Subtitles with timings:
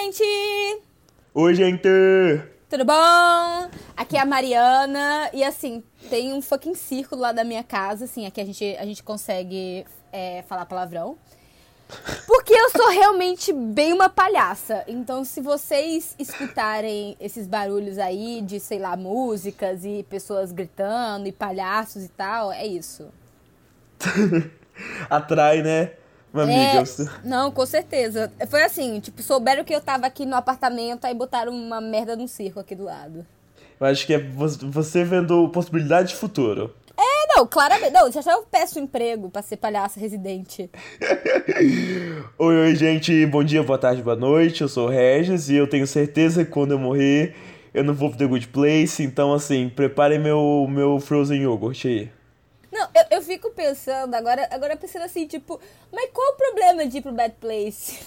[0.00, 0.82] gente!
[1.34, 1.88] Oi, gente!
[2.70, 3.70] Tudo bom?
[3.94, 8.24] Aqui é a Mariana e assim, tem um fucking círculo lá da minha casa, assim,
[8.24, 11.18] aqui a gente, a gente consegue é, falar palavrão.
[12.26, 14.84] Porque eu sou realmente bem uma palhaça.
[14.86, 21.32] Então, se vocês escutarem esses barulhos aí de, sei lá, músicas e pessoas gritando e
[21.32, 23.08] palhaços e tal, é isso.
[25.10, 25.92] Atrai, né?
[26.32, 26.84] Uma É, amiga.
[27.24, 28.30] não, com certeza.
[28.48, 32.28] Foi assim, tipo, souberam que eu tava aqui no apartamento, aí botaram uma merda num
[32.28, 33.26] circo aqui do lado.
[33.80, 36.72] Eu acho que é vo- você vendo possibilidade de futuro.
[36.96, 37.92] É, não, claramente.
[37.92, 40.70] Não, já já eu peço emprego pra ser palhaça residente.
[42.38, 43.24] Oi, oi, gente.
[43.26, 44.60] Bom dia, boa tarde, boa noite.
[44.60, 47.34] Eu sou o Regis e eu tenho certeza que quando eu morrer,
[47.72, 49.02] eu não vou pro The Good Place.
[49.02, 52.10] Então, assim, preparem meu, meu Frozen Yogurt aí.
[52.72, 55.60] Não, eu, eu fico pensando, agora, agora pensando assim, tipo,
[55.92, 57.98] mas qual o problema de ir pro Bad Place?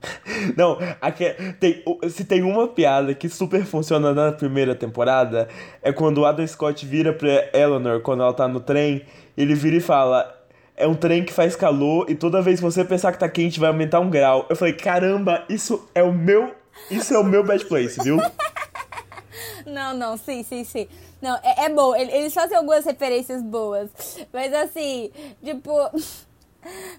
[0.56, 1.24] Não, aqui,
[1.58, 5.48] tem, se tem uma piada que super funciona na primeira temporada,
[5.82, 9.04] é quando o Adam Scott vira pra Eleanor, quando ela tá no trem,
[9.36, 10.40] ele vira e fala:
[10.76, 13.58] É um trem que faz calor e toda vez que você pensar que tá quente
[13.58, 14.46] vai aumentar um grau.
[14.48, 16.54] Eu falei: Caramba, isso é o meu.
[16.90, 18.18] Isso é o meu bad place, viu?
[19.66, 20.88] Não, não, sim, sim, sim.
[21.20, 23.90] Não, é, é bom, ele- eles fazem algumas referências boas.
[24.32, 25.10] Mas assim,
[25.42, 25.72] tipo.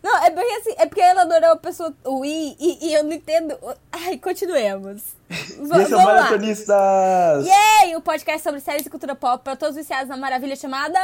[0.01, 3.11] Não, é porque assim, é porque ela adora uma pessoa ruim e, e eu não
[3.11, 3.55] entendo.
[3.91, 5.03] Ai, continuemos.
[5.29, 6.01] V- esse é o.
[6.01, 7.45] Maratonistas!
[7.45, 7.95] Yay!
[7.95, 10.97] O podcast sobre séries e cultura pop para todos viciados na maravilha chamada.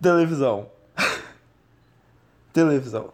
[0.00, 0.70] Televisão.
[2.52, 3.12] Televisão.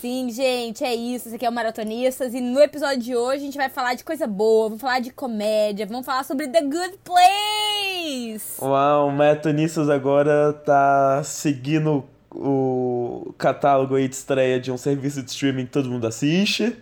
[0.00, 1.28] Sim, gente, é isso.
[1.28, 2.34] Esse aqui é o Maratonistas.
[2.34, 5.10] E no episódio de hoje a gente vai falar de coisa boa, vamos falar de
[5.10, 8.62] comédia, vamos falar sobre The Good Place.
[8.62, 15.30] Uau, o Maratonistas agora tá seguindo o catálogo aí de estreia de um serviço de
[15.30, 16.76] streaming que todo mundo assiste.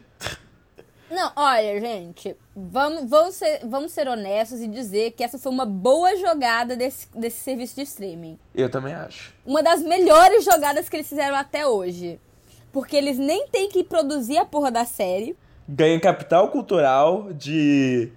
[1.11, 5.65] Não, olha, gente, vamos, vamos, ser, vamos ser honestos e dizer que essa foi uma
[5.65, 8.39] boa jogada desse, desse serviço de streaming.
[8.55, 9.33] Eu também acho.
[9.47, 12.21] Uma das melhores jogadas que eles fizeram até hoje.
[12.77, 15.35] Porque eles nem têm que produzir a porra da série.
[15.67, 18.13] Ganha capital cultural de,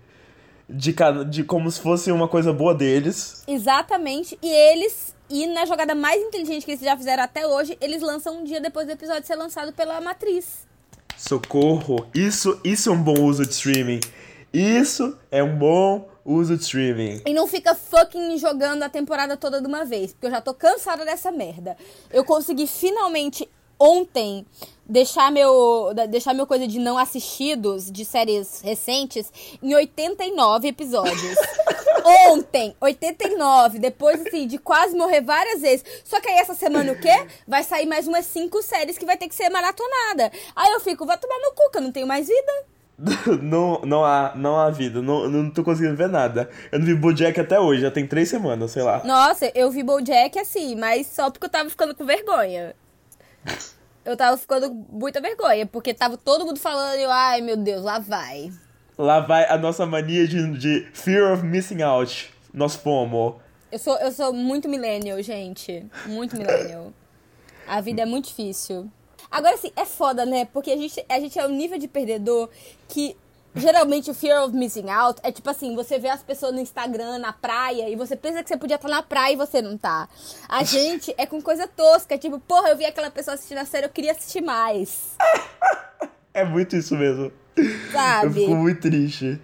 [0.67, 0.93] de,
[1.29, 3.41] de como se fosse uma coisa boa deles.
[3.47, 4.37] Exatamente.
[4.41, 8.41] E eles, e na jogada mais inteligente que eles já fizeram até hoje, eles lançam
[8.41, 10.67] um dia depois do episódio ser lançado pela Matriz.
[11.15, 12.05] Socorro!
[12.13, 14.01] Isso, isso é um bom uso de streaming.
[14.51, 17.21] Isso é um bom uso de streaming.
[17.25, 20.53] E não fica fucking jogando a temporada toda de uma vez, porque eu já tô
[20.53, 21.77] cansada dessa merda.
[22.11, 23.47] Eu consegui finalmente
[23.79, 24.45] ontem
[24.85, 29.31] deixar meu deixar meu coisa de não assistidos de séries recentes
[29.61, 31.35] em 89 episódios.
[32.31, 35.85] ontem, 89, depois assim de quase morrer várias vezes.
[36.03, 37.27] Só que aí essa semana o quê?
[37.47, 40.31] Vai sair mais umas cinco séries que vai ter que ser maratonada.
[40.55, 42.51] Aí eu fico, vai tomar no cu, que eu não tenho mais vida.
[43.41, 45.01] não, não, há, não há vida.
[45.01, 46.49] Não, não tô conseguindo ver nada.
[46.71, 49.01] Eu não vi Bojack até hoje, já tem três semanas, sei lá.
[49.05, 52.75] Nossa, eu vi BoJack assim, mas só porque eu tava ficando com vergonha.
[54.03, 57.83] Eu tava ficando muita vergonha, porque tava todo mundo falando, e eu, ai meu Deus,
[57.83, 58.51] lá vai.
[58.97, 62.33] Lá vai a nossa mania de, de fear of missing out.
[62.53, 63.39] Nosso FOMO.
[63.71, 65.85] Eu sou, eu sou muito millennial, gente.
[66.07, 66.91] Muito millennial.
[67.67, 68.91] A vida é muito difícil.
[69.29, 70.45] Agora, assim, é foda, né?
[70.45, 72.49] Porque a gente, a gente é um nível de perdedor
[72.87, 73.15] que
[73.59, 77.19] geralmente o fear of missing out é tipo assim: você vê as pessoas no Instagram,
[77.19, 80.07] na praia, e você pensa que você podia estar na praia e você não tá.
[80.47, 83.85] A gente é com coisa tosca, tipo, porra, eu vi aquela pessoa assistindo a série,
[83.85, 85.15] eu queria assistir mais.
[86.33, 87.31] É muito isso mesmo.
[87.55, 88.33] Eu Sabe?
[88.33, 89.39] fico muito triste.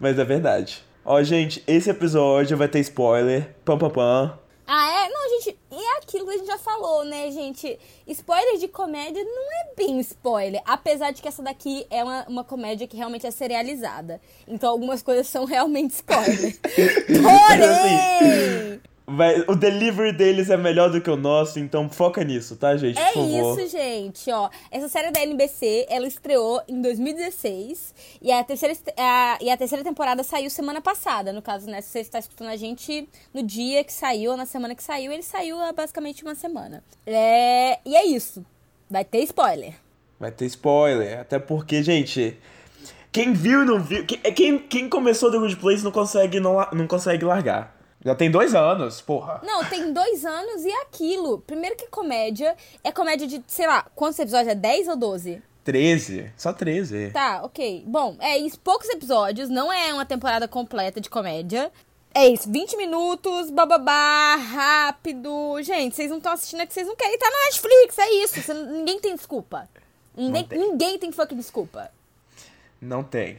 [0.00, 0.84] Mas é verdade.
[1.04, 3.54] Ó, gente, esse episódio vai ter spoiler.
[3.64, 4.38] Pam, pam, pam.
[4.66, 5.08] Ah, é?
[5.08, 7.78] Não, gente, e é aquilo que a gente já falou, né, gente?
[8.06, 10.60] Spoiler de comédia não é bem spoiler.
[10.66, 14.20] Apesar de que essa daqui é uma, uma comédia que realmente é serializada.
[14.46, 16.58] Então algumas coisas são realmente spoiler.
[17.08, 18.91] Porém!
[19.04, 22.98] Vai, o delivery deles é melhor do que o nosso, então foca nisso, tá, gente?
[22.98, 24.48] É isso, gente, ó.
[24.70, 29.82] Essa série da NBC, ela estreou em 2016 e a terceira, a, e a terceira
[29.82, 31.32] temporada saiu semana passada.
[31.32, 34.46] No caso, né, se você está escutando a gente no dia que saiu, ou na
[34.46, 36.82] semana que saiu, ele saiu há basicamente uma semana.
[37.04, 38.44] É, e é isso.
[38.88, 39.74] Vai ter spoiler.
[40.20, 41.18] Vai ter spoiler.
[41.18, 42.38] Até porque, gente.
[43.10, 44.06] Quem viu e não viu.
[44.06, 47.81] Quem, quem, quem começou The Good Place não consegue, não, não consegue largar.
[48.04, 49.40] Já tem dois anos, porra.
[49.44, 51.38] Não, tem dois anos e aquilo.
[51.40, 54.48] Primeiro que comédia, é comédia de, sei lá, quantos episódios?
[54.48, 55.40] É 10 ou 12?
[55.64, 56.32] 13.
[56.36, 57.10] Só 13.
[57.12, 57.84] Tá, ok.
[57.86, 61.70] Bom, é isso, poucos episódios, não é uma temporada completa de comédia.
[62.14, 65.62] É isso, 20 minutos, bababá, rápido.
[65.62, 67.16] Gente, vocês não estão assistindo é que vocês não querem.
[67.16, 68.42] Tá na Netflix, é isso.
[68.42, 69.68] Você- ninguém tem desculpa.
[70.14, 70.58] Ninguém, tem.
[70.58, 71.90] ninguém tem fucking desculpa.
[72.80, 73.38] Não tem.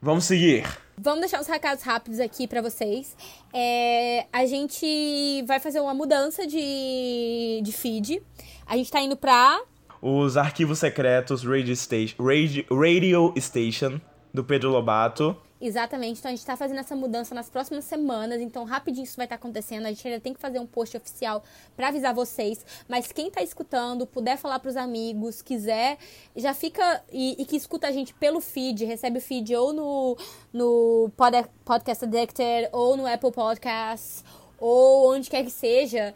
[0.00, 0.64] Vamos seguir.
[0.98, 3.16] Vamos deixar uns recados rápidos aqui pra vocês.
[3.52, 8.22] É, a gente vai fazer uma mudança de, de feed.
[8.66, 9.60] A gente tá indo pra.
[10.00, 14.00] Os arquivos secretos Radio Station, Radio, Radio Station
[14.32, 15.36] do Pedro Lobato.
[15.66, 19.26] Exatamente, então a gente tá fazendo essa mudança nas próximas semanas, então rapidinho isso vai
[19.26, 19.84] estar tá acontecendo.
[19.84, 21.42] A gente ainda tem que fazer um post oficial
[21.76, 25.98] para avisar vocês, mas quem tá escutando, puder falar pros amigos, quiser,
[26.36, 30.16] já fica e, e que escuta a gente pelo feed, recebe o feed ou no,
[30.52, 34.22] no Pod, Podcast Addicted, ou no Apple Podcasts,
[34.60, 36.14] ou onde quer que seja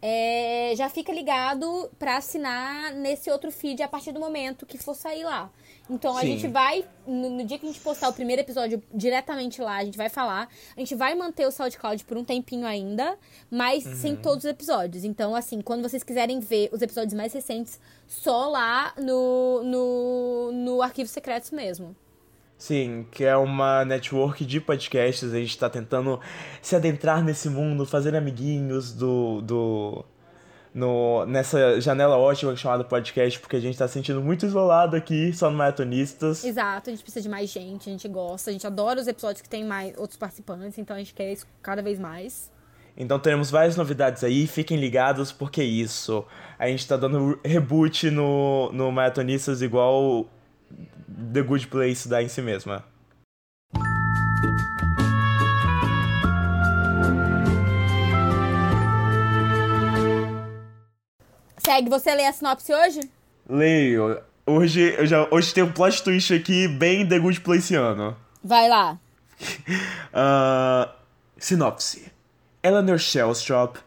[0.00, 4.94] é, já fica ligado para assinar nesse outro feed a partir do momento que for
[4.94, 5.50] sair lá.
[5.88, 6.26] Então a Sim.
[6.26, 9.84] gente vai, no, no, dia que a gente postar o primeiro episódio diretamente lá, a
[9.84, 10.48] gente vai falar.
[10.76, 13.16] A gente vai manter o SoundCloud por um tempinho ainda,
[13.50, 13.94] mas uhum.
[13.94, 15.04] sem todos os episódios.
[15.04, 20.82] Então, assim, quando vocês quiserem ver os episódios mais recentes, só lá no, no, no
[20.82, 21.94] Arquivos Secretos mesmo.
[22.58, 25.32] Sim, que é uma network de podcasts.
[25.32, 26.18] A gente está tentando
[26.62, 30.04] se adentrar nesse mundo, fazer amiguinhos do, do
[30.76, 35.32] no, nessa janela ótima chamada podcast, porque a gente está se sentindo muito isolado aqui,
[35.32, 36.44] só no Maratonistas.
[36.44, 39.40] Exato, a gente precisa de mais gente, a gente gosta, a gente adora os episódios
[39.40, 42.52] que tem mais outros participantes, então a gente quer isso cada vez mais.
[42.94, 46.22] Então teremos várias novidades aí, fiquem ligados, porque é isso.
[46.58, 50.26] A gente está dando reboot no, no Maratonistas igual
[51.32, 52.84] The Good Place dá em si mesma.
[61.66, 63.00] Segue, você lê a sinopse hoje?
[63.48, 64.20] Leio.
[64.46, 68.16] Hoje, eu já, hoje tem um plot twist aqui bem The Good Placeano.
[68.40, 68.96] Vai lá.
[70.14, 70.88] uh,
[71.36, 72.12] sinopse.
[72.62, 73.78] Eleanor Shellstrop,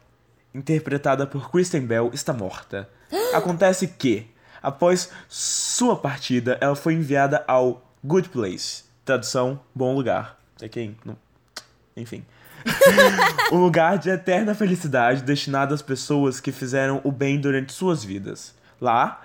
[0.53, 2.89] interpretada por Kristen Bell, está morta.
[3.33, 4.27] Acontece que,
[4.61, 8.83] Após sua partida, ela foi enviada ao Good Place.
[9.05, 10.37] Tradução: Bom Lugar.
[10.61, 10.97] É quem?
[11.05, 11.15] Não...
[11.95, 12.25] Enfim.
[13.51, 18.53] um lugar de eterna felicidade destinado às pessoas que fizeram o bem durante suas vidas.
[18.79, 19.21] Lá,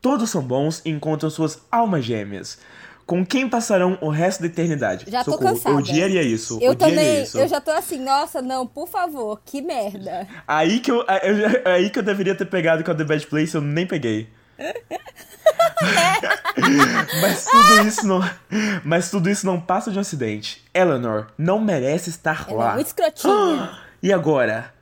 [0.00, 2.58] todos são bons e encontram suas almas gêmeas.
[3.06, 5.06] Com quem passarão o resto da eternidade?
[5.08, 5.54] Já tô Socorro.
[5.54, 5.74] cansada.
[5.74, 6.58] Eu odiaria isso.
[6.60, 7.22] Eu também.
[7.22, 7.38] Isso.
[7.38, 10.28] Eu já tô assim, nossa, não, por favor, que merda.
[10.46, 13.54] Aí que eu, eu, aí que eu deveria ter pegado com a The Bad Place,
[13.54, 14.28] eu nem peguei.
[17.22, 18.20] mas tudo isso não,
[18.84, 20.64] mas tudo isso não passa de um acidente.
[20.74, 22.72] Eleanor não merece estar ela lá.
[22.72, 23.78] É muito escrotinha.
[24.00, 24.72] E agora?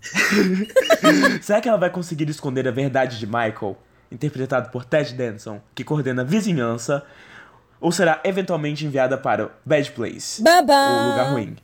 [1.42, 3.76] Será que ela vai conseguir esconder a verdade de Michael,
[4.10, 7.04] interpretado por Ted Danson, que coordena a vizinhança,
[7.78, 11.54] ou será eventualmente enviada para o Bad Place, o lugar ruim?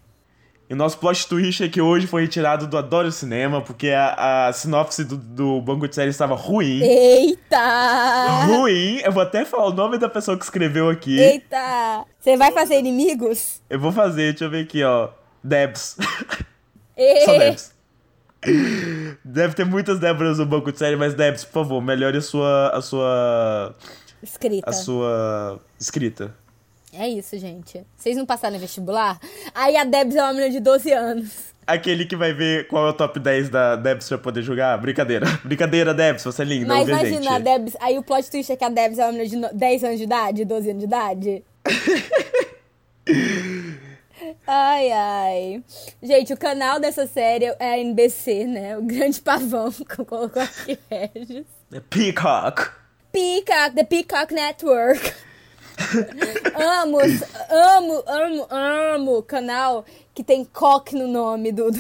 [0.68, 4.48] E o nosso plot twist é que hoje foi retirado do Adoro Cinema, porque a,
[4.48, 6.82] a sinopse do, do banco de série estava ruim.
[6.82, 8.46] Eita!
[8.46, 9.00] Ruim!
[9.04, 11.20] Eu vou até falar o nome da pessoa que escreveu aqui.
[11.20, 12.04] Eita!
[12.18, 13.62] Você vai fazer inimigos?
[13.70, 15.10] Eu vou fazer, deixa eu ver aqui, ó.
[15.42, 15.96] Debs.
[16.96, 17.24] E...
[17.26, 17.74] Só Debs.
[19.24, 22.70] Deve ter muitas Débora no banco de série, mas Debs, por favor, melhore a sua.
[22.70, 23.74] a sua.
[24.22, 24.68] Escrita.
[24.68, 26.34] A sua escrita.
[26.98, 27.84] É isso, gente.
[27.94, 29.20] Vocês não passaram em vestibular?
[29.54, 31.54] Aí a Debs é uma menina de 12 anos.
[31.66, 34.78] Aquele que vai ver qual é o top 10 da Debs pra poder jogar?
[34.78, 35.26] Brincadeira.
[35.44, 36.68] Brincadeira, Debs, você é linda.
[36.68, 37.76] Mas imagina, a Debs.
[37.80, 40.04] Aí o plot twist é que a Debs é uma menina de 10 anos de
[40.04, 41.44] idade, 12 anos de idade.
[44.46, 45.64] ai, ai.
[46.02, 48.78] Gente, o canal dessa série é a NBC, né?
[48.78, 51.44] O grande pavão que eu coloco aqui, Regis.
[51.70, 52.70] The Peacock.
[53.12, 55.12] Peacock, The Peacock Network
[56.54, 56.98] amo,
[57.50, 61.70] amo, amo, amo canal que tem coque no nome do.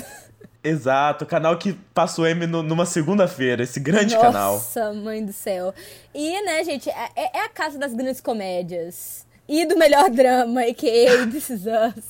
[0.62, 4.52] Exato, canal que passou M no, numa segunda-feira, esse grande Nossa, canal.
[4.54, 5.72] Nossa, mãe do céu.
[6.12, 9.24] E, né, gente, é, é, é a casa das grandes comédias.
[9.48, 11.24] E do melhor drama, a.k.a.
[11.28, 12.04] This Is Us.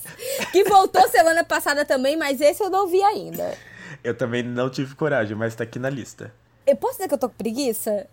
[0.52, 3.52] Que voltou semana passada também, mas esse eu não vi ainda.
[4.02, 6.32] Eu também não tive coragem, mas tá aqui na lista.
[6.66, 8.06] Eu posso dizer que eu tô com preguiça?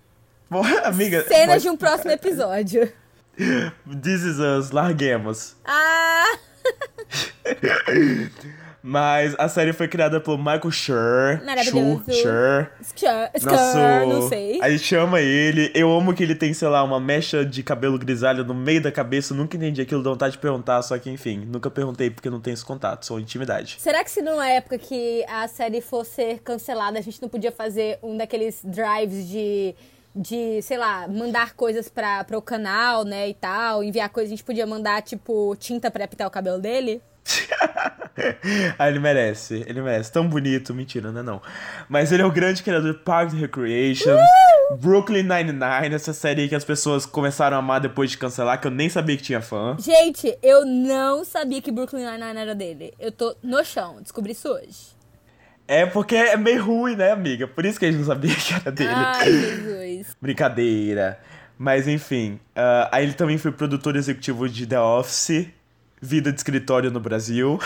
[0.49, 1.23] Porra, amiga.
[1.25, 2.91] Cenas de um próximo episódio.
[3.35, 5.55] This is us, larguemos.
[5.65, 6.37] Ah!
[8.85, 11.41] Mas a série foi criada pelo Michael Schur.
[11.45, 12.03] Maravilhoso.
[12.11, 12.67] Schur.
[12.97, 13.45] Schur.
[13.45, 13.77] Nosso...
[14.09, 14.59] não sei.
[14.61, 15.71] A gente chama ele.
[15.73, 18.91] Eu amo que ele tem, sei lá, uma mecha de cabelo grisalho no meio da
[18.91, 19.33] cabeça.
[19.33, 22.41] Eu nunca entendi aquilo, dá vontade de perguntar, só que enfim, nunca perguntei porque não
[22.41, 23.77] tenho esse contato, sou intimidade.
[23.79, 27.99] Será que se numa época que a série fosse cancelada, a gente não podia fazer
[28.03, 29.73] um daqueles drives de
[30.15, 34.35] de, sei lá, mandar coisas pra, pra o canal, né, e tal, enviar coisas, a
[34.35, 37.01] gente podia mandar, tipo, tinta pra pintar o cabelo dele?
[38.77, 40.11] ah, ele merece, ele merece.
[40.11, 41.41] Tão bonito, mentira, não é não.
[41.87, 44.15] Mas ele é o grande criador de Park Recreation.
[44.15, 44.77] Uh!
[44.77, 48.71] Brooklyn Nine-Nine, essa série que as pessoas começaram a amar depois de cancelar, que eu
[48.71, 49.75] nem sabia que tinha fã.
[49.79, 52.93] Gente, eu não sabia que Brooklyn Nine-Nine era dele.
[52.99, 54.92] Eu tô no chão, descobri isso hoje.
[55.67, 57.47] É porque é meio ruim, né, amiga?
[57.47, 58.91] Por isso que a gente não sabia que era dele.
[58.93, 60.15] Ai, Jesus.
[60.21, 61.19] Brincadeira.
[61.57, 65.47] Mas enfim, uh, aí ele também foi produtor executivo de The Office,
[66.01, 67.59] Vida de Escritório no Brasil.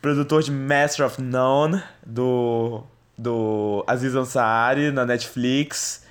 [0.00, 2.82] produtor de Master of None, do,
[3.16, 6.06] do Aziz Ansari, na Netflix.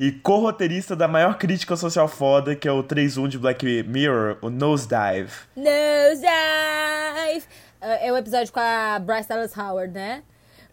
[0.00, 4.48] E co-roteirista da maior crítica social foda, que é o 3.1 de Black Mirror, o
[4.48, 5.32] Nosedive.
[5.56, 7.46] Nosedive!
[7.80, 10.22] É o episódio com a Bryce Dallas Howard, né?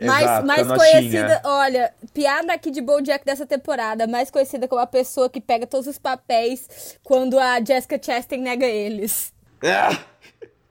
[0.02, 4.82] Mais, Exato, mais a conhecida, olha, piada aqui de BoJack dessa temporada, mais conhecida como
[4.82, 9.34] a pessoa que pega todos os papéis quando a Jessica Chastain nega eles.
[9.64, 9.98] Ah!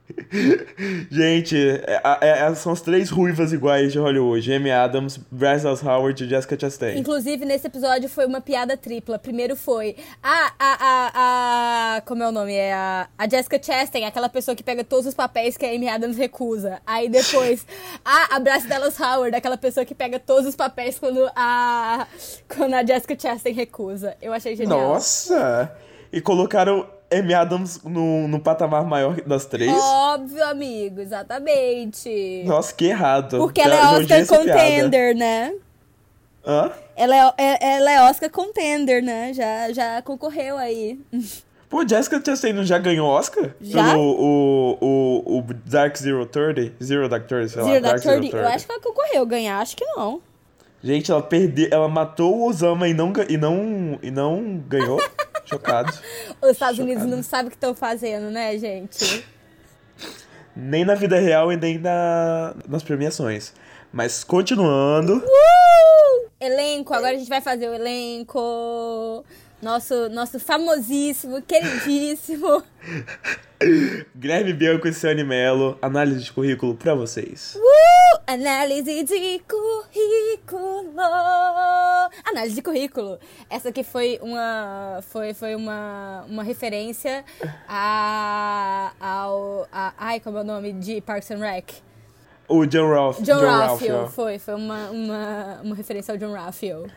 [1.09, 4.53] Gente, é- é- é- são as três ruivas iguais de Hollywood.
[4.53, 6.97] Amy Adams, Bryce Howard e Jessica Chastain.
[6.97, 9.17] Inclusive, nesse episódio foi uma piada tripla.
[9.17, 10.51] Primeiro foi a.
[10.59, 12.53] a, a, a como é o nome?
[12.53, 15.87] É a, a Jessica Chastain, aquela pessoa que pega todos os papéis que a Amy
[15.89, 16.79] Adams recusa.
[16.85, 17.65] Aí depois,
[18.03, 22.07] a, a Bryce Dallas Howard, aquela pessoa que pega todos os papéis quando a.
[22.55, 24.15] Quando a Jessica Chastain recusa.
[24.21, 24.79] Eu achei genial.
[24.79, 25.71] Nossa!
[26.11, 29.71] E colocaram Amy Adams no, no patamar maior das três?
[29.73, 32.43] Óbvio, amigo, exatamente.
[32.45, 33.37] Nossa, que errado.
[33.37, 34.59] Porque ela é Oscar essa piada.
[34.59, 35.53] contender, né?
[36.45, 36.71] Hã?
[36.95, 39.33] Ela é, é- ela é Oscar contender, né?
[39.33, 40.99] Já, já concorreu aí.
[41.67, 43.49] Pô, Jessica Chastain não já ganhou Oscar?
[43.59, 43.91] Já?
[43.91, 46.71] Pelo o, o, o Dark Zero Thirty?
[46.81, 47.67] Zero Dark Thirty, sei lá.
[47.67, 49.25] Zero Dark Zero 30, eu acho que ela concorreu.
[49.25, 50.21] Ganhar, acho que não.
[50.83, 55.01] Gente, ela perdeu, ela matou o Osama e não, e não, e não ganhou?
[55.45, 55.93] Chocado.
[56.41, 59.25] Os Estados Unidos não sabem o que estão fazendo, né, gente?
[60.55, 63.53] Nem na vida real e nem na, nas premiações.
[63.91, 65.17] Mas continuando.
[65.17, 66.29] Uh!
[66.39, 69.23] Elenco, agora a gente vai fazer o elenco.
[69.61, 72.61] Nosso, nosso famosíssimo, queridíssimo.
[74.15, 77.55] Guilherme Bianco e Ciane Mello, análise de currículo pra vocês.
[77.55, 77.94] Uh!
[78.27, 80.93] Análise de currículo.
[82.25, 83.19] Análise de currículo.
[83.49, 87.23] Essa aqui foi uma foi, foi uma, uma referência
[87.67, 91.71] a, ao a, ai como é o nome de Parks and Rec.
[92.47, 93.17] O John Ralph.
[93.17, 93.93] John, John Ralphio.
[93.93, 94.11] Ralphio.
[94.11, 96.89] Foi, foi uma, uma, uma referência ao John Ralphio.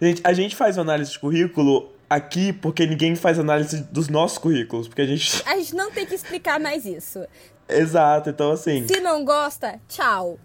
[0.00, 4.88] Gente, a gente faz análise de currículo aqui porque ninguém faz análise dos nossos currículos.
[4.88, 5.42] Porque a gente.
[5.46, 7.26] A gente não tem que explicar mais isso.
[7.66, 10.38] Exato, então assim, Se não gosta, tchau.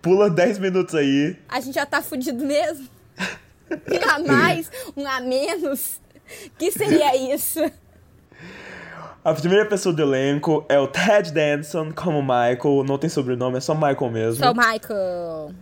[0.00, 1.36] Pula 10 minutos aí.
[1.48, 2.88] A gente já tá fudido mesmo.
[3.70, 6.00] Um a mais, um a menos.
[6.58, 7.60] Que seria isso?
[9.24, 12.84] A primeira pessoa do elenco é o Ted Danson como Michael.
[12.84, 14.44] Não tem sobrenome, é só Michael mesmo.
[14.44, 15.54] Sou Michael.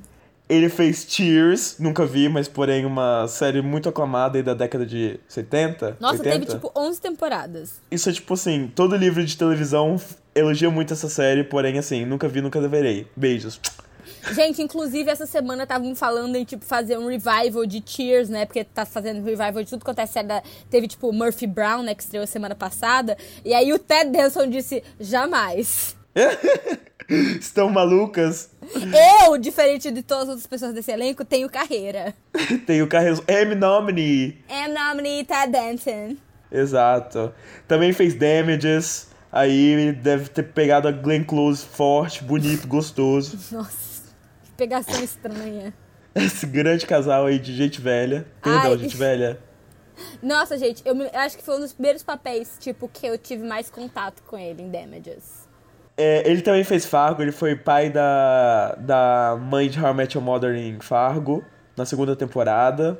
[0.50, 5.20] Ele fez Cheers, nunca vi, mas porém uma série muito aclamada aí da década de
[5.28, 5.96] 70.
[6.00, 6.30] Nossa, 80.
[6.30, 7.80] teve tipo 11 temporadas.
[7.88, 9.96] Isso é tipo assim, todo livro de televisão
[10.34, 13.06] elogia muito essa série, porém assim, nunca vi, nunca deverei.
[13.14, 13.60] Beijos.
[14.32, 18.44] Gente, inclusive essa semana estavam falando em tipo fazer um revival de Cheers, né?
[18.44, 20.26] Porque tá fazendo revival de tudo quanto é série.
[20.26, 20.42] Da...
[20.68, 21.94] Teve tipo Murphy Brown, né?
[21.94, 23.16] Que estreou semana passada.
[23.44, 25.96] E aí o Ted Danson disse: jamais.
[27.40, 28.50] Estão malucas?
[29.24, 32.14] Eu, diferente de todas as outras pessoas desse elenco, tenho carreira.
[32.66, 33.54] Tem o Carreiro M.
[33.54, 34.38] Nominee.
[34.48, 36.16] Am nominee Ted Danson.
[36.50, 37.32] Exato.
[37.66, 39.08] Também fez Damages.
[39.32, 43.38] Aí deve ter pegado a Glenn Close forte, bonito, gostoso.
[43.54, 44.02] Nossa,
[44.42, 45.72] que pegação estranha.
[46.14, 48.26] Esse grande casal aí de gente velha.
[48.42, 48.78] Perdão, Ai.
[48.78, 49.38] gente velha.
[50.22, 53.16] Nossa, gente, eu, me- eu acho que foi um dos primeiros papéis, tipo, que eu
[53.18, 55.39] tive mais contato com ele em Damages.
[56.00, 60.16] É, ele também fez Fargo, ele foi pai da, da mãe de How I Met
[60.16, 61.44] Your Mother em Fargo,
[61.76, 62.98] na segunda temporada.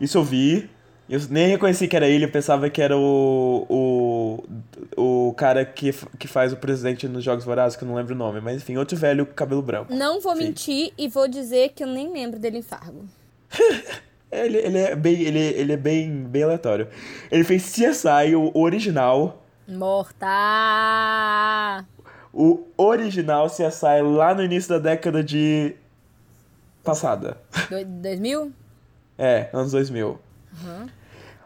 [0.00, 0.68] Isso eu vi.
[1.08, 4.44] Eu nem reconheci que era ele, eu pensava que era o, o,
[5.28, 8.18] o cara que, que faz o presidente nos Jogos Vorazes, que eu não lembro o
[8.18, 8.40] nome.
[8.40, 9.94] Mas enfim, outro velho cabelo branco.
[9.94, 10.44] Não vou Sim.
[10.44, 13.04] mentir e vou dizer que eu nem lembro dele em Fargo.
[14.32, 16.86] Ele, ele é, bem, ele, ele é bem, bem aleatório.
[17.32, 19.42] Ele fez CSI, o original.
[19.66, 20.26] Morta!
[22.32, 25.74] O original CSI lá no início da década de...
[26.84, 27.36] Passada.
[27.68, 28.52] Do- 2000?
[29.18, 30.18] É, anos 2000.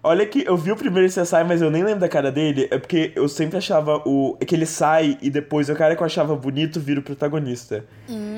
[0.03, 2.69] Olha que eu vi o primeiro CSI, mas eu nem lembro da cara dele.
[2.71, 6.03] É porque eu sempre achava o é que ele sai e depois o cara que
[6.03, 7.85] eu achava bonito vira o protagonista.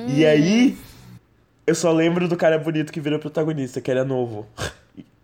[0.08, 0.78] E aí
[1.66, 4.46] eu só lembro do cara bonito que vira o protagonista, que era novo.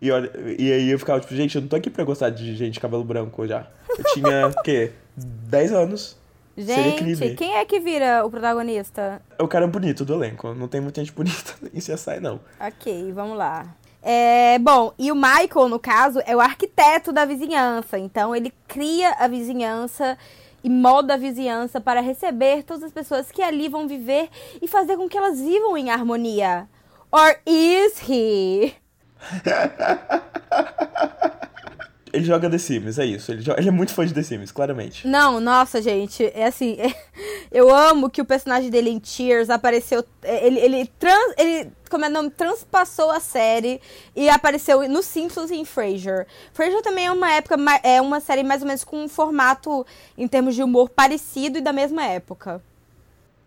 [0.01, 2.53] E, olha, e aí eu ficava tipo, gente, eu não tô aqui pra gostar de
[2.57, 3.65] gente de cabelo branco já.
[3.97, 4.91] Eu tinha, o quê?
[5.15, 6.17] 10 anos.
[6.55, 9.19] Gente, quem é que vira o protagonista?
[9.37, 10.53] É o cara bonito do elenco.
[10.53, 12.39] Não tem muita gente bonita em CSI, não.
[12.59, 13.65] Ok, vamos lá.
[14.01, 17.97] É, bom, e o Michael, no caso, é o arquiteto da vizinhança.
[17.97, 20.17] Então, ele cria a vizinhança
[20.63, 24.29] e molda a vizinhança para receber todas as pessoas que ali vão viver
[24.61, 26.67] e fazer com que elas vivam em harmonia.
[27.11, 28.73] Or is he?
[32.13, 33.31] Ele joga The Sims, é isso.
[33.31, 35.07] Ele, joga- ele é muito fã de The Sims, claramente.
[35.07, 36.77] Não, nossa, gente, é assim,
[37.51, 42.09] eu amo que o personagem dele em Cheers apareceu, ele, ele, trans, ele como é
[42.09, 43.81] o nome, transpassou a série
[44.15, 46.27] e apareceu no Simpsons e em Frasier.
[46.53, 49.83] Frasier também é uma época, é uma série mais ou menos com um formato
[50.15, 52.61] em termos de humor parecido e da mesma época.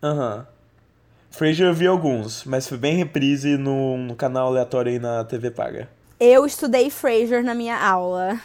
[0.02, 0.44] Aham.
[1.30, 5.50] Frasier eu vi alguns, mas foi bem reprise no, no canal aleatório aí na TV
[5.52, 5.88] Paga.
[6.18, 8.40] Eu estudei Frasier na minha aula.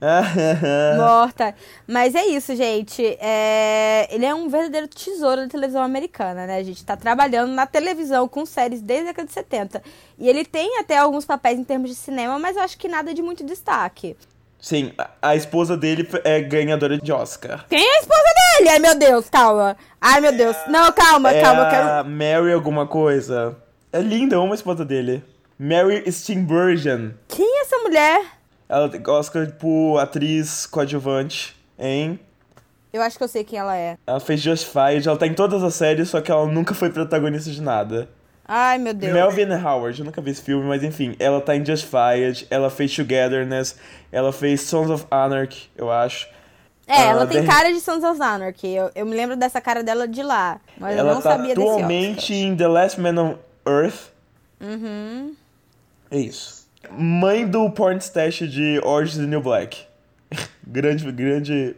[0.96, 1.54] Morta.
[1.86, 3.04] Mas é isso, gente.
[3.20, 6.56] É, Ele é um verdadeiro tesouro da televisão americana, né?
[6.56, 9.82] A gente tá trabalhando na televisão com séries desde a década de 70.
[10.18, 13.12] E ele tem até alguns papéis em termos de cinema, mas eu acho que nada
[13.12, 14.16] de muito destaque.
[14.60, 14.92] Sim,
[15.22, 17.64] a, esposa dele é ganhadora de Oscar.
[17.68, 18.22] Quem é a esposa
[18.58, 18.68] dele?
[18.68, 19.76] Ai, meu Deus, calma.
[19.98, 20.54] Ai, meu Deus.
[20.68, 21.62] Não, calma, é calma.
[21.62, 22.10] A quero...
[22.10, 23.56] Mary alguma coisa.
[23.90, 25.24] É linda, eu amo a esposa dele.
[25.58, 27.14] Mary Steenburgen.
[27.26, 28.39] Quem é essa mulher?
[28.70, 32.20] Ela tem Oscar por atriz coadjuvante em...
[32.92, 33.98] Eu acho que eu sei quem ela é.
[34.06, 37.50] Ela fez Justified, ela tá em todas as séries, só que ela nunca foi protagonista
[37.50, 38.08] de nada.
[38.46, 39.12] Ai, meu Deus.
[39.12, 42.94] Melvin Howard, eu nunca vi esse filme, mas enfim, ela tá em Justified, ela fez
[42.94, 43.76] Togetherness,
[44.12, 46.28] ela fez Sons of Anarchy, eu acho.
[46.86, 48.74] É, ela Ah, tem The- cara de Sons of Anarchy.
[48.74, 50.60] Eu, eu me lembro dessa cara dela de lá.
[50.78, 51.74] Mas eu ela não tá sabia desse Oscar.
[51.76, 53.34] atualmente em The Last Man on
[53.68, 54.10] Earth.
[54.60, 55.34] Uhum.
[56.10, 56.59] É isso.
[56.92, 59.86] Mãe do porn stash de Orange is the New Black.
[60.66, 61.76] grande, grande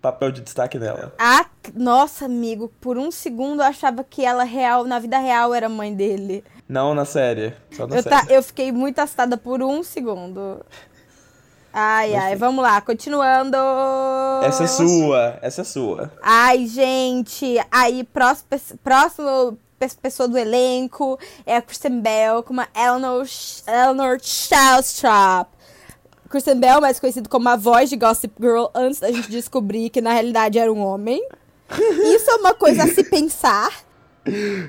[0.00, 1.12] papel de destaque dela.
[1.18, 5.68] Ah, nossa, amigo, por um segundo eu achava que ela real, na vida real era
[5.68, 6.44] mãe dele.
[6.68, 8.26] Não na série, só na Eu, série.
[8.26, 10.64] tá, eu fiquei muito assustada por um segundo.
[11.72, 13.56] Ai, ai, vamos lá, continuando.
[14.42, 16.12] Essa é sua, essa é sua.
[16.22, 18.48] Ai, gente, aí próximo,
[18.82, 23.26] próximo pessoa do elenco é a Kristen Bell com uma Eleanor,
[23.66, 25.48] Eleanor Shellstrop.
[26.28, 30.00] Kristen Bell, mais conhecido como a voz de Gossip Girl, antes da gente descobrir que
[30.00, 31.26] na realidade era um homem.
[31.70, 33.70] Isso é uma coisa a se pensar.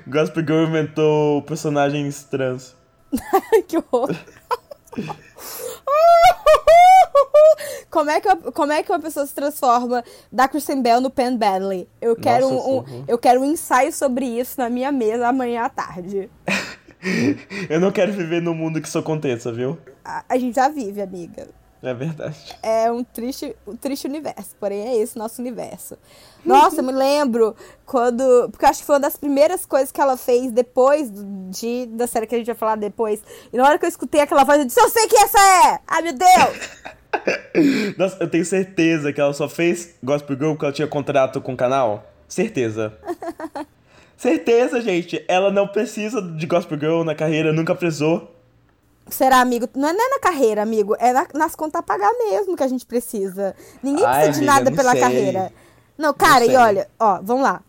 [0.07, 2.75] Gospel Girl inventou personagens trans.
[3.67, 4.15] que horror.
[7.89, 11.09] Como é, que, uma- como é que uma pessoa se transforma da Kristen Bell no
[11.09, 11.87] Penn Badley?
[11.99, 15.63] Eu quero, Nossa, um, um- eu quero um ensaio sobre isso na minha mesa amanhã
[15.63, 16.29] à tarde.
[17.69, 19.77] Eu não quero viver num mundo que isso aconteça, viu?
[20.03, 21.47] A, a gente já vive, amiga.
[21.81, 22.57] É verdade.
[22.61, 25.97] É um triste, um triste universo, porém é esse nosso universo.
[26.45, 28.49] Nossa, eu me lembro quando.
[28.51, 31.09] Porque acho que foi uma das primeiras coisas que ela fez depois
[31.49, 33.21] de, da série que a gente vai falar depois.
[33.51, 35.79] E na hora que eu escutei aquela voz, eu disse: Eu sei quem essa é!
[35.87, 36.69] Ai, meu Deus!
[37.97, 41.53] Nossa, eu tenho certeza que ela só fez Gospel Girl porque ela tinha contrato com
[41.53, 42.11] o canal.
[42.27, 42.93] Certeza.
[44.17, 45.23] certeza, gente.
[45.27, 48.35] Ela não precisa de Gospel Girl na carreira, nunca precisou.
[49.11, 49.67] Será, amigo?
[49.75, 50.95] Não é, não é na carreira, amigo.
[50.99, 53.55] É na- nas contas a pagar mesmo que a gente precisa.
[53.83, 55.01] Ninguém Ai, precisa de amiga, nada não pela sei.
[55.01, 55.53] carreira.
[55.97, 56.53] Não, cara, sei.
[56.53, 57.61] e olha, ó, vamos lá.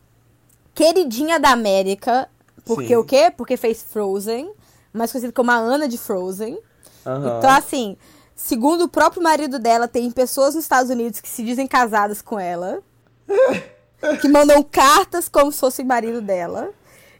[0.74, 2.28] Queridinha da América.
[2.64, 2.96] Porque Sim.
[2.96, 3.32] o quê?
[3.36, 4.52] Porque fez Frozen.
[4.92, 6.58] Mais conhecido como a Ana de Frozen.
[7.06, 7.38] Aham.
[7.38, 7.96] Então, assim,
[8.36, 12.38] segundo o próprio marido dela, tem pessoas nos Estados Unidos que se dizem casadas com
[12.38, 12.80] ela.
[14.20, 16.70] que mandam cartas como se fosse marido dela.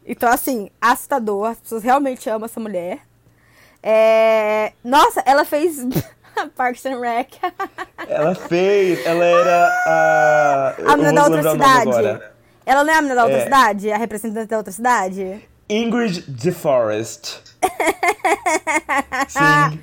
[0.06, 1.46] Então, assim, assustador.
[1.50, 3.00] As pessoas realmente amam essa mulher.
[3.82, 4.72] É...
[4.84, 5.78] Nossa, ela fez
[6.56, 7.34] Parks and Rec.
[8.08, 9.04] Ela fez.
[9.06, 10.74] Ela era a.
[10.92, 12.22] a menina da outra cidade.
[12.66, 13.44] Ela não é a menina da outra É.
[13.44, 13.90] cidade?
[13.92, 15.48] A representante da outra cidade?
[15.68, 17.42] Ingrid DeForest.
[19.28, 19.80] Sim.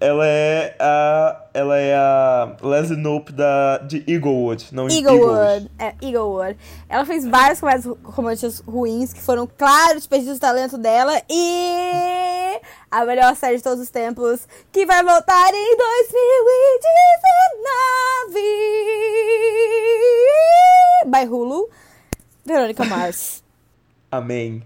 [0.00, 1.40] Ela é a.
[1.54, 4.68] Ela é a Leslie Knope da, de Eaglewood.
[4.72, 5.70] Não Eaglewood.
[5.78, 6.58] É, Eaglewood.
[6.88, 11.22] Ela fez várias comédias românticas ruins que foram, claro, desperdícios do talento dela.
[11.30, 18.40] E a melhor série de todos os tempos, que vai voltar em 2019
[21.06, 21.70] by Hulu.
[22.44, 23.42] Verônica Mars.
[24.10, 24.62] Amém.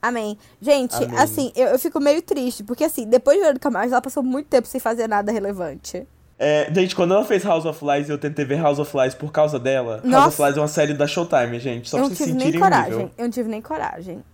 [0.00, 0.38] Amém.
[0.60, 1.18] Gente, Amém.
[1.18, 4.46] assim, eu, eu fico meio triste, porque assim, depois de Verônica Mars, ela passou muito
[4.46, 6.06] tempo sem fazer nada relevante.
[6.38, 9.32] É, gente, quando ela fez House of Lies, eu tentei ver House of Lies por
[9.32, 10.00] causa dela.
[10.04, 10.20] Nossa.
[10.22, 11.88] House of Lies é uma série da Showtime, gente.
[11.90, 12.92] Só eu pra não vocês tive nem sentirem o coragem.
[12.92, 13.10] nível.
[13.18, 14.24] Eu não tive nem coragem.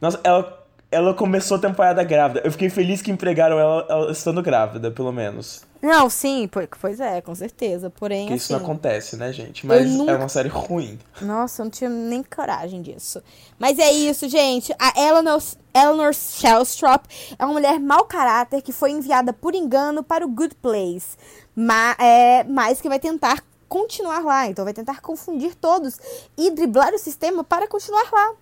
[0.00, 2.42] Nossa, ela, ela começou a temporada grávida.
[2.44, 5.64] Eu fiquei feliz que empregaram ela, ela estando grávida, pelo menos.
[5.82, 7.90] Não, sim, po- pois é, com certeza.
[7.90, 9.66] Porém, Porque isso assim, não acontece, né, gente?
[9.66, 10.98] Mas nunca- é uma série ruim.
[11.20, 13.22] Nossa, eu não tinha nem coragem disso.
[13.58, 14.72] Mas é isso, gente.
[14.78, 15.42] A Eleanor,
[15.74, 17.04] Eleanor Shellstrop
[17.38, 21.16] é uma mulher mau caráter que foi enviada por engano para o Good Place.
[21.54, 24.46] Mas, é, mas que vai tentar continuar lá.
[24.46, 25.98] Então vai tentar confundir todos
[26.38, 28.32] e driblar o sistema para continuar lá.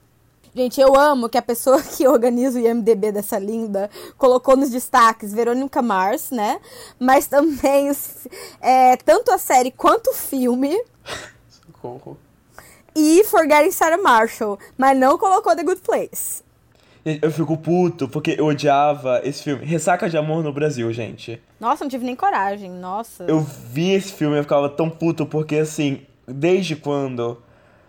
[0.55, 5.33] Gente, eu amo que a pessoa que organiza o IMDB dessa linda colocou nos destaques
[5.33, 6.61] Verônica Mars, né?
[6.99, 8.29] Mas também os-
[8.61, 10.81] é, tanto a série quanto o filme
[11.49, 12.17] Socorro.
[12.95, 16.43] e Forgetting Sarah Marshall, mas não colocou The Good Place.
[17.21, 19.63] Eu fico puto porque eu odiava esse filme.
[19.67, 21.39] Ressaca de Amor no Brasil, gente.
[21.61, 23.25] Nossa, não tive nem coragem, nossa.
[23.25, 27.43] Eu vi esse filme e eu ficava tão puto porque, assim, desde quando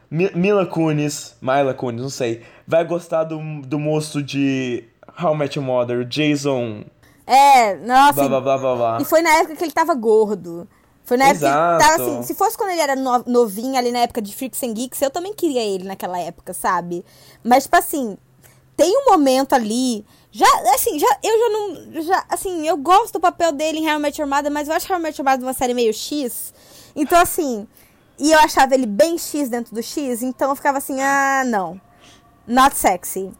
[0.10, 4.84] Mila Kunis, Myla Kunis, não sei, vai gostar do, do moço de
[5.22, 6.84] How I Met Your Mother, Jason,
[7.26, 8.14] É, nossa.
[8.14, 8.98] blá blá blá blá blá.
[9.02, 10.68] E foi na época que ele tava gordo.
[11.04, 11.84] Foi na época que Exato.
[11.84, 14.74] tava assim, se fosse quando ele era no- novinho ali na época de Freaks and
[14.74, 17.06] Geeks, eu também queria ele naquela época, sabe?
[17.44, 18.18] Mas tipo assim,
[18.76, 23.20] tem um momento ali, já assim, já eu já não, já assim, eu gosto do
[23.20, 25.94] papel dele em Met Your Mother, mas eu acho Met Your Mother uma série meio
[25.94, 26.52] X.
[26.96, 27.68] Então assim,
[28.20, 31.80] e eu achava ele bem X dentro do X, então eu ficava assim, ah, não.
[32.48, 33.32] Not sexy.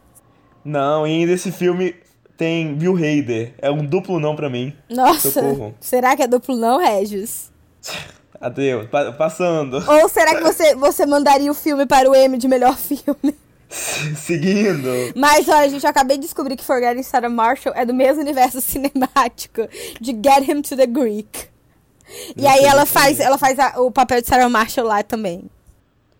[0.64, 1.94] Não, e ainda esse filme
[2.36, 3.54] tem Bill Hader.
[3.58, 4.74] É um duplo não pra mim.
[4.90, 5.30] Nossa.
[5.30, 5.74] Socorro.
[5.80, 7.50] Será que é duplo não, Regis?
[8.40, 8.86] Adeus.
[8.88, 9.76] Pa- passando.
[9.88, 13.34] Ou será que você, você mandaria o filme para o M de melhor filme?
[14.16, 14.88] Seguindo.
[15.14, 18.60] Mas olha, gente, eu acabei de descobrir que Forgetting Sarah Marshall é do mesmo universo
[18.60, 19.62] cinemático
[20.00, 21.48] de Get Him to the Greek.
[22.36, 25.50] E Não aí ela faz, ela faz a- o papel de Sarah Marshall lá também.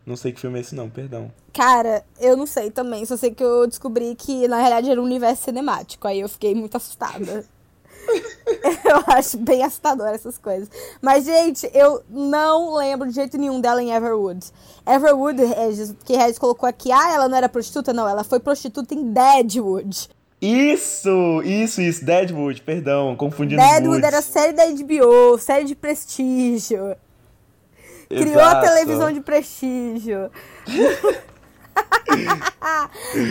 [0.05, 1.33] Não sei que filme é esse não, perdão.
[1.53, 5.05] Cara, eu não sei também, só sei que eu descobri que na realidade era um
[5.05, 6.07] universo cinemático.
[6.07, 7.45] Aí eu fiquei muito assustada.
[8.85, 10.69] eu acho bem assustador essas coisas.
[11.03, 14.47] Mas, gente, eu não lembro de jeito nenhum dela em Everwood.
[14.87, 17.93] Everwood, Regis, que Regis colocou aqui, ah, ela não era prostituta?
[17.93, 20.09] Não, ela foi prostituta em Deadwood.
[20.47, 22.05] Isso, isso, isso.
[22.05, 26.95] Deadwood, perdão, confundindo Deadwood era série da HBO, série de prestígio.
[28.09, 28.61] Criou a Exato.
[28.67, 30.31] televisão de prestígio.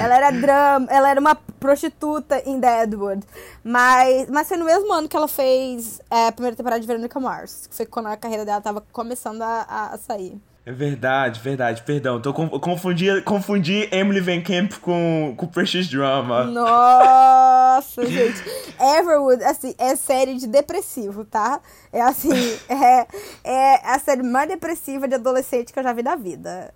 [0.02, 3.26] ela era drama, ela era uma prostituta em Deadwood.
[3.64, 7.20] Mas, mas foi no mesmo ano que ela fez é, a primeira temporada de Veronica
[7.20, 7.68] Mars.
[7.68, 10.38] Que foi quando a carreira dela tava começando a- a sair.
[10.66, 12.20] É verdade, verdade, perdão.
[12.20, 16.44] Tô com, confundi, confundi Emily Van Camp com, com Prestige Drama.
[16.46, 18.44] Nossa, gente.
[18.80, 21.62] Everwood, assim, é série de depressivo, tá?
[21.94, 22.32] É assim,
[22.68, 23.08] é,
[23.44, 26.74] é a série mais depressiva de adolescente que eu já vi na vida.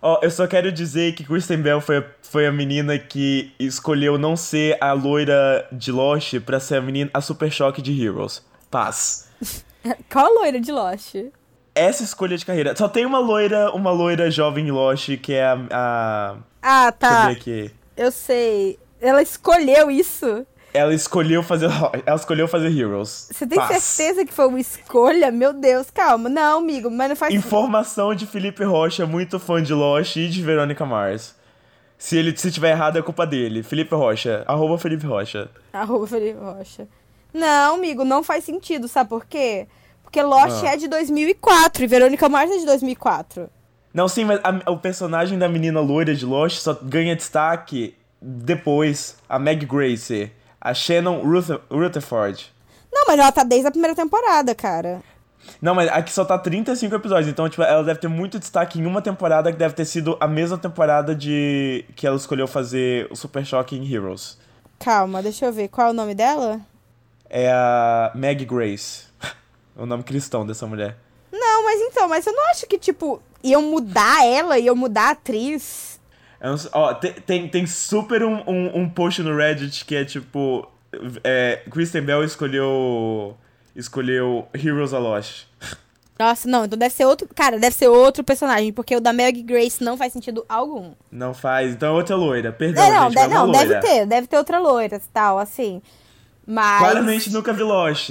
[0.00, 4.36] Ó, eu só quero dizer que Kristen Bell foi, foi a menina que escolheu não
[4.36, 8.42] ser a loira de Lost pra ser a menina, a Super Choque de Heroes.
[8.70, 9.28] Paz.
[10.10, 11.14] Qual a loira de Lost?
[11.74, 12.76] Essa escolha de carreira.
[12.76, 15.58] Só tem uma loira, uma loira jovem em Lost, que é a.
[15.70, 17.26] a Ah, Deixa eu tá.
[17.28, 17.70] ver aqui.
[17.96, 18.78] Eu sei.
[19.00, 20.46] Ela escolheu isso?
[20.74, 21.68] Ela escolheu fazer.
[22.06, 23.28] Ela escolheu fazer Heroes.
[23.32, 23.82] Você tem Paz.
[23.82, 25.30] certeza que foi uma escolha?
[25.30, 26.28] Meu Deus, calma.
[26.28, 30.42] Não, amigo, mas não faz Informação de Felipe Rocha, muito fã de Lost e de
[30.42, 31.34] Verônica Mars.
[31.98, 33.62] Se ele se tiver errado, é culpa dele.
[33.62, 34.44] Felipe Rocha.
[34.46, 35.50] Arroba Felipe Rocha.
[35.72, 36.88] Arroba Felipe Rocha.
[37.32, 39.66] Não, amigo, não faz sentido, sabe por quê?
[40.12, 40.74] Porque Lost Ah.
[40.74, 43.48] é de 2004 e Verônica Mars é de 2004.
[43.94, 49.16] Não, sim, mas a- o personagem da menina loira de Lost só ganha destaque depois.
[49.26, 50.30] A Meg Grace.
[50.60, 52.52] A Shannon Ruther- Rutherford.
[52.92, 55.00] Não, mas ela tá desde a primeira temporada, cara.
[55.62, 58.84] Não, mas aqui só tá 35 episódios, então, tipo, ela deve ter muito destaque em
[58.84, 63.16] uma temporada que deve ter sido a mesma temporada de que ela escolheu fazer o
[63.16, 64.36] Super em Heroes.
[64.78, 65.68] Calma, deixa eu ver.
[65.68, 66.60] Qual é o nome dela?
[67.30, 69.10] É a Meg Grace.
[69.76, 70.96] O nome cristão dessa mulher.
[71.32, 75.10] Não, mas então, mas eu não acho que, tipo, iam mudar ela, iam mudar a
[75.12, 76.00] atriz.
[76.40, 80.04] É um- ó, tem, tem, tem super um, um, um post no Reddit que é
[80.04, 80.68] tipo.
[81.24, 83.36] É, Kristen Bell escolheu.
[83.74, 85.44] Escolheu Heroes a Lost.
[86.18, 87.26] Nossa, não, então deve ser outro.
[87.34, 90.92] Cara, deve ser outro personagem, porque o da Meg Grace não faz sentido algum.
[91.10, 91.72] Não faz.
[91.72, 92.52] Então é outra loira.
[92.52, 93.66] Perdão, É, não, gente, é uma não loira.
[93.66, 95.80] deve ter, deve ter outra loira e tal, assim.
[96.46, 96.78] Mas.
[96.80, 98.10] Claramente nunca vi Lost.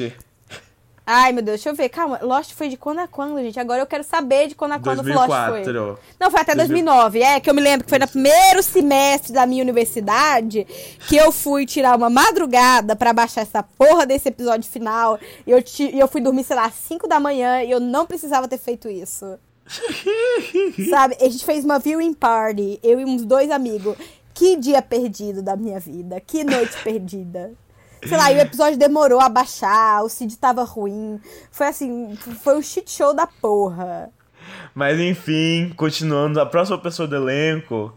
[1.06, 1.90] Ai, meu Deus, deixa eu ver.
[1.90, 3.60] Calma, Lost foi de quando a quando, gente?
[3.60, 5.64] Agora eu quero saber de quando a quando Lost foi.
[5.64, 6.00] 2004.
[6.20, 6.86] Não, foi até 2000.
[6.86, 7.22] 2009.
[7.22, 10.66] É, que eu me lembro que foi no primeiro semestre da minha universidade
[11.08, 15.20] que eu fui tirar uma madrugada pra baixar essa porra desse episódio final.
[15.46, 18.06] E eu, e eu fui dormir, sei lá, às 5 da manhã e eu não
[18.06, 19.40] precisava ter feito isso.
[20.90, 21.18] Sabe?
[21.20, 23.96] A gente fez uma viewing party, eu e uns dois amigos.
[24.34, 26.22] Que dia perdido da minha vida.
[26.22, 27.52] Que noite perdida.
[28.08, 31.20] Sei lá, e o episódio demorou a baixar, o Cid tava ruim.
[31.52, 34.10] Foi assim, foi um shit show da porra.
[34.74, 37.94] Mas enfim, continuando, a próxima pessoa do elenco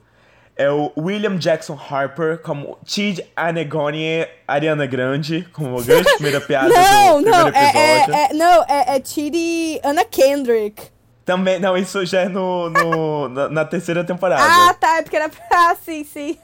[0.56, 6.68] é o William Jackson Harper como Tid Anegoni Ariana Grande, como a grande primeira piada
[6.68, 8.14] não, do não, primeiro episódio.
[8.14, 10.93] É, é, é, não, é, é Chidi Anna Kendrick.
[11.24, 14.42] Também, não, isso já é no, no na, na, terceira temporada.
[14.42, 15.40] Ah, tá, é porque era pra...
[15.50, 16.38] Ah, sim, sim.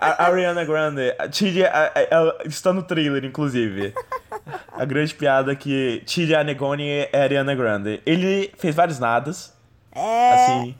[0.00, 3.92] A Ariana Grande, a Chidi, ela está no trailer, inclusive.
[4.72, 8.00] A grande piada que Chidi Anegoni é Ariana Grande.
[8.04, 9.52] Ele fez vários nadas.
[9.92, 10.32] É...
[10.32, 10.74] Assim,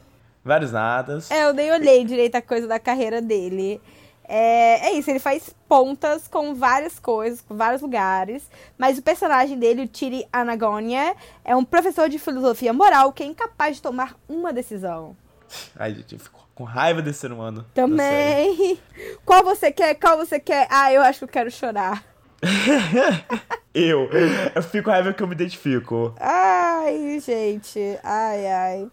[0.45, 1.31] vários nadas.
[1.31, 3.81] É, eu nem olhei direito a coisa da carreira dele.
[4.27, 8.49] É, é isso, ele faz pontas com várias coisas, com vários lugares.
[8.79, 13.27] Mas o personagem dele, o Tiri Anagonia, é um professor de filosofia moral que é
[13.27, 15.17] incapaz de tomar uma decisão.
[15.77, 17.67] Ai, gente, eu fico com raiva desse ser humano.
[17.75, 18.79] Também.
[19.25, 19.95] Qual você quer?
[19.95, 20.67] Qual você quer?
[20.71, 22.05] Ah, eu acho que eu quero chorar.
[23.75, 24.09] eu.
[24.55, 26.15] Eu fico com raiva que eu me identifico.
[26.21, 27.99] Ai, gente.
[28.03, 28.91] Ai, ai.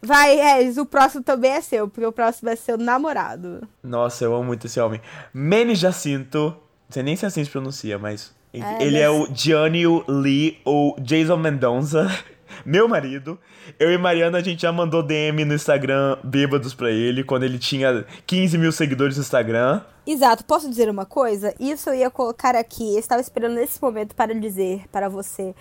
[0.00, 3.66] Vai, Regis, o próximo também é seu, porque o próximo ser o namorado.
[3.82, 5.00] Nossa, eu amo muito esse homem.
[5.32, 8.36] Manny Jacinto, não sei nem se assim se pronuncia, mas.
[8.52, 12.08] É, ele é o Gianni Lee ou Jason Mendonça,
[12.64, 13.38] meu marido.
[13.78, 17.58] Eu e Mariana, a gente já mandou DM no Instagram bêbados pra ele, quando ele
[17.58, 19.82] tinha 15 mil seguidores no Instagram.
[20.06, 21.54] Exato, posso dizer uma coisa?
[21.60, 25.54] Isso eu ia colocar aqui, eu estava esperando nesse momento para dizer para você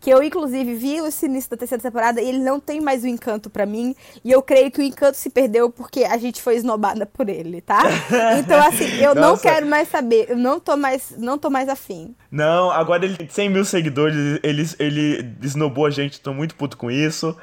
[0.00, 3.06] que eu inclusive vi esse início da terceira temporada e ele não tem mais o
[3.06, 6.56] encanto para mim, e eu creio que o encanto se perdeu porque a gente foi
[6.56, 7.82] esnobada por ele, tá?
[8.40, 12.14] Então assim, eu não quero mais saber, eu não tô mais, não tô mais afim.
[12.30, 16.76] Não, agora ele tem 100 mil seguidores, ele, ele esnobou a gente, tô muito puto
[16.76, 17.36] com isso.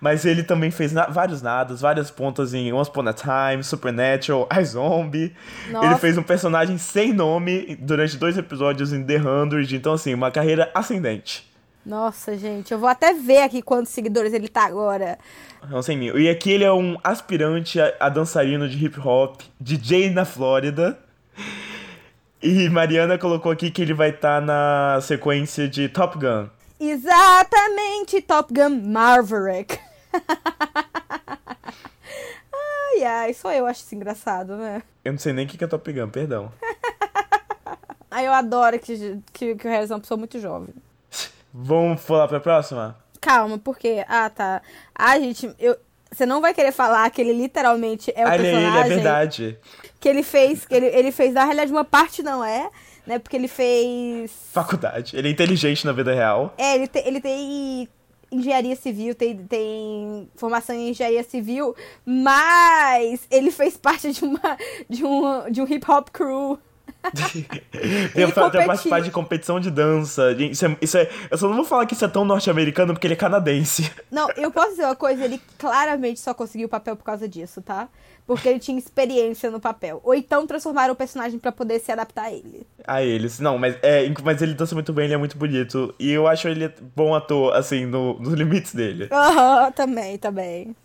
[0.00, 4.48] Mas ele também fez na vários nadas, várias pontas em Once Upon a Time, Supernatural,
[4.60, 5.32] iZombie.
[5.68, 9.76] Ele fez um personagem sem nome durante dois episódios em The Hundred.
[9.76, 11.51] Então, assim, uma carreira ascendente.
[11.84, 15.18] Nossa, gente, eu vou até ver aqui quantos seguidores ele tá agora.
[15.68, 16.18] Não, 100 mil.
[16.18, 20.98] E aqui ele é um aspirante a, a dançarino de hip hop, DJ na Flórida.
[22.40, 26.48] E Mariana colocou aqui que ele vai estar tá na sequência de Top Gun.
[26.78, 29.78] Exatamente, Top Gun Maverick.
[32.52, 34.82] ai, ai, só eu acho isso engraçado, né?
[35.04, 36.52] Eu não sei nem o que é Top Gun, perdão.
[38.10, 40.74] ai, eu adoro que, que, que o Harrison é uma pessoa muito jovem.
[41.52, 42.96] Vamos falar pra próxima?
[43.20, 44.04] Calma, porque.
[44.08, 44.62] Ah, tá.
[44.94, 45.76] Ah, gente, eu.
[46.10, 48.68] Você não vai querer falar que ele literalmente é o ah, personagem.
[48.68, 49.58] Ele é verdade.
[49.98, 50.66] Que ele fez.
[50.66, 52.70] Que ele, ele fez, na realidade, uma parte não é,
[53.06, 53.18] né?
[53.18, 54.30] Porque ele fez.
[54.52, 55.16] Faculdade.
[55.16, 56.52] Ele é inteligente na vida real.
[56.58, 57.88] É, ele, te, ele tem
[58.30, 64.56] engenharia civil, tem, tem formação em engenharia civil, mas ele fez parte de uma
[64.88, 66.58] de um, de um hip hop crew.
[68.34, 70.32] pra, participar de competição de dança.
[70.32, 73.06] Isso é, isso é, eu só não vou falar que isso é tão norte-americano porque
[73.06, 73.90] ele é canadense.
[74.10, 77.60] Não, eu posso dizer uma coisa, ele claramente só conseguiu o papel por causa disso,
[77.62, 77.88] tá?
[78.26, 80.00] Porque ele tinha experiência no papel.
[80.04, 82.66] Ou então transformaram o personagem para poder se adaptar a ele.
[82.86, 83.40] A eles.
[83.40, 85.94] Não, mas, é, mas ele dança muito bem, ele é muito bonito.
[85.98, 89.08] E eu acho ele bom ator, assim, no, nos limites dele.
[89.10, 90.76] Aham, uhum, também, também.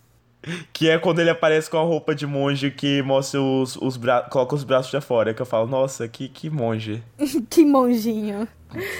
[0.71, 4.29] Que é quando ele aparece com a roupa de monge que mostra os, os braços.
[4.31, 5.33] coloca os braços de fora.
[5.33, 7.03] Que eu falo, nossa, que, que monge.
[7.49, 8.47] que monjinho.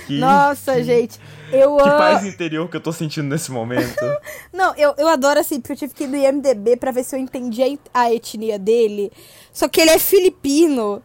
[0.06, 1.20] Que, nossa, que, gente.
[1.52, 4.04] Eu Que paz interior que eu tô sentindo nesse momento.
[4.52, 7.16] Não, eu, eu adoro assim, porque eu tive que ir no IMDB pra ver se
[7.16, 9.12] eu entendi a etnia dele.
[9.54, 11.02] Só que ele é filipino.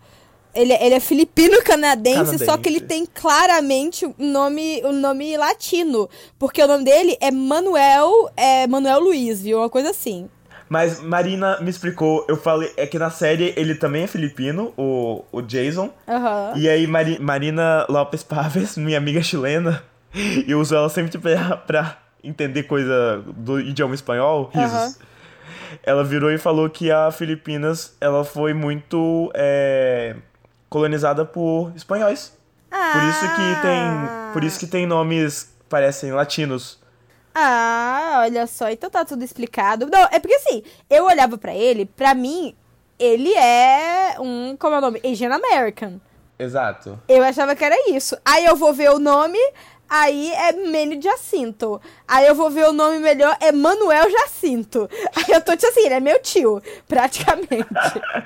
[0.54, 6.08] Ele, ele é filipino-canadense, só que ele tem claramente um nome, um nome latino.
[6.38, 9.58] Porque o nome dele é Manuel, é Manuel Luiz, viu?
[9.58, 10.28] Uma coisa assim.
[10.72, 15.22] Mas Marina me explicou, eu falei, é que na série ele também é filipino, o,
[15.30, 15.90] o Jason.
[16.08, 16.56] Uhum.
[16.56, 19.84] E aí Mari, Marina Lopes Paves, minha amiga chilena,
[20.48, 24.96] eu uso ela sempre pra, pra entender coisa do idioma espanhol, risos.
[24.96, 25.12] Uhum.
[25.82, 29.30] Ela virou e falou que a Filipinas, ela foi muito...
[29.34, 30.16] É,
[30.72, 32.32] colonizada por espanhóis.
[32.70, 32.92] Ah.
[32.94, 36.80] Por isso que tem, por isso que tem nomes parecem latinos.
[37.34, 39.86] Ah, olha só, então tá tudo explicado.
[39.86, 42.54] Não, é porque assim, eu olhava para ele, para mim,
[42.98, 45.02] ele é um, como é o nome?
[45.04, 46.00] Asian American.
[46.38, 46.98] Exato.
[47.06, 48.16] Eu achava que era isso.
[48.24, 49.38] Aí eu vou ver o nome,
[49.88, 51.80] aí é Manny Jacinto.
[52.08, 54.88] Aí eu vou ver o nome melhor, é Manuel Jacinto.
[55.14, 57.68] Aí eu tô tipo assim, ele é meu tio, praticamente.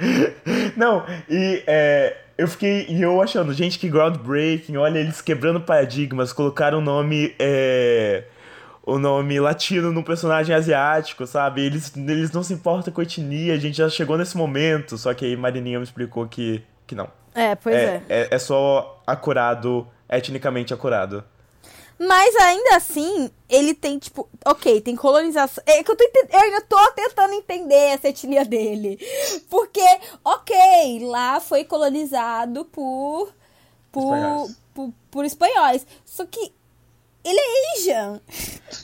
[0.76, 6.32] Não, e é, eu fiquei e eu achando, gente, que groundbreaking, olha, eles quebrando paradigmas,
[6.32, 7.34] colocaram o nome.
[7.38, 8.24] É,
[8.86, 11.60] o nome latino num personagem asiático, sabe?
[11.66, 15.12] Eles, eles não se importam com a etnia, a gente já chegou nesse momento, só
[15.12, 17.08] que aí Marininha me explicou que, que não.
[17.34, 18.00] É, pois é.
[18.08, 21.24] É, é só acurado, etnicamente acurado.
[21.98, 25.62] Mas ainda assim, ele tem, tipo, ok, tem colonização.
[25.66, 28.98] É que eu, tô eu ainda tô tentando entender essa etnia dele.
[29.48, 29.86] Porque,
[30.24, 33.32] ok, lá foi colonizado por.
[33.90, 34.56] Por Espanhóis.
[34.74, 35.86] por, por espanhóis.
[36.04, 36.52] Só que
[37.24, 38.20] ele é Asian.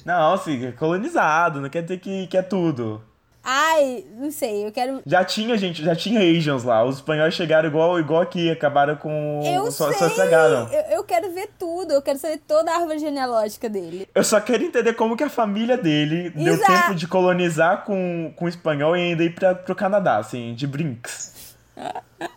[0.05, 3.05] Não, assim, é colonizado, não quer dizer que, que é tudo.
[3.45, 5.03] Ai, não sei, eu quero.
[5.05, 6.85] Já tinha gente, já tinha Asians lá.
[6.85, 9.41] Os espanhóis chegaram igual, igual aqui, acabaram com.
[9.45, 9.99] Eu só, sei!
[9.99, 10.69] só estragaram.
[10.73, 14.09] Eu, eu quero ver tudo, eu quero saber toda a árvore genealógica dele.
[14.15, 18.45] Eu só quero entender como que a família dele deu tempo de colonizar com, com
[18.45, 21.57] o espanhol e ainda ir pra, pro Canadá, assim, de brinks.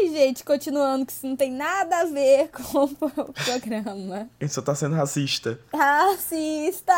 [0.00, 4.30] Ai, gente, continuando, que isso não tem nada a ver com o programa.
[4.40, 5.60] Ele só tá sendo racista.
[5.74, 6.94] Racista!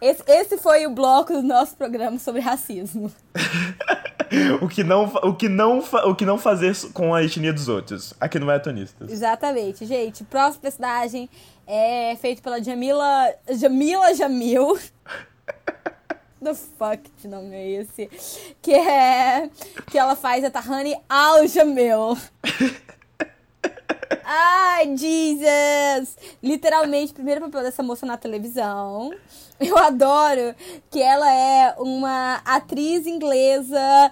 [0.00, 3.12] Esse, esse foi o bloco do nosso programa sobre racismo.
[4.62, 8.14] o, que não, o, que não, o que não fazer com a etnia dos outros.
[8.18, 9.10] Aqui no Maratonistas.
[9.10, 10.24] Exatamente, gente.
[10.24, 11.28] Próximo personagem
[11.66, 13.34] é feito pela Jamila.
[13.50, 14.78] Jamila Jamil.
[16.42, 18.10] The fuck que nome é esse?
[18.60, 19.48] Que é.
[19.92, 22.16] Que ela faz a Tahani Al Jamil.
[24.24, 26.16] Ai, Jesus!
[26.42, 29.12] Literalmente, primeiro papel dessa moça na televisão.
[29.60, 30.54] Eu adoro
[30.90, 34.10] que ela é uma atriz inglesa,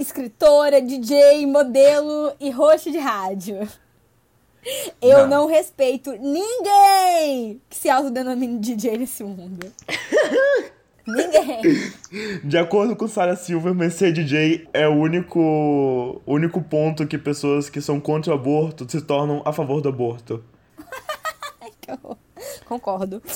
[0.00, 3.68] escritora, DJ, modelo e host de rádio.
[5.00, 5.46] Eu não, Não.
[5.46, 9.72] respeito ninguém que se autodenomine DJ nesse mundo.
[11.10, 11.92] ninguém.
[12.44, 17.80] De acordo com Sarah Silverman, ser DJ é o único, único ponto que pessoas que
[17.80, 20.42] são contra o aborto se tornam a favor do aborto.
[21.80, 22.16] Que horror.
[22.66, 23.22] Concordo.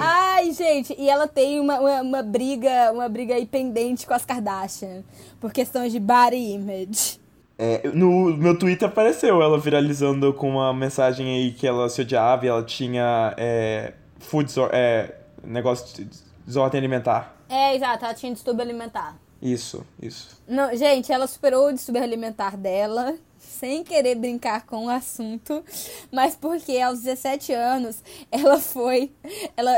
[0.00, 4.24] Ai, gente, e ela tem uma, uma, uma briga, uma briga aí pendente com as
[4.24, 5.02] Kardashian
[5.40, 7.20] por questões de body image.
[7.58, 12.46] É, no meu Twitter apareceu ela viralizando com uma mensagem aí que ela se odiava
[12.46, 16.08] e ela tinha é, food é, negócio de
[16.46, 17.36] desordem alimentar.
[17.48, 19.16] É, exato, ela tinha distúrbio alimentar.
[19.40, 20.40] Isso, isso.
[20.48, 25.64] Não, gente, ela superou o distúrbio alimentar dela, sem querer brincar com o assunto,
[26.12, 29.12] mas porque aos 17 anos ela foi.
[29.56, 29.76] Ela.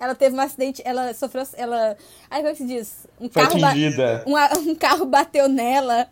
[0.00, 1.44] Ela teve um acidente, ela sofreu.
[1.54, 1.96] Ela.
[2.30, 3.06] Ai, como é que se diz?
[3.20, 4.24] Um Foi carro, ba- atingida.
[4.26, 6.06] um, um carro bateu nela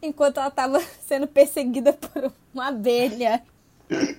[0.00, 3.42] enquanto ela tava sendo perseguida por uma abelha.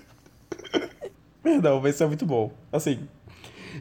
[1.41, 2.51] Perdão, mas isso é muito bom.
[2.71, 3.07] Assim,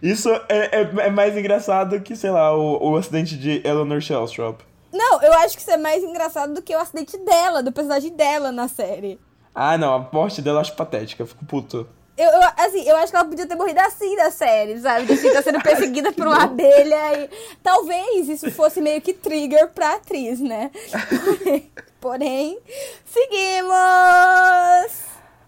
[0.03, 4.63] isso é, é, é mais engraçado que, sei lá, o, o acidente de Eleanor Shellstrop.
[4.93, 8.13] Não, eu acho que isso é mais engraçado do que o acidente dela, do personagem
[8.13, 9.19] dela na série.
[9.55, 11.87] Ah, não, a morte dela eu acho patética, eu fico puto.
[12.17, 15.13] Eu, eu, assim, eu acho que ela podia ter morrido assim na série, sabe?
[15.13, 17.31] Assim, tá sendo perseguida por uma abelha e...
[17.63, 20.71] Talvez isso fosse meio que trigger pra atriz, né?
[21.21, 22.59] Porém, porém
[23.05, 23.75] seguimos!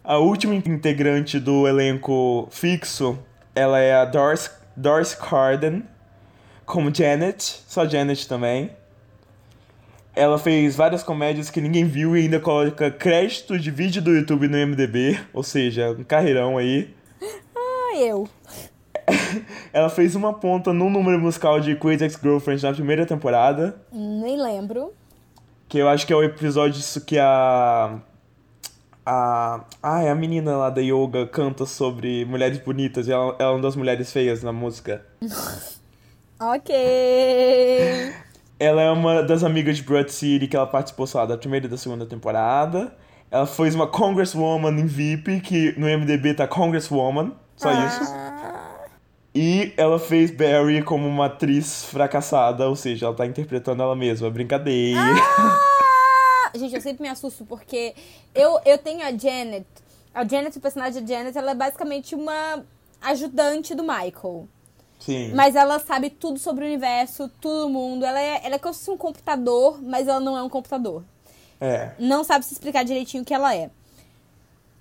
[0.04, 3.18] A última integrante do elenco fixo,
[3.58, 5.82] ela é a Doris, Doris Carden,
[6.64, 8.70] como Janet, só Janet também.
[10.14, 14.46] Ela fez várias comédias que ninguém viu e ainda coloca crédito de vídeo do YouTube
[14.48, 16.94] no MDB, ou seja, um carreirão aí.
[17.56, 18.28] Ah, eu.
[19.72, 24.92] Ela fez uma ponta no número musical de Crazy Ex-Girlfriend na primeira temporada, Nem lembro.
[25.68, 27.98] que eu acho que é o episódio que a
[29.10, 33.52] a ah, é a menina lá da yoga canta sobre mulheres bonitas e ela, ela
[33.52, 35.04] é uma das mulheres feias na música.
[36.40, 36.72] Ok.
[38.60, 41.68] Ela é uma das amigas de Broad City que ela participou só da primeira e
[41.68, 42.94] da segunda temporada.
[43.28, 48.12] Ela fez uma Congresswoman em VIP, que no MDB tá Congresswoman, só isso.
[48.14, 48.86] Ah,
[49.34, 54.30] E ela fez Barry como uma atriz fracassada, ou seja, ela tá interpretando ela mesma.
[54.30, 55.00] Brincadeira.
[55.00, 55.58] Ah!
[56.54, 57.94] Gente, eu sempre me assusto porque
[58.34, 59.66] eu, eu tenho a Janet.
[60.14, 62.64] A Janet, o personagem da Janet, ela é basicamente uma
[63.00, 64.48] ajudante do Michael.
[64.98, 65.32] Sim.
[65.32, 68.04] Mas ela sabe tudo sobre o universo, todo mundo.
[68.04, 71.04] Ela é, ela é como se fosse um computador, mas ela não é um computador.
[71.60, 71.92] É.
[71.98, 73.70] Não sabe se explicar direitinho o que ela é.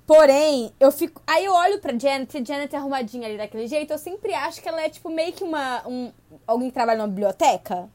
[0.05, 1.21] Porém, eu fico.
[1.27, 4.33] Aí eu olho pra Janet, e a Janet é arrumadinha ali daquele jeito, eu sempre
[4.33, 5.85] acho que ela é tipo meio que uma.
[5.85, 6.11] Um,
[6.47, 7.89] alguém que trabalha numa biblioteca.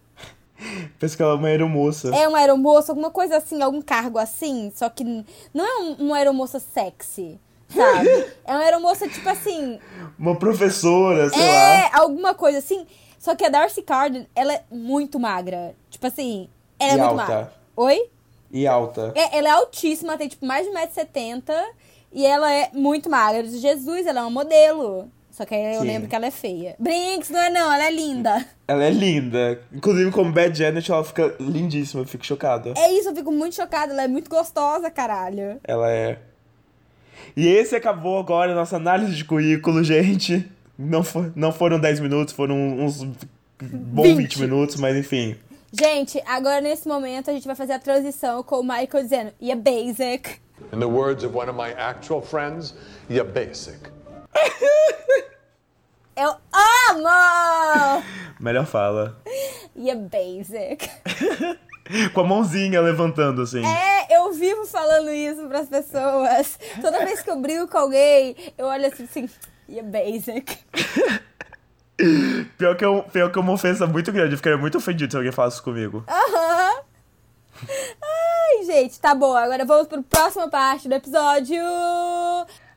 [0.99, 2.15] Penso que ela é uma aeromoça.
[2.15, 5.05] É uma aeromoça, alguma coisa assim, algum cargo assim, só que
[5.53, 7.39] não é um- uma aeromoça sexy,
[7.69, 8.09] sabe?
[8.45, 9.79] é uma aeromoça, tipo assim,
[10.19, 11.91] Uma professora, sei é lá.
[12.01, 12.87] alguma coisa assim.
[13.19, 15.75] Só que a Darcy Carden, ela é muito magra.
[15.91, 16.49] Tipo assim,
[16.79, 17.23] ela é E muito alta.
[17.33, 17.53] magra.
[17.77, 18.11] Oi?
[18.51, 19.13] E alta.
[19.15, 21.43] É, ela é altíssima, tem tipo mais de 1,70m
[22.13, 23.45] e ela é muito magra.
[23.47, 25.87] Jesus, ela é uma modelo, Só que aí eu Sim.
[25.87, 26.77] lembro que ela é feia.
[26.79, 28.47] Brinks, não é não, ela é linda.
[28.69, 29.61] Ela é linda.
[29.73, 32.03] Inclusive, como Bad Janet, ela fica lindíssima.
[32.03, 32.75] Eu fico chocado.
[32.77, 33.93] É isso, eu fico muito chocada.
[33.93, 35.59] Ela é muito gostosa, caralho.
[35.65, 36.19] Ela é.
[37.35, 40.47] E esse acabou agora a nossa análise de currículo, gente.
[40.79, 44.17] Não, for, não foram 10 minutos, foram uns bons 20.
[44.17, 44.41] 20.
[44.41, 45.37] minutos, mas enfim.
[45.73, 49.51] Gente, agora nesse momento a gente vai fazer a transição com o Michael dizendo, e
[49.51, 50.41] é basic.
[50.73, 52.75] In the words of one of my actual friends,
[53.09, 53.79] you're basic.
[56.15, 56.37] Eu
[56.91, 58.05] amo!
[58.39, 59.21] Melhor fala.
[59.75, 60.91] E é basic.
[62.13, 63.65] Com a mãozinha levantando, assim.
[63.65, 66.59] É, eu vivo falando isso pras pessoas.
[66.81, 69.29] Toda vez que eu brigo com alguém, eu olho assim, assim
[69.69, 70.59] e é basic.
[72.59, 74.33] Pior que, eu, pior que é uma ofensa muito grande.
[74.33, 76.05] Eu ficaria muito ofendido se alguém falasse isso comigo.
[76.09, 76.83] Aham.
[78.03, 79.37] Ai, gente, tá bom.
[79.37, 81.63] Agora vamos pro próxima parte do episódio.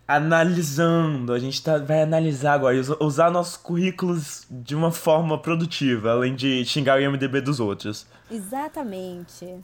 [0.08, 6.12] Analisando, a gente tá, vai analisar agora, us- usar nossos currículos de uma forma produtiva,
[6.12, 8.06] além de xingar o IMDB dos outros.
[8.30, 9.56] Exatamente.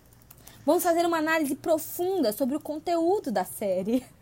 [0.66, 4.04] Vamos fazer uma análise profunda sobre o conteúdo da série.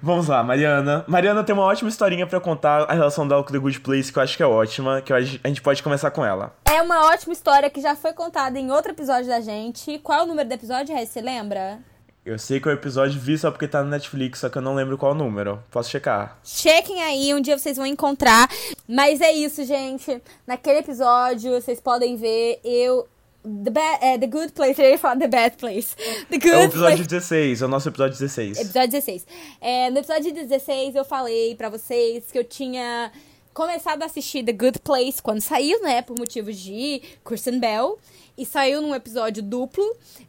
[0.00, 1.04] Vamos lá, Mariana.
[1.08, 4.18] Mariana tem uma ótima historinha pra contar a relação dela com The Good Place, que
[4.18, 6.54] eu acho que é ótima, que a gente pode começar com ela.
[6.66, 9.98] É uma ótima história que já foi contada em outro episódio da gente.
[9.98, 11.08] Qual é o número do episódio, Rez?
[11.08, 11.80] Você lembra?
[12.24, 14.76] Eu sei que o episódio vi só porque tá no Netflix, só que eu não
[14.76, 15.60] lembro qual número.
[15.72, 16.38] Posso checar.
[16.44, 18.48] Chequem aí, um dia vocês vão encontrar.
[18.86, 20.22] Mas é isso, gente.
[20.46, 23.08] Naquele episódio, vocês podem ver eu.
[23.42, 25.96] The, é, the Good Place, eu ia falar The Bad Place.
[26.30, 27.08] The Good É o episódio Place.
[27.08, 28.58] 16, é o nosso episódio 16.
[28.60, 29.26] Episódio 16.
[29.60, 33.10] É, no episódio 16 eu falei pra vocês que eu tinha
[33.52, 36.02] começado a assistir The Good Place quando saiu, né?
[36.02, 37.98] Por motivos de Kristen Bell.
[38.42, 39.84] E saiu num episódio duplo.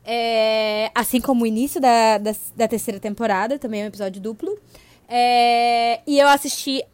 [0.05, 4.55] é, assim como o início da, da, da terceira temporada, também é um episódio duplo.
[5.09, 6.85] É, e eu assisti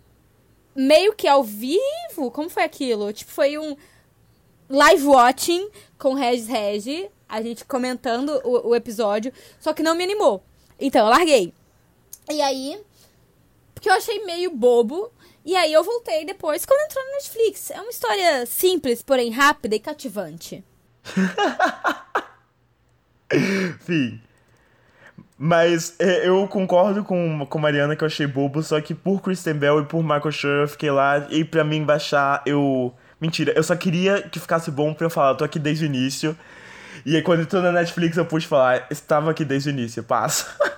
[0.73, 2.31] meio que ao vivo.
[2.31, 3.11] Como foi aquilo?
[3.11, 3.75] Tipo, foi um
[4.69, 10.05] live watching com Regis Regi, a gente comentando o, o episódio, só que não me
[10.05, 10.41] animou.
[10.79, 11.53] Então eu larguei.
[12.31, 12.79] E aí,
[13.75, 15.11] porque eu achei meio bobo,
[15.43, 17.71] e aí eu voltei depois quando entrou no Netflix.
[17.71, 20.63] É uma história simples, porém rápida e cativante.
[23.81, 24.21] Fim.
[25.37, 29.53] Mas é, eu concordo com, com Mariana que eu achei bobo, só que por Kristen
[29.53, 32.93] Bell e por Michael Schur eu fiquei lá e pra mim baixar eu.
[33.21, 35.87] Mentira, eu só queria que ficasse bom pra eu falar, eu tô aqui desde o
[35.87, 36.37] início.
[37.05, 40.45] E aí quando entrou na Netflix eu pude falar, estava aqui desde o início, passa.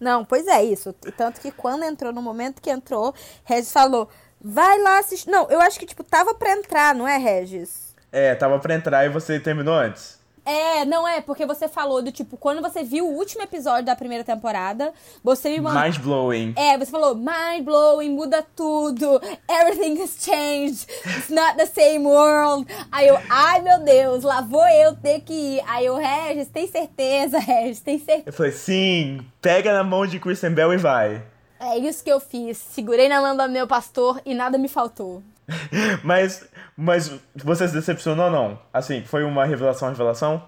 [0.00, 0.92] Não, pois é isso.
[1.16, 3.14] Tanto que quando entrou, no momento que entrou,
[3.44, 4.08] Regis falou:
[4.40, 5.30] vai lá assistir.
[5.30, 7.87] Não, eu acho que, tipo, tava pra entrar, não é, Regis?
[8.12, 10.18] É, tava pra entrar e você terminou antes.
[10.48, 13.94] É, não é, porque você falou do tipo, quando você viu o último episódio da
[13.94, 15.82] primeira temporada, você me mandou.
[15.82, 16.54] Mind blowing.
[16.56, 22.66] É, você falou, mind blowing, muda tudo, everything has changed, it's not the same world.
[22.90, 25.62] Aí eu, ai meu Deus, lá vou eu ter que ir.
[25.66, 28.28] Aí eu, Regis, tem certeza, Regis, tem certeza.
[28.28, 31.22] Eu falei, sim, pega na mão de Kristen Bell e vai.
[31.60, 32.56] É isso que eu fiz.
[32.56, 35.22] Segurei na mão do meu pastor e nada me faltou.
[36.04, 36.46] Mas,
[36.76, 38.58] mas você se decepcionou ou não?
[38.72, 40.46] Assim, foi uma revelação, revelação?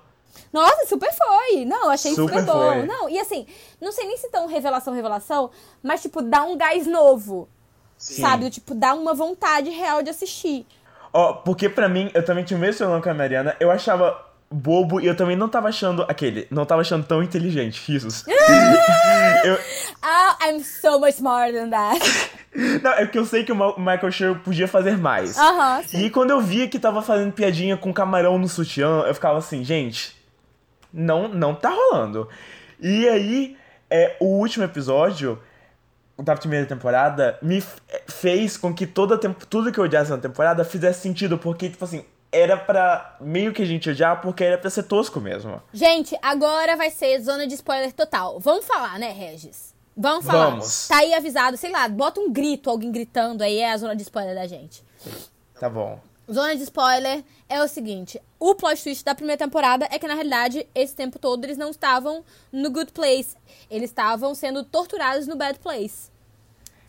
[0.52, 1.64] Nossa, super foi.
[1.64, 2.72] Não, eu achei super, Super bom.
[2.72, 2.86] foi.
[2.86, 3.46] Não, e assim,
[3.80, 5.50] não sei nem se tão revelação, revelação,
[5.82, 7.48] mas tipo, dá um gás novo.
[7.96, 8.48] Sabe?
[8.50, 10.66] Tipo, dá uma vontade real de assistir.
[11.12, 14.29] Ó, porque pra mim, eu também tinha o mesmo problema com a Mariana, eu achava
[14.52, 18.24] bobo e eu também não tava achando aquele, não tava achando tão inteligente, risos.
[19.44, 19.58] eu,
[20.02, 22.00] Ah, I'm so much smarter than that.
[22.82, 25.38] não, é porque eu sei que o Michael Schur podia fazer mais.
[25.38, 26.04] Aham, sim.
[26.04, 29.62] E quando eu via que tava fazendo piadinha com camarão no sutiã, eu ficava assim,
[29.62, 30.16] gente,
[30.92, 32.28] não, não tá rolando.
[32.80, 33.56] E aí,
[33.88, 35.38] é, o último episódio
[36.18, 40.10] da primeira temporada me f- fez com que toda a temp- tudo que eu odiasse
[40.10, 44.44] na temporada fizesse sentido, porque, tipo assim, era pra meio que a gente odiar, porque
[44.44, 45.60] era pra ser tosco mesmo.
[45.72, 48.38] Gente, agora vai ser zona de spoiler total.
[48.38, 49.74] Vamos falar, né, Regis?
[49.96, 50.50] Vamos falar.
[50.50, 50.88] Vamos.
[50.88, 54.02] Tá aí avisado, sei lá, bota um grito, alguém gritando, aí é a zona de
[54.02, 54.84] spoiler da gente.
[55.58, 56.00] Tá bom.
[56.32, 60.14] Zona de spoiler é o seguinte: o plot twist da primeira temporada é que, na
[60.14, 63.36] realidade, esse tempo todo eles não estavam no good place.
[63.68, 66.08] Eles estavam sendo torturados no bad place.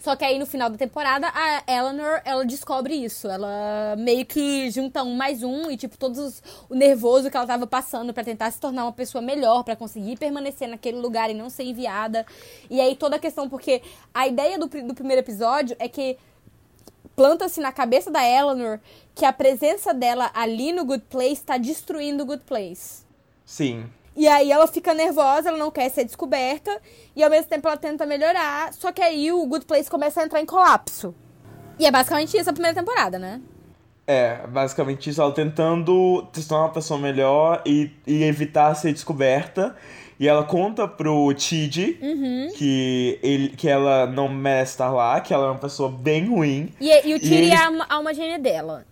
[0.02, 3.28] Só que aí no final da temporada, a Eleanor, ela descobre isso.
[3.30, 7.46] Ela meio que junta um mais um e, tipo, todos os- o nervoso que ela
[7.46, 11.36] tava passando pra tentar se tornar uma pessoa melhor, pra conseguir permanecer naquele lugar e
[11.36, 12.26] não ser enviada.
[12.68, 16.18] E aí toda a questão, porque a ideia do, do primeiro episódio é que
[17.16, 18.80] planta-se na cabeça da Eleanor
[19.14, 23.04] que a presença dela ali no Good Place está destruindo o Good Place.
[23.46, 23.86] Sim.
[24.16, 26.80] E aí ela fica nervosa, ela não quer ser descoberta.
[27.16, 28.74] E ao mesmo tempo ela tenta melhorar.
[28.74, 31.16] Só que aí o Good Place começa a entrar em colapso.
[31.80, 33.42] E é basicamente isso a primeira temporada, né?
[34.06, 39.76] É, basicamente isso, ela tentando se tornar uma pessoa melhor e, e evitar ser descoberta.
[40.20, 41.98] E ela conta pro Tid
[42.58, 46.72] que, ele, que ela não merece estar lá, que ela é uma pessoa bem ruim,
[46.80, 48.86] E, e o Tiri ele- é a alma- a alma gêmea dela.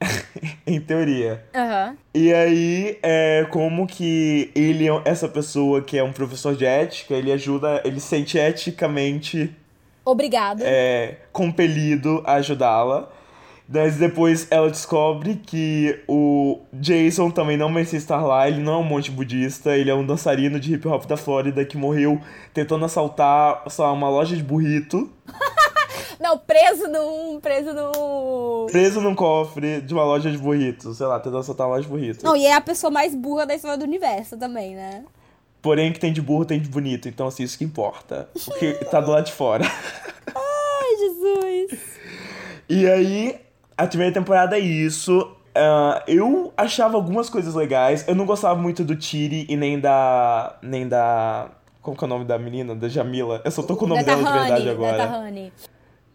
[0.66, 1.44] em teoria.
[1.54, 1.96] Aham.
[2.14, 7.14] E aí, é como que ele, é essa pessoa que é um professor de ética,
[7.14, 9.54] ele ajuda, ele se sente eticamente
[10.04, 10.62] Obrigado.
[10.64, 13.10] é, compelido a ajudá-la.
[13.72, 18.76] Mas depois ela descobre que o Jason também não merecia estar lá, ele não é
[18.78, 22.20] um monte budista, ele é um dançarino de hip hop da Flórida que morreu
[22.52, 25.08] tentando assaltar sei lá, uma loja de burrito,
[26.20, 27.40] Não, preso num.
[27.40, 28.66] Preso num.
[28.70, 31.88] preso num cofre de uma loja de burritos, sei lá, tentando assaltar uma loja de
[31.88, 32.22] burritos.
[32.22, 35.02] Não, e é a pessoa mais burra da história do universo também, né?
[35.62, 38.28] Porém, que tem de burro tem de bonito, então assim, isso que importa.
[38.46, 39.64] O que tá do lado de fora.
[40.34, 41.80] Ai, Jesus.
[42.68, 43.40] E aí,
[43.76, 45.36] a primeira temporada é isso.
[45.54, 48.06] Ah, eu achava algumas coisas legais.
[48.06, 50.56] Eu não gostava muito do Tiri e nem da.
[50.62, 51.48] nem da.
[51.80, 52.74] Como que é o nome da menina?
[52.74, 53.40] Da Jamila.
[53.42, 54.96] Eu só tô com o nome Da dela de verdade Tahani, da agora.
[54.98, 55.52] Tahani.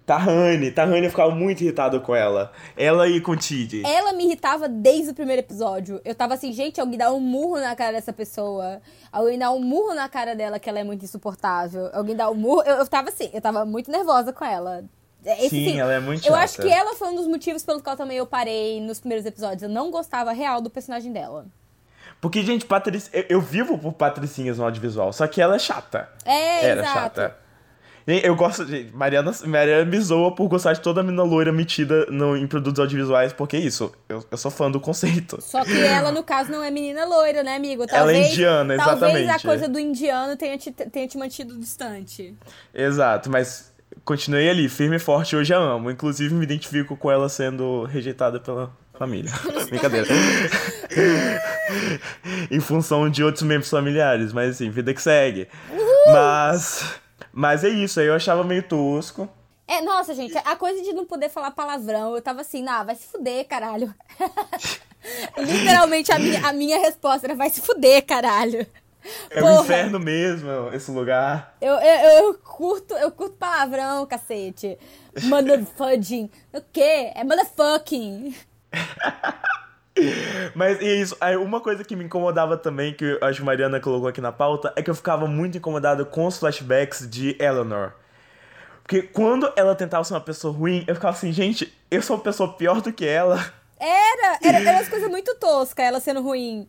[0.05, 0.71] Tahani.
[0.71, 2.51] Tahani eu ficava muito irritado com ela.
[2.77, 3.83] Ela e com o Tiri.
[3.85, 5.99] Ela me irritava desde o primeiro episódio.
[6.05, 8.81] Eu tava assim, gente, alguém dá um murro na cara dessa pessoa.
[9.11, 11.89] Alguém dá um murro na cara dela que ela é muito insuportável.
[11.93, 12.61] Alguém dá um murro.
[12.65, 14.83] Eu, eu tava assim, eu tava muito nervosa com ela.
[15.25, 16.43] Esse, Sim, ela é muito Eu chata.
[16.43, 19.63] acho que ela foi um dos motivos pelo qual também eu parei nos primeiros episódios.
[19.63, 21.47] Eu não gostava real do personagem dela.
[22.21, 23.09] Porque, gente, Patric...
[23.11, 26.09] eu, eu vivo por patricinhas no audiovisual, só que ela é chata.
[26.23, 26.99] É, Era exato.
[26.99, 27.44] chata.
[28.07, 32.37] Eu gosto, gente, Mariana, Mariana me zoa por gostar de toda mina loira metida no,
[32.37, 35.41] em produtos audiovisuais, porque é isso, eu, eu sou fã do conceito.
[35.41, 37.83] Só que ela, no caso, não é menina loira, né, amigo?
[37.83, 39.45] Ela é Talvez, indiana, Talvez a exatamente.
[39.45, 42.35] coisa do indiano tenha te, tenha te mantido distante.
[42.71, 45.89] Exato, mas continuei ali, firme e forte, hoje a amo.
[45.89, 49.31] Inclusive me identifico com ela sendo rejeitada pela família.
[49.67, 50.07] Brincadeira.
[52.51, 55.47] em função de outros membros familiares, mas assim, vida que segue.
[56.11, 57.03] Mas.
[57.38, 59.27] Mas é isso, aí eu achava meio tosco.
[59.67, 62.95] É, nossa, gente, a coisa de não poder falar palavrão, eu tava assim, não, vai
[62.95, 63.93] se fuder, caralho.
[65.38, 68.65] Literalmente, a minha, a minha resposta era, vai se fuder, caralho.
[69.29, 71.57] É o inferno mesmo, esse lugar.
[71.59, 74.77] Eu, eu, eu curto, eu curto palavrão, cacete.
[75.23, 76.29] Motherfucking.
[76.53, 77.11] O quê?
[77.13, 78.33] É motherfucking.
[80.53, 83.79] Mas e é isso, aí uma coisa que me incomodava também, que acho que Mariana
[83.79, 87.93] colocou aqui na pauta, é que eu ficava muito incomodado com os flashbacks de Eleanor.
[88.83, 92.23] Porque quando ela tentava ser uma pessoa ruim, eu ficava assim, gente, eu sou uma
[92.23, 93.43] pessoa pior do que ela.
[93.79, 96.67] Era, era, era umas coisas muito toscas, ela sendo ruim.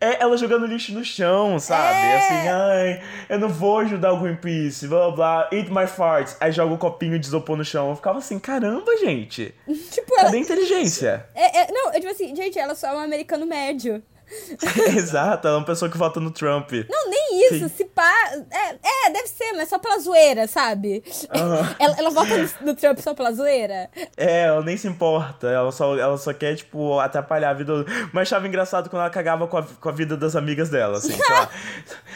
[0.00, 1.98] É ela jogando lixo no chão, sabe?
[1.98, 2.16] É.
[2.16, 6.36] Assim, ai, eu não vou ajudar o Greenpeace, blá blá, eat my farts.
[6.40, 7.90] Aí joga o copinho de isopor no chão.
[7.90, 9.54] Eu ficava assim, caramba, gente.
[9.90, 10.24] Tipo, ela.
[10.24, 11.26] Cadê a inteligência?
[11.34, 14.02] É, é, não, eu tipo assim, gente, ela só é um americano médio.
[14.96, 16.70] Exato, ela é uma pessoa que vota no Trump.
[16.88, 17.68] Não, nem isso.
[17.68, 17.68] Sim.
[17.68, 18.12] Se pá.
[18.50, 21.02] É, é, deve ser, mas só pela zoeira, sabe?
[21.78, 23.88] Ela, ela vota no, no Trump só pela zoeira.
[24.16, 27.84] É, ela nem se importa, ela só, ela só quer, tipo, atrapalhar a vida.
[28.12, 31.18] Mas achava engraçado quando ela cagava com a, com a vida das amigas dela, assim.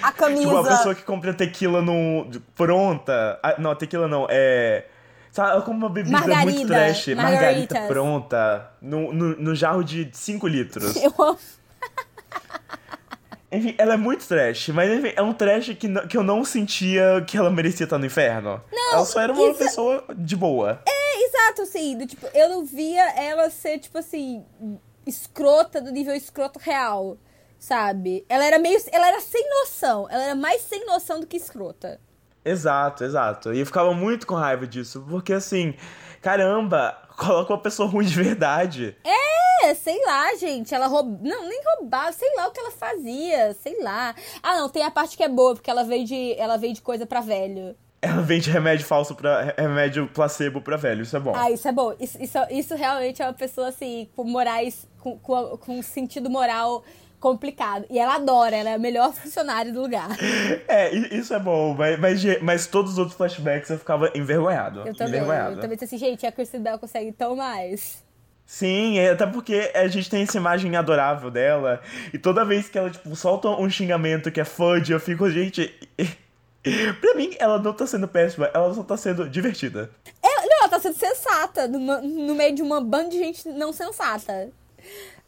[0.03, 0.43] A camisa.
[0.43, 3.39] Tipo, uma pessoa que compra tequila no, pronta.
[3.43, 4.85] Ah, não, tequila não, é.
[5.31, 10.09] Sabe, ela compra uma bebida muito Margarida, trash, margarita pronta, no, no, no jarro de
[10.13, 10.95] 5 litros.
[10.95, 11.39] Eu amo.
[13.53, 16.45] Enfim, ela é muito trash, mas enfim, é um trash que, não- que eu não
[16.45, 18.61] sentia que ela merecia estar no inferno.
[18.73, 20.81] Não, ela só era uma pessoa de boa.
[20.85, 24.45] É, exato, assim, do, tipo, eu não via ela ser, tipo assim,
[25.07, 27.17] escrota do nível escroto real,
[27.57, 28.25] sabe?
[28.29, 28.77] Ela era meio.
[28.91, 30.09] Ela era sem noção.
[30.11, 32.01] Ela era mais sem noção do que escrota.
[32.45, 33.55] Exato, exato.
[33.55, 35.75] E eu ficava muito com raiva disso, porque assim,
[36.21, 38.97] caramba, coloca uma pessoa ruim de verdade.
[39.05, 40.75] É, sei lá, gente.
[40.75, 41.19] Ela roubava.
[41.23, 44.15] Não, nem roubava, sei lá o que ela fazia, sei lá.
[44.43, 46.83] Ah, não, tem a parte que é boa, porque ela veio de, ela veio de
[46.83, 47.77] coisa pra velho.
[48.03, 49.55] Ela vende remédio falso pra.
[49.57, 51.33] remédio placebo pra velho, isso é bom.
[51.35, 51.95] Ah, isso é bom.
[51.99, 54.87] Isso, isso, isso realmente é uma pessoa, assim, com morais.
[55.01, 56.85] com, com, com sentido moral
[57.25, 57.87] complicado.
[57.89, 60.11] E ela adora, ela é a melhor funcionária do lugar.
[60.69, 64.81] É, isso é bom, mas, mas, mas todos os outros flashbacks eu ficava envergonhado.
[64.81, 65.15] Eu também.
[65.15, 65.53] envergonhado.
[65.53, 68.05] Eu também disse assim, gente, a Kristen Bell consegue tão mais.
[68.45, 71.81] Sim, é, até porque a gente tem essa imagem adorável dela.
[72.13, 75.73] E toda vez que ela, tipo, solta um xingamento que é fudge, eu fico, gente.
[77.01, 79.91] pra mim, ela não tá sendo péssima, ela só tá sendo divertida.
[80.23, 83.73] Ela, não, ela tá sendo sensata no, no meio de uma banda de gente não
[83.73, 84.51] sensata.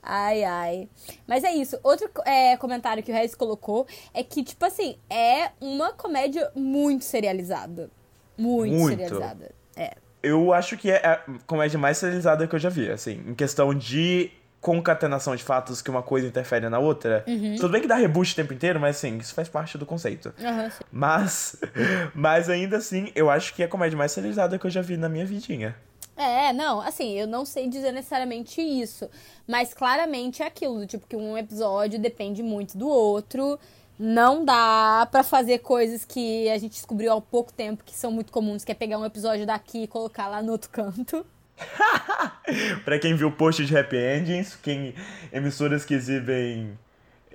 [0.09, 0.89] Ai, ai.
[1.27, 1.79] Mas é isso.
[1.83, 7.05] Outro é, comentário que o Regis colocou é que, tipo assim, é uma comédia muito
[7.05, 7.91] serializada.
[8.39, 8.97] Muito, Muito.
[8.97, 9.51] serializada.
[9.77, 9.97] É.
[10.23, 13.75] Eu acho que é a comédia mais serializada que eu já vi, assim, em questão
[13.75, 14.31] de
[14.61, 17.25] concatenação de fatos que uma coisa interfere na outra.
[17.57, 20.35] Tudo bem que dá reboot o tempo inteiro, mas assim, isso faz parte do conceito.
[20.37, 20.85] Sim.
[20.91, 21.57] Mas,
[22.15, 24.97] mas ainda assim, eu acho que é a comédia mais serializada que eu já vi
[24.97, 25.77] na minha vidinha.
[26.17, 29.09] É, não, assim, eu não sei dizer necessariamente isso,
[29.47, 33.59] mas claramente é aquilo, tipo que um episódio depende muito do outro.
[33.99, 38.31] Não dá pra fazer coisas que a gente descobriu há pouco tempo que são muito
[38.31, 41.25] comuns, que é pegar um episódio daqui e colocar lá no outro canto.
[42.85, 44.95] Pra quem viu o post de Happy Endings, quem
[45.33, 46.79] emissoras que exibem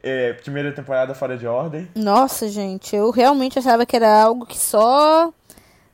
[0.04, 1.90] é, primeira temporada fora de ordem.
[1.96, 5.34] Nossa, gente, eu realmente achava que era algo que só,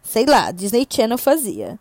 [0.03, 1.79] sei lá, Disney Channel fazia.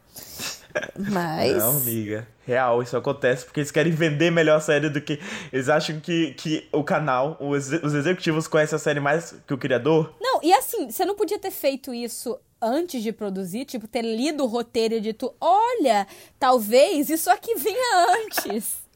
[0.97, 1.57] Mas.
[1.57, 2.27] Não, amiga.
[2.47, 5.19] Real, isso acontece porque eles querem vender melhor a série do que.
[5.53, 9.59] Eles acham que, que o canal, os, os executivos conhecem a série mais que o
[9.59, 10.15] criador.
[10.21, 14.45] Não, e assim, você não podia ter feito isso antes de produzir, tipo, ter lido
[14.45, 16.07] o roteiro e dito, olha,
[16.39, 18.87] talvez isso aqui vinha antes.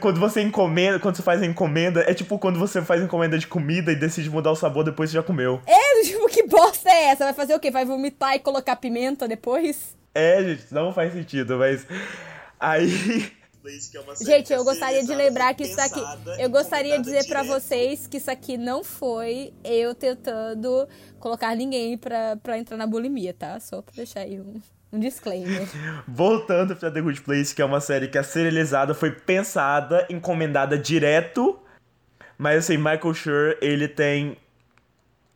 [0.00, 3.46] Quando você encomenda, quando você faz a encomenda, é tipo quando você faz encomenda de
[3.46, 5.60] comida e decide mudar o sabor depois que já comeu.
[5.66, 7.24] É, tipo, que bosta é essa?
[7.24, 7.70] Vai fazer o quê?
[7.70, 9.96] Vai vomitar e colocar pimenta depois?
[10.16, 11.86] É, gente, não faz sentido, mas.
[12.58, 13.30] Aí.
[14.24, 16.00] Gente, eu gostaria de lembrar que isso aqui.
[16.38, 20.88] Eu gostaria de dizer pra vocês que isso aqui não foi eu tentando
[21.18, 23.58] colocar ninguém pra, pra entrar na bulimia, tá?
[23.58, 24.60] Só pra deixar aí um,
[24.92, 25.66] um disclaimer.
[26.06, 30.78] Voltando pra The Good Place, que é uma série que é serializada, foi pensada, encomendada
[30.78, 31.58] direto.
[32.38, 34.38] Mas assim, Michael Schur, ele tem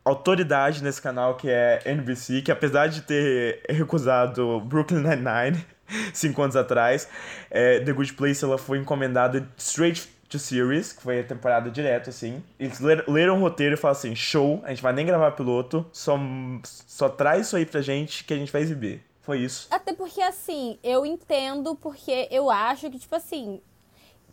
[0.05, 5.64] autoridade nesse canal que é NBC, que apesar de ter recusado Brooklyn Nine-Nine
[6.14, 7.09] cinco anos atrás,
[7.51, 12.09] é, The Good Place ela foi encomendada straight to series, que foi a temporada direto,
[12.09, 12.42] assim.
[12.59, 15.84] Eles ler- leram o roteiro e falaram assim, show, a gente vai nem gravar piloto,
[15.92, 16.16] só,
[16.64, 19.03] só traz isso aí pra gente que a gente vai exibir.
[19.22, 19.66] Foi isso.
[19.70, 23.61] Até porque, assim, eu entendo porque eu acho que, tipo assim.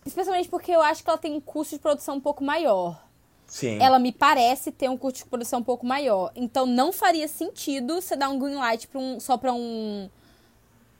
[0.06, 3.07] Especialmente porque eu acho que ela tem um custo de produção um pouco maior.
[3.48, 3.80] Sim.
[3.82, 6.32] Ela me parece ter um custo de produção um pouco maior.
[6.36, 10.10] Então não faria sentido você dar um green light pra um, só pra um.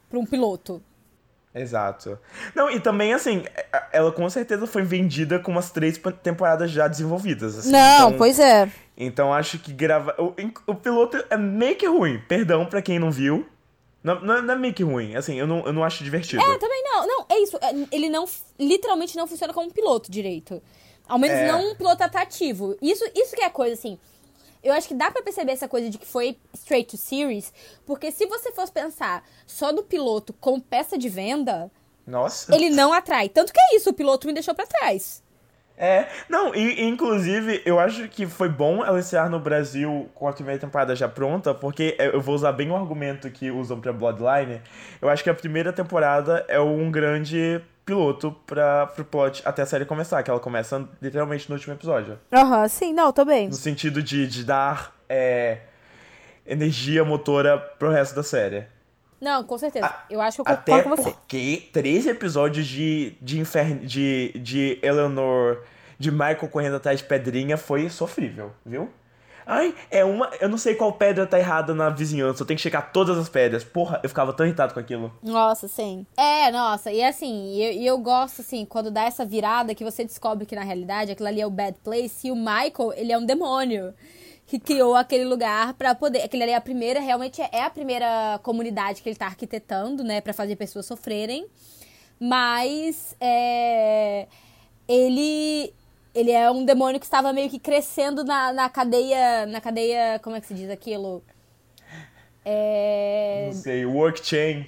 [0.10, 0.82] pra um piloto.
[1.54, 2.20] Exato.
[2.56, 3.44] Não, e também, assim,
[3.92, 7.58] ela com certeza foi vendida com umas três temporadas já desenvolvidas.
[7.58, 7.70] assim.
[7.70, 8.72] então, pois é.
[8.96, 10.16] Então acho que grava.
[10.20, 10.34] O,
[10.72, 12.20] o piloto é meio que ruim.
[12.28, 13.46] Perdão pra quem não viu.
[14.04, 15.16] Não, não, é- não é meio que ruim.
[15.16, 16.42] Assim, eu não, eu não acho divertido.
[16.42, 17.08] É, também não.
[17.08, 17.58] Não, é isso.
[17.58, 18.26] É, Ele não.
[18.60, 20.62] Literalmente não funciona como um piloto direito.
[21.08, 21.48] Ao menos É.
[21.48, 22.76] não um piloto atrativo.
[22.82, 23.98] Isso, isso que é coisa, assim.
[24.64, 27.54] Eu acho que dá pra perceber essa coisa de que foi straight to series,
[27.86, 31.72] porque se você fosse pensar só do piloto como peça de venda,
[32.06, 32.54] Nossa.
[32.54, 33.30] ele não atrai.
[33.30, 35.24] Tanto que é isso, o piloto me deixou pra trás.
[35.80, 40.60] É, não, e, inclusive eu acho que foi bom ela no Brasil com a primeira
[40.60, 44.60] temporada já pronta, porque é, eu vou usar bem o argumento que usam pra Bloodline.
[45.00, 49.66] Eu acho que a primeira temporada é um grande piloto para pro plot até a
[49.66, 52.20] série começar, que ela começa literalmente no último episódio.
[52.32, 53.48] Aham, sim, não, tô bem.
[53.48, 55.60] No sentido de, de dar é,
[56.46, 58.66] energia motora pro resto da série.
[59.22, 59.86] Não, com certeza.
[59.88, 61.12] A- eu acho que eu Até concordo com você.
[61.16, 65.64] porque 13 episódios de, de inferno de, de Eleanor,
[65.98, 68.92] de Michael correndo atrás de pedrinha foi sofrível, viu?
[69.48, 70.30] Ai, é uma.
[70.42, 73.30] Eu não sei qual pedra tá errada na vizinhança, eu tenho que checar todas as
[73.30, 73.64] pedras.
[73.64, 75.14] Porra, eu ficava tão irritado com aquilo.
[75.24, 76.06] Nossa, sim.
[76.18, 80.04] É, nossa, e assim, e eu, eu gosto, assim, quando dá essa virada que você
[80.04, 83.18] descobre que na realidade aquilo ali é o Bad Place e o Michael, ele é
[83.18, 83.94] um demônio
[84.46, 86.24] que criou aquele lugar pra poder.
[86.24, 90.22] Aquele ali é a primeira, realmente é a primeira comunidade que ele tá arquitetando, né,
[90.22, 91.46] Pra fazer pessoas sofrerem.
[92.20, 94.28] Mas, é.
[94.88, 95.74] Ele.
[96.18, 99.46] Ele é um demônio que estava meio que crescendo na, na cadeia.
[99.46, 100.20] Na cadeia.
[100.24, 101.24] Como é que se diz aquilo?
[102.44, 103.44] É.
[103.46, 104.66] Não sei, work chain.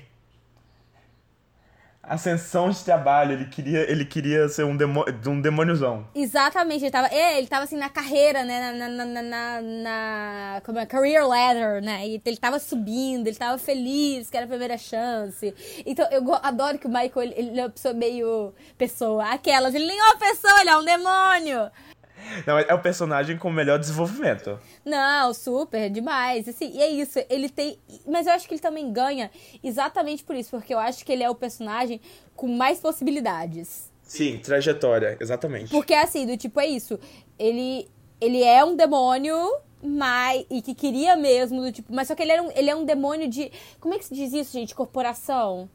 [2.09, 6.07] Ascensão de trabalho, ele queria, ele queria ser um, demo, um demôniozão.
[6.15, 10.61] Exatamente, ele tava, é, ele tava assim na carreira, né, na, na, na, na, na-
[10.65, 14.49] como é, career ladder, né, e ele tava subindo, ele tava feliz, que era a
[14.49, 15.53] primeira chance.
[15.85, 19.85] Então, eu adoro que o Michael, ele, ele é uma pessoa meio pessoa, aquelas, ele
[19.85, 21.71] nem é uma pessoa, ele é um demônio.
[22.45, 24.59] Não, é o personagem com o melhor desenvolvimento.
[24.85, 26.47] Não, super, demais.
[26.47, 27.77] Assim, e é isso, ele tem.
[28.07, 29.31] Mas eu acho que ele também ganha
[29.63, 31.99] exatamente por isso, porque eu acho que ele é o personagem
[32.35, 33.89] com mais possibilidades.
[34.03, 35.69] Sim, trajetória, exatamente.
[35.69, 36.99] Porque assim, do tipo, é isso.
[37.37, 37.87] Ele,
[38.19, 39.37] ele é um demônio,
[39.83, 40.45] mas.
[40.49, 41.93] E que queria mesmo, do tipo.
[41.93, 43.51] Mas só que ele, era um, ele é um demônio de.
[43.79, 44.73] Como é que se diz isso, gente?
[44.73, 45.69] Corporação?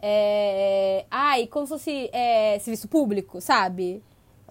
[0.00, 1.04] É...
[1.10, 4.02] Ai, como se fosse é, serviço público, sabe?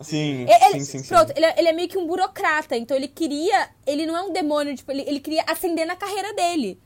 [0.01, 1.07] Sim, Ele, sim, sim, sim.
[1.07, 3.69] Pronto, ele, é- ele é meio que um burocrata, então ele queria.
[3.85, 6.79] Ele não é um demônio, tipo, ele, ele queria ascender na carreira dele.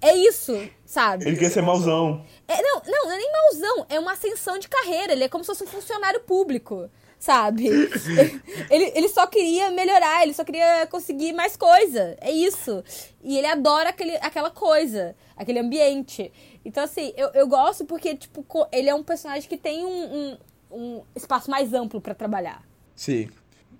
[0.00, 0.52] É isso,
[0.84, 1.26] sabe?
[1.26, 2.24] Ele quer ser mauzão.
[2.46, 5.12] É, não, não, não é nem mauzão, é uma ascensão de carreira.
[5.14, 7.66] Ele é como se fosse um funcionário público, sabe?
[8.70, 12.16] ele, ele só queria melhorar, ele só queria conseguir mais coisa.
[12.20, 12.84] É isso.
[13.22, 16.30] E ele adora aquele, aquela coisa, aquele ambiente.
[16.64, 20.38] Então, assim, eu, eu gosto porque, tipo, ele é um personagem que tem um, um,
[20.74, 22.62] um espaço mais amplo pra trabalhar.
[22.94, 23.28] Sim.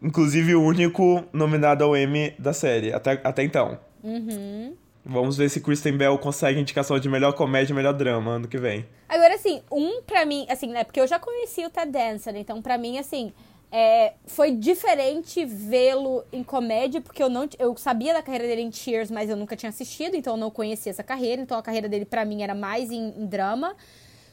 [0.03, 3.79] Inclusive o único nominado ao Emmy da série, até, até então.
[4.03, 4.75] Uhum.
[5.05, 8.57] Vamos ver se Kristen Bell consegue indicação de melhor comédia e melhor drama ano que
[8.57, 8.87] vem.
[9.09, 10.83] Agora, assim, um pra mim, assim, né?
[10.83, 13.33] Porque eu já conheci o Ted Danson, então pra mim, assim,
[13.71, 18.73] é, foi diferente vê-lo em comédia, porque eu não eu sabia da carreira dele em
[18.73, 21.43] Cheers, mas eu nunca tinha assistido, então eu não conhecia essa carreira.
[21.43, 23.75] Então a carreira dele pra mim era mais em, em drama.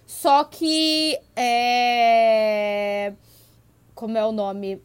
[0.05, 1.17] Só que.
[1.35, 3.13] É...
[3.95, 4.81] Como é o nome?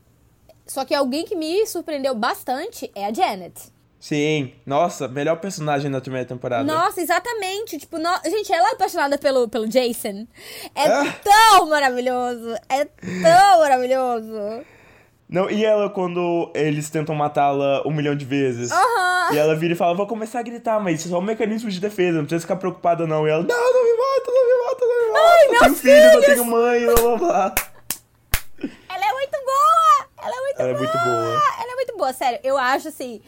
[0.66, 3.72] Só que alguém que me surpreendeu bastante é a Janet.
[3.98, 6.62] Sim, nossa, melhor personagem da primeira temporada.
[6.62, 7.78] Nossa, exatamente.
[7.78, 8.10] Tipo, no...
[8.24, 10.26] gente, ela é apaixonada pelo, pelo Jason.
[10.74, 11.12] É Ah.
[11.24, 12.54] tão maravilhoso.
[12.68, 14.64] É tão maravilhoso.
[15.28, 18.70] Não, e ela quando eles tentam matá-la um milhão de vezes.
[18.70, 19.34] Aham.
[19.34, 21.68] E ela vira e fala, vou começar a gritar, mas isso é só um mecanismo
[21.68, 23.26] de defesa, não precisa ficar preocupada não.
[23.26, 25.26] E ela, não, não me mata, não me mata, não me mata.
[25.26, 27.54] Ai, eu tenho filhos, eu tenho mãe, blá blá blá.
[28.88, 30.06] Ela é muito boa!
[30.22, 30.78] Ela é muito Ela é boa!
[30.78, 31.42] muito boa.
[31.60, 32.38] Ela é muito boa, sério.
[32.44, 33.20] Eu acho assim.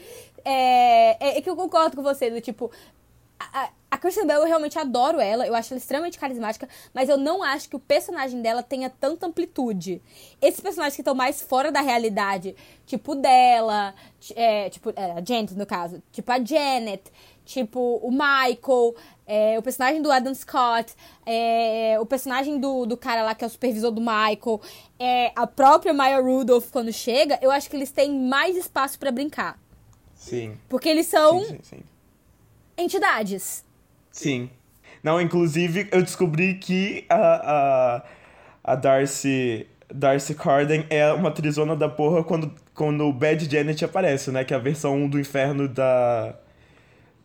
[0.45, 2.71] É, é, é que eu concordo com você, do tipo.
[3.39, 7.17] A, a- Kristen Bell, eu realmente adoro ela, eu acho ela extremamente carismática, mas eu
[7.17, 10.01] não acho que o personagem dela tenha tanta amplitude.
[10.41, 12.55] Esses personagens que estão mais fora da realidade,
[12.87, 13.93] tipo o dela,
[14.37, 17.11] é, tipo, é, a Janet, no caso, tipo a Janet,
[17.45, 18.95] tipo o Michael,
[19.27, 20.95] é, o personagem do Adam Scott,
[21.27, 24.61] é, o personagem do, do cara lá que é o supervisor do Michael,
[24.99, 29.11] é, a própria Maya Rudolph quando chega, eu acho que eles têm mais espaço pra
[29.11, 29.59] brincar.
[30.15, 31.83] Sim, Porque eles são sim, sim, sim.
[32.79, 33.65] Entidades.
[34.11, 34.51] Sim.
[35.03, 37.17] Não, inclusive, eu descobri que a,
[38.67, 43.85] a, a Darcy, Darcy Carden é uma trizona da porra quando, quando o Bad Janet
[43.85, 44.45] aparece, né?
[44.45, 46.35] Que é a versão 1 do inferno da,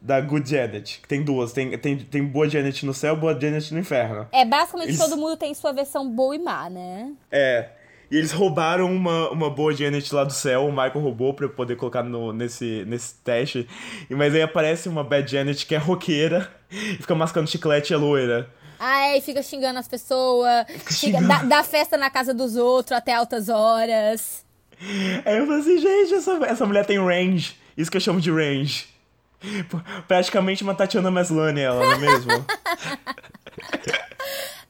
[0.01, 0.99] da Good Janet.
[1.01, 1.51] Que tem duas.
[1.51, 4.27] Tem, tem, tem boa Janet no céu, boa Janet no inferno.
[4.31, 7.11] É, basicamente Eles- todo mundo tem sua versão boa e má, né?
[7.31, 7.69] É.
[8.13, 11.49] E eles roubaram uma, uma boa Janet lá do céu, o Michael roubou pra eu
[11.49, 13.67] poder colocar no, nesse, nesse teste.
[14.07, 17.95] E, mas aí aparece uma Bad Janet que é roqueira e fica mascando chiclete e
[17.95, 18.47] é loira.
[18.79, 20.63] Aí fica xingando as pessoas,
[21.27, 24.45] dá, dá festa na casa dos outros até altas horas.
[25.25, 27.57] Aí eu falei assim, gente, essa, essa mulher tem range.
[27.75, 28.85] Isso que eu chamo de range.
[30.07, 32.45] Praticamente uma Tatiana Maslany, ela, não é mesmo?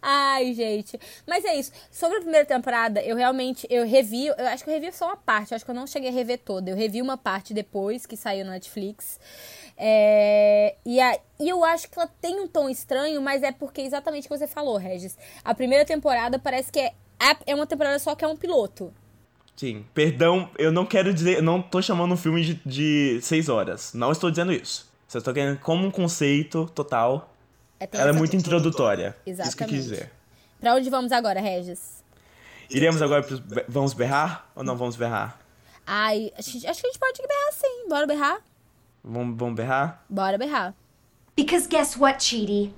[0.06, 1.00] Ai, gente.
[1.26, 1.72] Mas é isso.
[1.90, 5.16] Sobre a primeira temporada, eu realmente, eu revi, eu acho que eu revi só uma
[5.16, 6.70] parte, acho que eu não cheguei a rever toda.
[6.70, 9.18] Eu revi uma parte depois que saiu na Netflix.
[9.78, 13.80] É, e, a, e eu acho que ela tem um tom estranho, mas é porque
[13.80, 15.18] exatamente o que você falou, Regis.
[15.42, 16.94] A primeira temporada parece que é,
[17.48, 18.94] é uma temporada só que é um piloto.
[19.56, 19.86] Sim.
[19.94, 23.94] Perdão, eu não quero dizer, não tô chamando um filme de, de seis horas.
[23.94, 24.92] Não estou dizendo isso.
[25.08, 27.33] Só estou querendo como um conceito total.
[27.84, 29.16] É, tem Ela é muito introdutória.
[29.26, 29.76] Isso que eu Exatamente.
[29.76, 30.12] quis dizer.
[30.60, 32.02] Pra onde vamos agora, Regis?
[32.70, 33.42] Iremos agora pros...
[33.68, 35.38] Vamos berrar ou não vamos berrar?
[35.86, 37.90] Ai, acho, que- a gente pode berrar sim.
[37.90, 38.38] Bora berrar?
[39.04, 40.06] Vamos, vamos berrar?
[40.10, 40.74] Bora berrar.
[41.36, 42.74] Because guess what, Cheaty?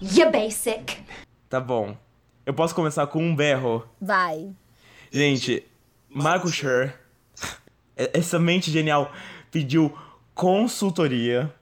[0.00, 1.04] You basic.
[1.48, 1.96] Tá bom.
[2.44, 3.88] Eu posso começar com um berro?
[4.00, 4.50] Vai.
[5.12, 5.64] Gente,
[6.10, 6.92] Michael Schur,
[7.96, 9.12] essa mente genial,
[9.52, 9.96] pediu
[10.34, 11.54] consultoria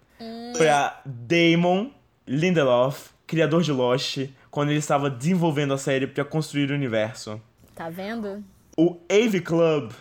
[0.57, 1.91] pra Damon
[2.27, 4.19] Lindelof, criador de Lost,
[4.51, 7.41] quando ele estava desenvolvendo a série pra construir o universo.
[7.75, 8.43] Tá vendo?
[8.77, 9.93] O AV Club,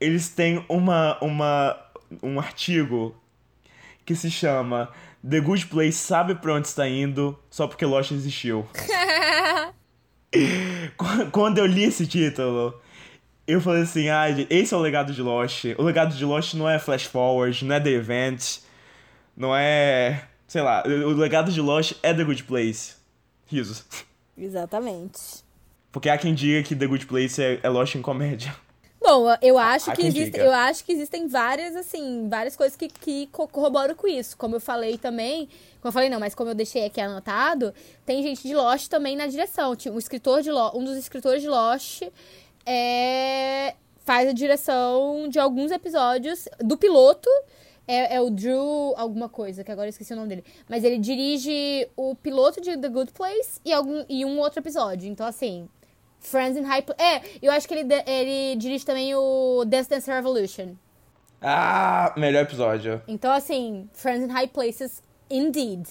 [0.00, 1.76] eles têm uma, uma,
[2.22, 3.14] um artigo
[4.04, 4.90] que se chama
[5.28, 8.66] The Good Place sabe pra onde está indo só porque Lost existiu.
[10.96, 12.80] Qu- Quando eu li esse título,
[13.46, 15.64] eu falei assim, ah, esse é o legado de Lost.
[15.78, 18.58] O legado de Lost não é Flash Forward, não é The Event,
[19.36, 20.24] não é...
[20.46, 22.94] Sei lá, o legado de Lost é The Good Place.
[23.46, 23.84] Risos.
[24.36, 25.18] Exatamente.
[25.90, 28.54] Porque há quem diga que The Good Place é, é Lost em comédia.
[29.00, 30.38] Bom, eu acho Há que diga.
[30.42, 34.34] eu acho que existem várias assim, várias coisas que, que co- corroboram com isso.
[34.36, 35.46] Como eu falei também,
[35.80, 37.74] como eu falei não, mas como eu deixei aqui anotado,
[38.06, 39.76] tem gente de Lost também na direção.
[39.92, 42.02] Um escritor de Lo- um dos escritores de Lost
[42.64, 43.74] é,
[44.06, 47.28] faz a direção de alguns episódios do piloto
[47.86, 50.44] É, é o Drew alguma coisa, que agora eu esqueci o nome dele.
[50.68, 55.08] Mas ele dirige o piloto de The Good Place e, algum, e um outro episódio.
[55.08, 55.68] Então, assim,
[56.20, 56.84] Friends in High.
[56.98, 60.74] É, eu acho que ele, ele dirige também o Dance Dance Revolution.
[61.40, 63.02] Ah, melhor episódio.
[63.06, 65.86] Então, assim, Friends in High Places, indeed.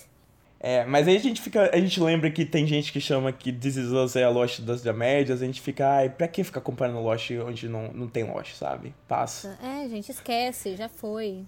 [0.60, 1.70] É, mas aí a gente fica.
[1.74, 4.62] A gente lembra que tem gente que chama que This Is Us é a Lost
[4.62, 8.24] das Dramédias, a gente fica, ai, pra que ficar comparando Lost onde não, não tem
[8.24, 8.96] Lost, sabe?
[9.06, 9.60] Passa.
[9.62, 11.46] É, gente, esquece, já foi.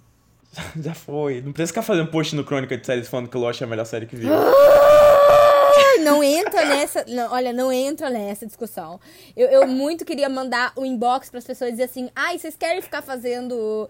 [0.81, 1.41] Já foi.
[1.41, 3.85] Não precisa ficar fazendo post no Crônica de Séries falando que Lost é a melhor
[3.85, 4.29] série que viu.
[4.33, 7.05] Ai, Não entra nessa.
[7.07, 8.99] Não, olha, não entra nessa discussão.
[9.35, 12.81] Eu, eu muito queria mandar o inbox pras pessoas e dizer assim: ai, vocês querem
[12.81, 13.89] ficar fazendo.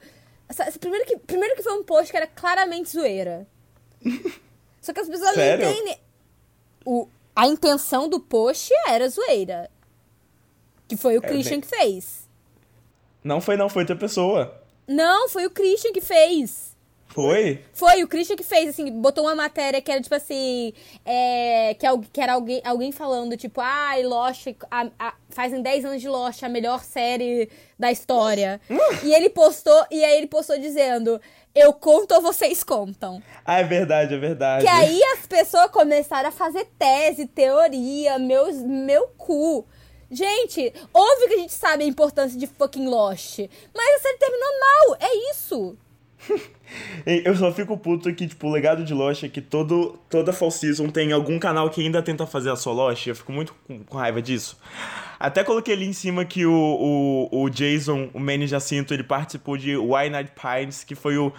[0.80, 3.48] Primeiro que, primeiro que foi um post que era claramente zoeira.
[4.82, 5.66] Só que as pessoas Sério?
[5.66, 5.98] não entendem.
[6.86, 9.70] O, a intenção do post era zoeira.
[10.88, 12.30] Que foi o Christian bem- que fez.
[13.24, 14.62] Não foi, não, foi outra pessoa.
[14.88, 16.76] Não, foi o Christian que fez.
[17.16, 17.62] Foi?
[17.72, 20.74] Foi o Christian que fez, assim, botou uma matéria que era tipo assim.
[21.06, 26.02] É, que, que era alguém, alguém falando, tipo, ai, Lost, a, a, fazem 10 anos
[26.02, 28.60] de Lost, a melhor série da história.
[29.02, 31.22] e ele postou, e aí ele postou dizendo,
[31.56, 33.24] eu conto ou vocês contam.
[33.46, 34.66] Ah, é verdade, é verdade.
[34.66, 39.66] Que aí as pessoas começaram a fazer tese, teoria, meus, meu cu.
[40.16, 43.40] Gente, óbvio que a gente sabe a importância de fucking Lost.
[43.76, 45.78] Mas a série terminou mal, é isso.
[47.06, 50.50] Eu só fico puto que, tipo, o legado de Lost é que todo, toda Fall
[50.50, 53.06] Season tem algum canal que ainda tenta fazer a sua Lost.
[53.08, 54.58] Eu fico muito com, com raiva disso.
[55.20, 59.58] Até coloquei ali em cima que o, o, o Jason, o Manny Jacinto, ele participou
[59.58, 61.34] de Why Night Pines, que foi o,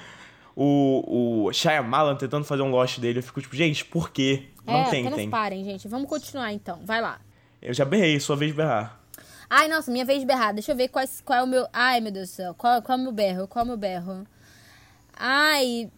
[0.55, 3.21] o, o Shyamalan tentando fazer um Lost dele.
[3.21, 4.45] Eu fico tipo, gente, por quê?
[4.67, 5.31] Não é, tentem.
[5.31, 5.89] parem, gente.
[5.89, 6.81] Vamos continuar então.
[6.85, 7.21] Vai lá.
[7.61, 9.01] Eu já berrei, sua vez de berrar.
[9.49, 10.53] Ai, nossa, minha vez de berrar.
[10.53, 11.67] Deixa eu ver quais, qual é o meu.
[11.73, 12.55] Ai, meu Deus do céu.
[12.55, 13.47] Qual, qual é o meu berro?
[13.47, 14.27] Qual é o meu berro?
[15.15, 15.91] Ai.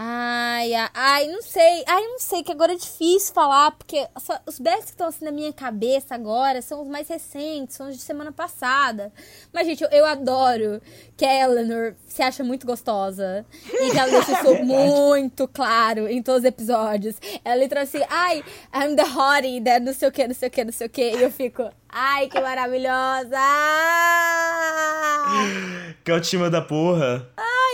[0.00, 1.82] Ai, ai, ai, não sei.
[1.84, 5.24] Ai, não sei, que agora é difícil falar, porque só- os berros que estão assim
[5.24, 9.12] na minha cabeça agora são os mais recentes, são os de semana passada.
[9.52, 10.80] Mas, gente, eu, eu adoro
[11.16, 13.44] que a Eleanor se acha muito gostosa.
[13.72, 17.16] E que ela deixa isso muito claro em todos os episódios.
[17.44, 20.50] Ela literalmente assim, ai, I'm the hottie, that não sei o que, não sei o
[20.52, 21.10] que, não sei o que.
[21.10, 23.36] E eu fico, ai, que maravilhosa!
[26.04, 27.28] Que autoestima da porra.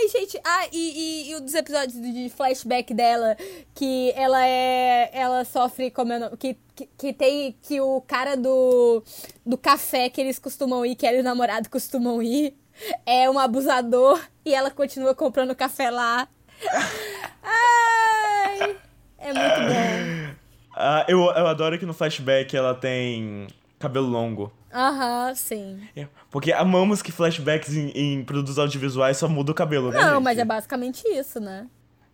[0.05, 3.35] Ai, gente, ah, e, e, e um dos episódios de flashback dela,
[3.73, 5.09] que ela é.
[5.11, 6.11] Ela sofre como?
[6.37, 7.55] Que, que, que tem.
[7.63, 9.03] Que o cara do,
[9.43, 12.55] do café que eles costumam ir, que ela e o namorado costumam ir,
[13.03, 16.27] é um abusador e ela continua comprando café lá.
[17.41, 18.77] Ai!
[19.17, 20.35] É muito bom.
[20.75, 23.47] Ah, eu, eu adoro que no flashback ela tem
[23.79, 24.53] cabelo longo.
[24.75, 25.79] Aham, sim.
[25.95, 30.01] É, Porque amamos que flashbacks em, em produtos audiovisuais só mudam o cabelo, né?
[30.01, 30.23] Não, gente?
[30.23, 31.65] mas é basicamente isso, né?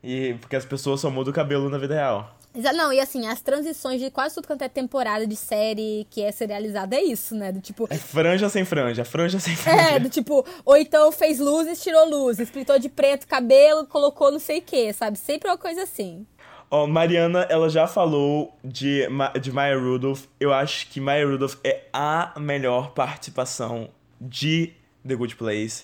[0.03, 2.37] E porque as pessoas só mudam o cabelo na vida real.
[2.53, 6.31] Não, e assim, as transições de quase tudo quanto é temporada de série que é
[6.31, 7.51] serializada é isso, né?
[7.51, 9.81] Do tipo, É franja sem franja, franja sem franja.
[9.95, 14.39] É, do tipo, ou então fez luzes, tirou luzes, pintou de preto cabelo, colocou não
[14.39, 15.17] sei o que, sabe?
[15.17, 16.27] Sempre uma coisa assim.
[16.73, 19.05] Ó, Mariana, ela já falou de,
[19.41, 20.23] de Maya Rudolph.
[20.39, 23.89] Eu acho que Maya Rudolph é a melhor participação
[24.21, 24.71] de
[25.05, 25.83] The Good Place.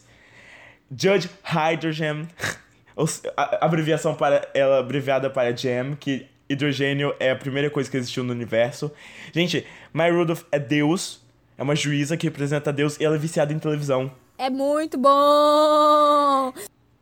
[0.90, 2.30] Judge Hydrogen,
[3.36, 8.24] a abreviação para ela abreviada para Jam, que hidrogênio é a primeira coisa que existiu
[8.24, 8.90] no universo.
[9.34, 11.22] Gente, Maya Rudolph é Deus,
[11.58, 14.10] é uma juíza que representa Deus e ela é viciada em televisão.
[14.38, 16.54] É muito bom!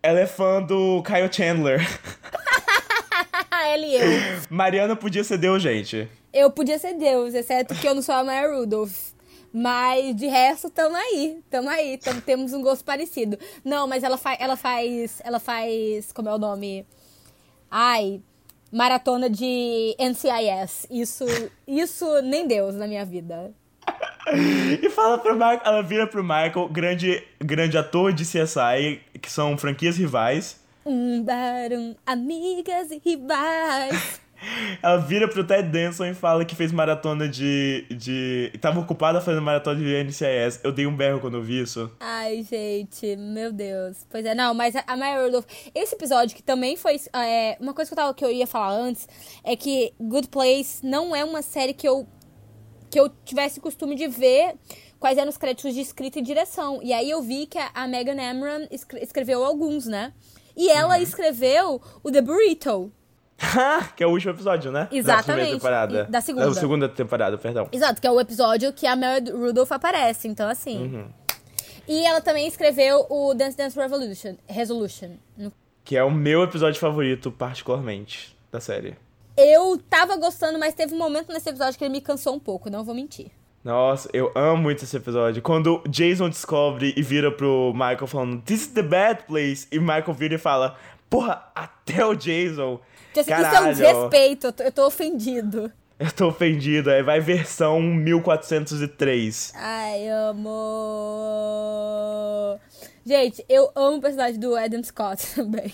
[0.01, 1.81] Ela é fã do Kyle Chandler.
[3.77, 4.01] E eu.
[4.49, 6.07] Mariana podia ser Deus, gente.
[6.33, 9.15] Eu podia ser Deus, exceto que eu não sou a Maya Rudolph.
[9.57, 11.39] Mas de resto, tamo aí.
[11.49, 11.97] Tamo aí.
[11.97, 13.39] Tamo, temos um gosto parecido.
[13.63, 15.21] Não, mas ela, fa ela faz.
[15.23, 16.11] Ela faz.
[16.11, 16.85] Como é o nome?
[17.71, 18.21] Ai.
[18.69, 20.87] Maratona de NCIS.
[20.91, 21.25] Isso.
[21.65, 23.53] Isso nem Deus na minha vida.
[24.81, 29.55] E fala pro Michael, ela vira pro Michael, grande, grande ator de CSI, que são
[29.55, 30.59] franquias rivais.
[30.85, 34.19] Um barum, amigas e rivais.
[34.83, 37.85] Ela vira pro Ted Danson e fala que fez maratona de.
[37.89, 38.51] de.
[38.61, 40.59] tava ocupada fazendo maratona de NCIS.
[40.63, 41.89] Eu dei um berro quando eu vi isso.
[41.99, 44.05] Ai, gente, meu Deus.
[44.09, 46.97] Pois é, não, mas a- Maya Rudolph, esse episódio que também foi.
[47.13, 49.07] é, uma coisa que eu, tava, que eu ia falar antes
[49.43, 52.05] é que Good Place não é uma série que eu.
[52.91, 54.53] que eu tivesse costume de ver
[54.99, 56.81] quais eram os créditos de escrita e direção.
[56.83, 60.13] E aí eu vi que a, Megan Amram escre- escreveu alguns, né?
[60.55, 62.91] E ela escreveu o The Burrito.
[63.95, 64.87] que é o último episódio, né?
[64.89, 65.25] Da Exatamente.
[65.25, 66.03] primeira temporada.
[66.05, 66.47] Da segunda.
[66.47, 67.67] Da segunda temporada, perdão.
[67.71, 70.27] Exato, que é o episódio que a Maya Rudolph aparece.
[70.27, 71.05] Então, assim.
[71.87, 75.11] E ela também escreveu o Dance Dance Revolution, Resolution.
[75.83, 78.95] Que é o meu episódio favorito, particularmente, da série.
[79.37, 82.69] Eu tava gostando, mas teve um momento nesse episódio que ele me cansou um pouco,
[82.69, 83.31] não vou mentir.
[83.65, 85.41] Nossa, eu amo muito esse episódio.
[85.41, 89.65] Quando Jason descobre e vira pro Michael falando, This is the bad place.
[89.71, 90.77] E Michael vira e fala,
[91.09, 92.79] porra, até o Jason.
[93.17, 95.71] Assim, Caralho, Isso é um desrespeito, eu tô, eu tô ofendido.
[95.97, 96.91] Eu tô ofendido.
[96.91, 99.53] Aí vai versão 1403.
[99.55, 100.59] Ai, amor.
[103.03, 105.73] Gente, eu amo o personagem do Adam Scott também.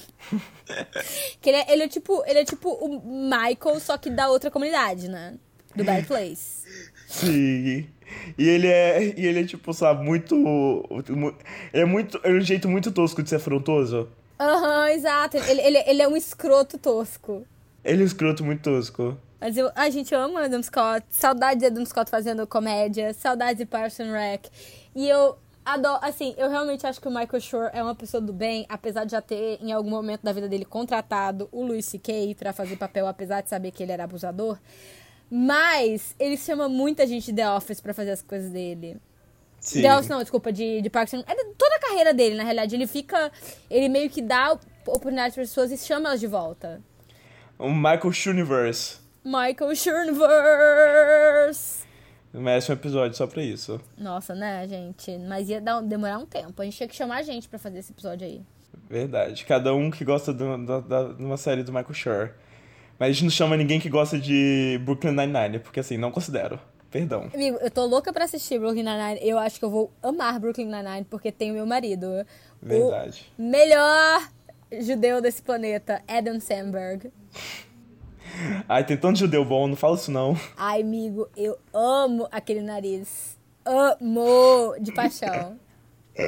[1.42, 4.50] que ele é, ele é tipo, ele é tipo o Michael, só que da outra
[4.50, 5.34] comunidade, né?
[5.76, 6.61] Do Bad Place.
[7.12, 7.88] Sim.
[8.38, 11.36] E ele é, e ele é tipo, sabe, muito, mu-
[11.74, 12.20] Ele é muito.
[12.24, 14.10] É um jeito muito tosco de ser afrontoso.
[14.40, 15.38] Aham, exato.
[15.38, 17.46] Ele, ele, ele é um escroto tosco.
[17.84, 19.18] Ele é um escroto muito tosco.
[19.40, 21.06] Mas eu, a gente ama Adam Scott.
[21.10, 23.14] Saudade de Adam Scott fazendo comédia.
[23.14, 24.46] Saudade de Parson Rec.
[24.96, 28.34] E eu adoro, assim, eu realmente acho que o Michael Schur é uma pessoa do
[28.34, 32.36] bem, apesar de já ter, em algum momento da vida dele, contratado o Louis C.K.
[32.38, 34.58] pra fazer papel, apesar de saber que ele era abusador.
[35.32, 38.98] Mas ele chama muita gente de The Office pra fazer as coisas dele.
[39.62, 39.82] Sim.
[39.82, 41.24] The Office, não, desculpa, de, de Parks and...
[41.26, 42.76] É toda a carreira dele, na realidade.
[42.76, 43.32] Ele fica...
[43.70, 44.52] Ele meio que dá
[44.86, 46.82] oportunidade para pessoas e chama elas de volta.
[47.58, 49.00] O Michael Shuniverse.
[49.24, 50.22] Michael Schurverse.
[52.34, 53.80] Merece um episódio só pra isso.
[53.98, 55.18] Nossa, né, gente?
[55.20, 56.62] Mas ia dar, demorar um tempo.
[56.62, 58.42] A gente tinha que chamar a gente pra fazer esse episódio aí.
[58.90, 59.46] Verdade.
[59.46, 62.32] Cada um que gosta de uma, de uma série do Michael Schur.
[63.02, 66.60] Mas a gente não chama ninguém que gosta de Brooklyn Nine-Nine, porque assim, não considero.
[66.92, 67.32] Perdão.
[67.34, 69.28] Amigo, eu tô louca pra assistir Brooklyn Nine-Nine.
[69.28, 72.06] Eu acho que eu vou amar Brooklyn Nine-Nine porque tem o meu marido.
[72.62, 73.26] Verdade.
[73.40, 74.30] O melhor
[74.80, 77.12] judeu desse planeta, Adam Sandberg.
[78.70, 80.40] Ai, tem tanto judeu bom, não fala isso não.
[80.56, 83.36] Ai, amigo, eu amo aquele nariz.
[83.66, 85.58] Amo de paixão.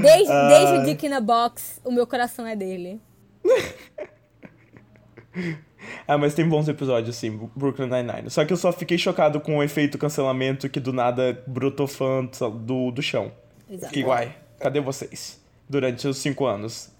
[0.00, 2.98] Desde, desde o Dick in a Box, o meu coração é dele.
[6.06, 8.30] Ah, mas tem bons episódios, sim, Brooklyn Nine-Nine.
[8.30, 12.28] Só que eu só fiquei chocado com o efeito cancelamento que do nada brotou fã
[12.64, 13.32] do, do chão.
[13.70, 13.92] Exato.
[13.92, 15.40] Fiquei, uai, cadê vocês?
[15.68, 16.90] Durante os cinco anos.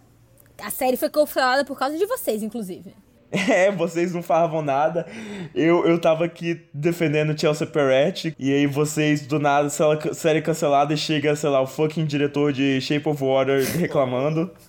[0.63, 2.95] A série foi cancelada por causa de vocês, inclusive.
[3.31, 5.07] É, vocês não falavam nada.
[5.55, 8.35] Eu, eu tava aqui defendendo Chelsea Peretti.
[8.39, 9.69] E aí vocês, do nada,
[10.15, 14.51] série cancelada e chega, sei lá, o fucking diretor de Shape of Water reclamando.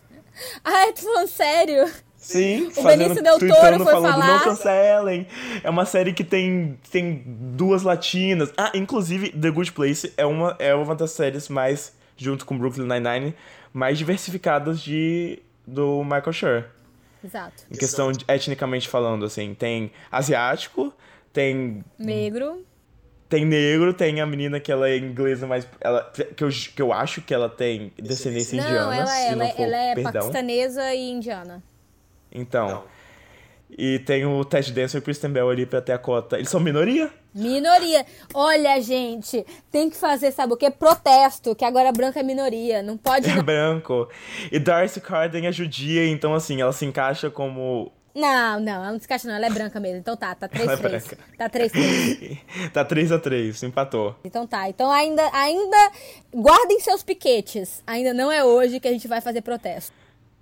[0.63, 1.91] Ah, tô falando sério?
[2.21, 4.27] Sim, O Benício Del Toro foi falando, falar.
[4.27, 5.25] não cancelem.
[5.63, 8.51] É uma série que tem, tem duas latinas.
[8.57, 12.85] Ah, inclusive, The Good Place é uma, é uma das séries mais, junto com Brooklyn
[12.87, 13.33] Nine-Nine,
[13.71, 16.63] mais diversificadas de, do Michael Schur.
[17.23, 17.63] Exato.
[17.71, 19.53] Em questão de, etnicamente falando, assim.
[19.53, 20.93] Tem asiático,
[21.31, 22.65] tem Negro.
[23.29, 26.03] tem negro, tem a menina que ela é inglesa, mas ela,
[26.35, 28.95] que, eu, que eu acho que ela tem descendência Não, indiana.
[28.95, 30.11] ela, é- não ela, é- for, ela é perdão.
[30.13, 31.63] paquistanesa e indiana.
[32.31, 32.83] Então.
[33.77, 36.37] E tem o Ted Danson e o Kristen Bell ali pra ter a cota.
[36.37, 37.11] Eles são minoria?
[37.33, 38.03] Minoria.
[38.33, 40.71] Olha, gente, tem que fazer, sabe o quê?
[40.71, 42.81] Protesto, que agora branca é minoria.
[42.81, 43.29] Não pode.
[43.29, 44.09] É branco.
[44.51, 47.91] E Darcy Carden é judia, então assim, ela se encaixa como.
[48.15, 49.35] Não, não, ela não se encaixa, não.
[49.35, 49.97] Ela é branca mesmo.
[49.99, 50.79] Então tá, tá Ela é 3-3.
[50.81, 51.17] branca.
[51.37, 52.39] tá 3-3.
[52.73, 54.15] tá 3x3, empatou.
[54.23, 54.67] Então tá.
[54.67, 55.91] Então ainda, ainda.
[56.33, 57.83] Guardem seus piquetes.
[57.85, 59.93] Ainda não é hoje que a gente vai fazer protesto.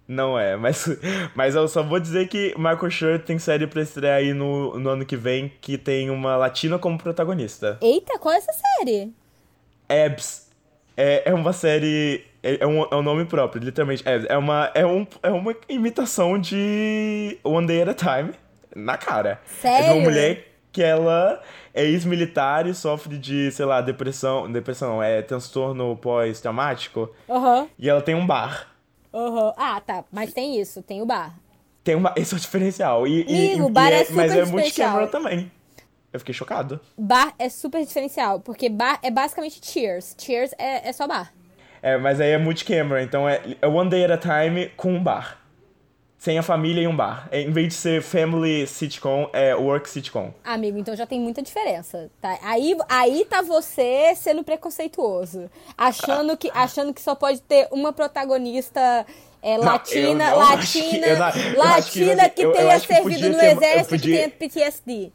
[0.07, 0.87] Não é, mas,
[1.35, 4.89] mas eu só vou dizer que Michael Schur tem série pra estrear aí no, no
[4.89, 7.77] ano que vem que tem uma latina como protagonista.
[7.81, 9.13] Eita, qual é essa série?
[9.89, 10.47] Abs.
[10.95, 12.25] É, é uma série.
[12.41, 14.07] É, é um, é um nome próprio, literalmente.
[14.07, 14.25] Abs.
[14.29, 18.33] É uma, é, um, é uma imitação de One Day at a Time.
[18.75, 19.41] Na cara.
[19.43, 19.93] É de Sério?
[19.93, 21.41] uma mulher que ela
[21.73, 24.49] é ex-militar e sofre de, sei lá, depressão.
[24.51, 27.13] Depressão, é transtorno pós-traumático.
[27.29, 27.67] Aham.
[27.77, 28.76] E ela tem um bar.
[29.13, 29.53] Aham.
[29.57, 30.03] Ah, tá.
[30.11, 31.37] Mas tem isso, tem o bar.
[31.83, 33.07] Tem uma, esse é o diferencial.
[33.07, 34.91] E, e- e bar é Mas super é muito diferencial.
[34.91, 35.51] Cameron também.
[36.11, 36.79] Eu fiquei chocado.
[36.97, 40.15] Bar é super diferencial, porque bar é basicamente Cheers.
[40.17, 41.33] Cheers é, é só bar.
[41.81, 45.01] É, mas aí é multi-camera, então é, é One Day at a Time com um
[45.03, 45.39] bar.
[46.19, 47.27] Sem a família e um bar.
[47.31, 50.33] É, em vez de ser family sitcom, é work sitcom.
[50.43, 52.37] Amigo, então já tem muita diferença, tá?
[52.41, 55.47] Aí, aí tá você sendo preconceituoso.
[55.77, 59.05] Achando que, achando que só pode ter uma protagonista
[59.43, 62.93] é, latina, eu não latina, eu não- eu latina que eu- eu tenha acho que
[62.95, 65.11] servido no eu exército podia- que tenha PTSD.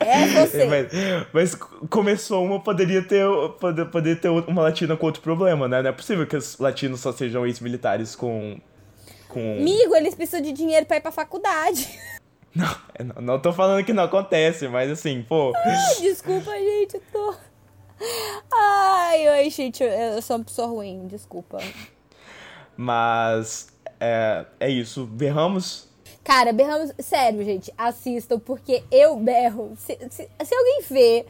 [0.00, 0.64] É você.
[0.70, 0.86] Mas,
[1.32, 1.54] mas
[1.90, 3.24] começou uma, poderia ter,
[3.60, 5.82] poder, poder ter uma latina com outro problema, né?
[5.82, 8.58] Não é possível que os latinos só sejam ex-militares com...
[9.28, 9.58] com...
[9.58, 11.88] Amigo, eles precisam de dinheiro pra ir pra faculdade.
[12.54, 15.52] Não, é, não, não tô falando que não acontece, mas assim, pô...
[16.00, 17.34] Desculpa, gente, eu tô...
[18.52, 21.58] Ai, oi, gente, eu, eu sou uma pessoa ruim, desculpa.
[22.76, 23.68] Mas
[24.00, 25.04] é, é isso.
[25.06, 25.88] Berramos.
[26.22, 26.92] Cara, berramos.
[26.98, 29.72] Sério, gente, assistam, porque eu berro.
[29.76, 31.26] Se, se, se alguém vê.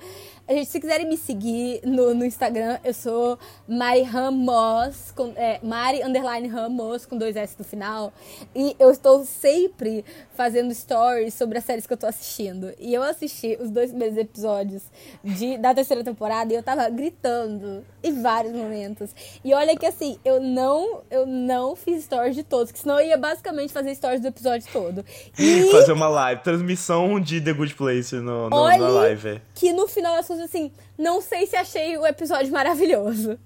[0.49, 3.39] A gente, se quiserem me seguir no, no Instagram, eu sou
[3.69, 8.11] Mari Ramos, com, é, Mari underline Ramos, com dois S no final.
[8.57, 10.03] E eu estou sempre
[10.35, 12.73] fazendo stories sobre as séries que eu tô assistindo.
[12.79, 14.85] E eu assisti os dois primeiros episódios
[15.23, 19.11] de, da terceira temporada e eu tava gritando em vários momentos.
[19.45, 23.09] E olha que assim, eu não, eu não fiz stories de todos, que senão eu
[23.09, 25.05] ia basicamente fazer stories do episódio todo.
[25.39, 26.43] E Fazer uma live.
[26.43, 29.43] Transmissão de The Good Place no, no, olha na live.
[29.55, 33.39] que no final das assim, não sei se achei o episódio maravilhoso.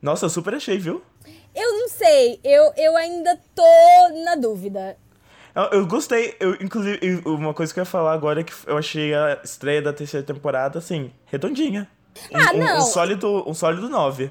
[0.00, 1.02] Nossa, eu super achei, viu?
[1.54, 4.96] Eu não sei, eu, eu ainda tô na dúvida.
[5.54, 8.76] Eu, eu gostei, eu, inclusive, uma coisa que eu ia falar agora é que eu
[8.78, 11.86] achei a estreia da terceira temporada, assim, redondinha.
[12.32, 12.78] Um, Ah, um- não.
[12.78, 14.30] Um, sólido, um sólido 9.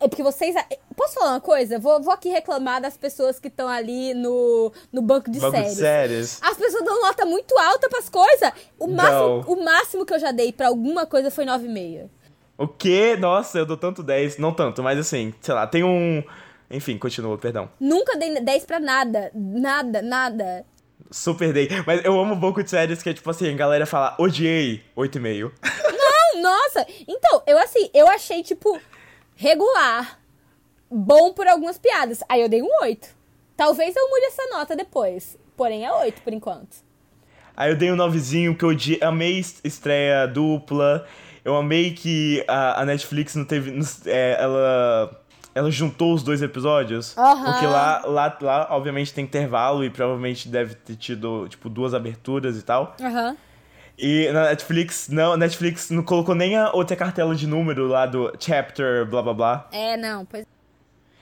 [0.00, 0.54] É porque vocês.
[0.96, 1.78] Posso falar uma coisa?
[1.78, 5.70] Vou, vou aqui reclamar das pessoas que estão ali no, no banco de Banco de
[5.70, 5.78] séries.
[5.78, 6.38] séries.
[6.42, 8.52] As pessoas dão nota muito alta pras coisas.
[8.78, 9.40] O máximo, Não.
[9.40, 12.08] o máximo que eu já dei pra alguma coisa foi 9,5.
[12.56, 13.16] O quê?
[13.18, 14.38] Nossa, eu dou tanto 10.
[14.38, 16.22] Não tanto, mas assim, sei lá, tem um.
[16.70, 17.70] Enfim, continua, perdão.
[17.80, 19.30] Nunca dei 10 pra nada.
[19.34, 20.64] Nada, nada.
[21.10, 21.68] Super dei.
[21.86, 24.82] Mas eu amo um pouco de séries que é tipo assim, a galera fala, odiei,
[24.96, 25.50] 8,5.
[25.92, 26.86] Não, nossa.
[27.06, 28.78] Então, eu assim, eu achei, tipo,
[29.38, 30.18] regular.
[30.90, 32.22] Bom por algumas piadas.
[32.28, 33.08] Aí eu dei um 8.
[33.56, 35.38] Talvez eu mude essa nota depois.
[35.56, 36.76] Porém, é 8 por enquanto.
[37.56, 38.70] Aí eu dei um novezinho que eu
[39.00, 41.06] amei est- estreia dupla.
[41.44, 43.70] Eu amei que a, a Netflix não teve.
[43.70, 45.22] não- é, ela.
[45.54, 47.16] Ela juntou os dois episódios.
[47.18, 47.44] Aham.
[47.52, 52.56] Porque lá, lá, lá, obviamente, tem intervalo e provavelmente deve ter tido, tipo, duas aberturas
[52.56, 52.94] e tal.
[53.00, 53.36] Aham.
[53.98, 58.32] E na Netflix, não, Netflix não colocou nem a outra cartela de número lá do
[58.38, 59.68] chapter, blá blá blá.
[59.72, 60.46] É, não, pois.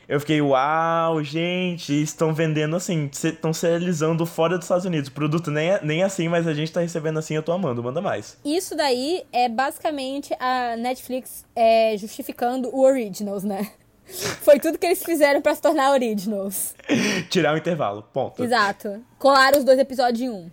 [0.09, 5.09] Eu fiquei, uau, gente, estão vendendo assim, estão serializando fora dos Estados Unidos.
[5.09, 7.51] O produto nem é, nem é assim, mas a gente tá recebendo assim, eu tô
[7.51, 8.39] amando, manda mais.
[8.45, 13.69] Isso daí é basicamente a Netflix é, justificando o Originals, né?
[14.43, 16.77] Foi tudo que eles fizeram pra se tornar Originals.
[17.29, 18.45] Tirar o intervalo, ponto.
[18.45, 19.03] Exato.
[19.19, 20.49] Colaram os dois episódios em um.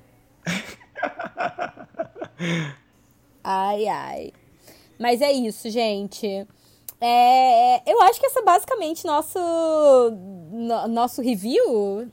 [3.44, 4.34] Ai, ai.
[5.00, 6.48] Mas é isso, gente.
[7.02, 9.38] É, eu acho que essa é basicamente nosso,
[10.52, 12.10] no- nosso review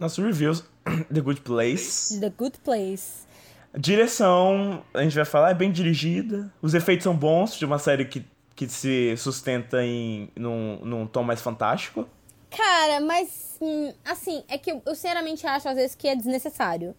[0.00, 0.64] Nosso reviews,
[1.12, 2.18] The Good Place.
[2.18, 3.28] The Good Place.
[3.78, 6.52] Direção, a gente vai falar, é bem dirigida.
[6.60, 8.24] Os efeitos são bons, de uma série que,
[8.56, 12.08] que se sustenta em num, num tom mais fantástico.
[12.50, 16.96] Cara, mas hum, assim, é que eu, eu sinceramente acho às vezes que é desnecessário.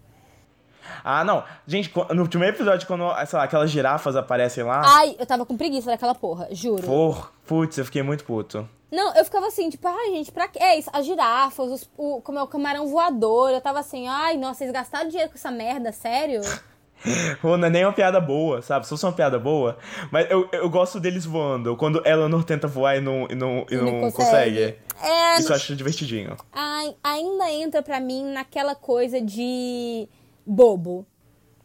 [1.04, 1.44] Ah, não.
[1.68, 4.82] Gente, no primeiro episódio, quando, sei lá, aquelas girafas aparecem lá.
[4.84, 6.84] Ai, eu tava com preguiça daquela porra, juro.
[6.84, 8.68] Por, putz, eu fiquei muito puto.
[8.92, 10.60] Não, eu ficava assim, tipo, ai, gente, pra quê?
[10.62, 13.52] É isso, as girafas, os, o, como é o camarão voador.
[13.52, 16.42] Eu tava assim, ai, nossa, vocês gastaram dinheiro com essa merda, sério?
[17.42, 18.86] Pô, não é nem uma piada boa, sabe?
[18.86, 19.78] Se fosse uma piada boa.
[20.12, 21.76] Mas eu, eu gosto deles voando.
[21.76, 24.76] Quando Eleanor tenta voar e não, e não, e não, consegue.
[25.02, 26.38] É, Isso eu acho divertidinho.
[26.52, 30.08] ai, ainda entra pra mim naquela coisa de
[30.46, 31.06] bobo.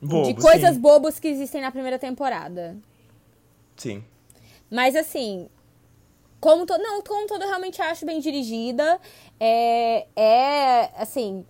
[0.01, 0.81] Bobo, de coisas sim.
[0.81, 2.77] bobas que existem na primeira temporada.
[3.77, 4.05] Sim.
[4.71, 5.49] Mas assim,
[6.41, 9.01] como todo, não, como todo eu realmente acho bem dirigida,
[9.41, 11.45] é, é assim,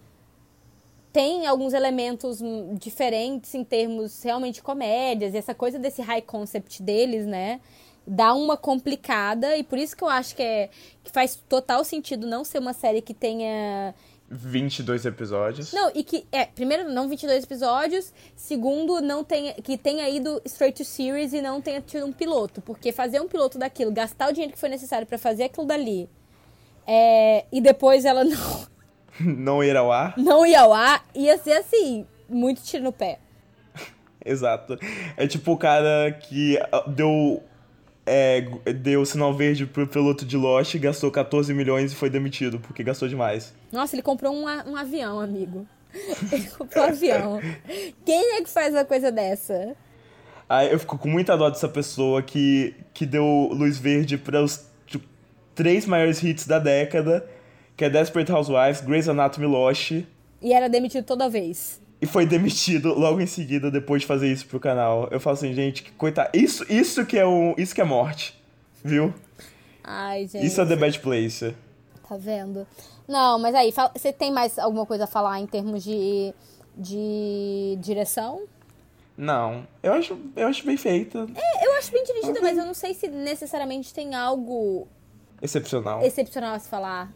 [1.12, 2.40] tem alguns elementos
[2.74, 7.60] diferentes em termos realmente comédias, e essa coisa desse high concept deles, né?
[8.06, 10.70] Dá uma complicada, e por isso que eu acho que, é,
[11.02, 13.94] que faz total sentido não ser uma série que tenha
[14.28, 15.72] 22 episódios.
[15.72, 18.12] não, e que, é, primeiro, não 22 episódios.
[18.34, 22.60] Segundo, não tenha, que tenha ido straight to series e não tenha tido um piloto.
[22.60, 26.08] Porque fazer um piloto daquilo, gastar o dinheiro que foi necessário pra fazer aquilo dali,
[26.86, 28.66] é, e depois ela não,
[29.20, 30.14] Não ir ao ar.
[30.16, 33.18] não ir ao ar, ia ser assim, muito tiro no pé.
[34.24, 34.76] Exato.
[35.16, 37.42] É tipo o cara que ah, deu.
[38.06, 38.40] É,
[38.72, 43.08] deu sinal verde pro piloto de Lost, gastou 14 milhões e foi demitido, porque gastou
[43.08, 43.52] demais.
[43.72, 45.66] Nossa, ele comprou um, um avião, amigo.
[46.30, 47.40] Ele comprou um avião.
[48.04, 49.74] Quem é que faz uma coisa dessa?
[50.48, 54.66] Aí eu fico com muita dó dessa pessoa que, que deu luz verde para os
[54.86, 55.06] tipo,
[55.54, 57.26] três maiores hits da década,
[57.76, 59.90] que é Desperate Housewives, Grey's Anatomy Lost,
[60.42, 61.80] E era demitido toda vez.
[62.06, 65.08] E foi demitido logo em seguida depois de fazer isso pro canal.
[65.10, 66.30] Eu falo assim, gente, que coitado.
[66.32, 68.40] Isso, isso que é o, isso que é morte,
[68.82, 69.12] viu?
[69.82, 70.46] Ai, gente.
[70.46, 71.54] Isso é The Bad Place.
[72.08, 72.64] Tá vendo?
[73.08, 76.32] Não, mas aí, você tem mais alguma coisa a falar em termos de,
[76.76, 78.44] de direção?
[79.16, 79.66] Não.
[79.82, 81.26] Eu acho, eu acho bem feita.
[81.62, 84.86] Eu acho bem dirigida, mas eu não sei se necessariamente tem algo
[85.42, 86.02] Excepcional.
[86.04, 87.12] excepcional a se falar.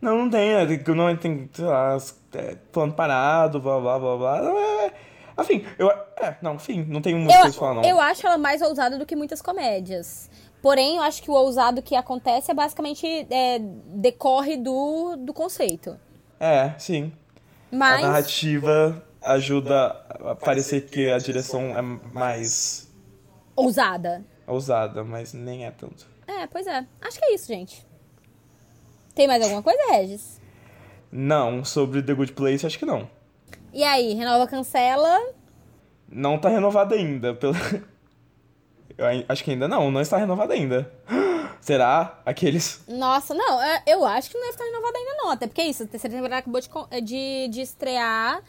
[0.00, 0.66] Não, não tem, né?
[0.66, 1.96] Tem- Não tem, sei lá,
[2.34, 4.42] é, plano parado, blá blá blá blá.
[4.42, 4.92] Não, é-
[5.36, 5.88] Assim, eu.
[5.90, 7.84] É, não, enfim, não tem muita coisa falar, não.
[7.84, 10.28] eu acho ela mais ousada do que muitas comédias.
[10.60, 15.96] Porém, eu acho que o ousado que acontece é basicamente é, decorre do, do conceito.
[16.40, 17.12] É, sim.
[17.72, 18.02] A Mas.
[18.02, 22.92] narrativa ajuda a parecer que a direção é mais
[23.54, 24.24] Ousada.
[24.46, 26.06] ousada, mas nem é tanto.
[26.26, 26.84] É, pois é.
[27.00, 27.86] Acho que é isso, gente.
[29.18, 30.40] Tem mais alguma coisa, Regis?
[31.10, 33.10] Não, sobre The Good Place, acho que não.
[33.74, 35.18] E aí, renova, cancela.
[36.08, 37.34] Não tá renovada ainda.
[37.34, 37.52] Pelo...
[38.96, 40.92] Eu acho que ainda não, não está renovada ainda.
[41.60, 42.20] Será?
[42.24, 42.84] Aqueles.
[42.86, 45.30] Nossa, não, é, eu acho que não deve estar renovada ainda não.
[45.32, 48.40] Até porque é isso, a terceira temporada acabou de, de, de estrear.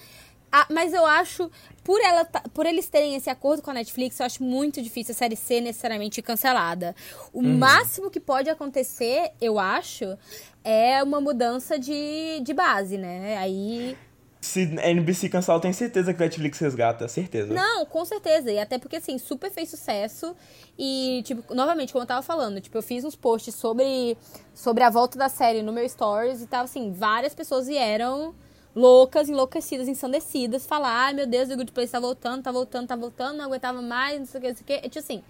[0.52, 1.50] Ah, mas eu acho,
[1.84, 5.12] por, ela, tá- por eles terem esse acordo com a Netflix, eu acho muito difícil
[5.14, 6.96] a série ser necessariamente cancelada.
[7.32, 10.18] O máximo que pode acontecer, eu acho,
[10.64, 13.38] é uma mudança de, de base, né?
[13.38, 13.96] Aí.
[14.42, 17.54] Se a NBC cancelar, eu tenho certeza que a Netflix resgata, certeza.
[17.54, 18.50] Não, com certeza.
[18.50, 20.34] E até porque, assim, super fez sucesso.
[20.78, 24.18] E, tipo, novamente, como eu tava falando, tipo, eu fiz uns posts sobre,
[24.54, 28.34] sobre a volta da série no meu stories e tava, assim, várias pessoas vieram
[28.80, 32.96] loucas, enlouquecidas, ensandecidas, falar, ai meu Deus, The Good Place tá voltando, tá voltando, tá
[32.96, 34.74] voltando, não aguentava mais, não sei o que, não sei o que.
[34.74, 35.22] É, tipo assim,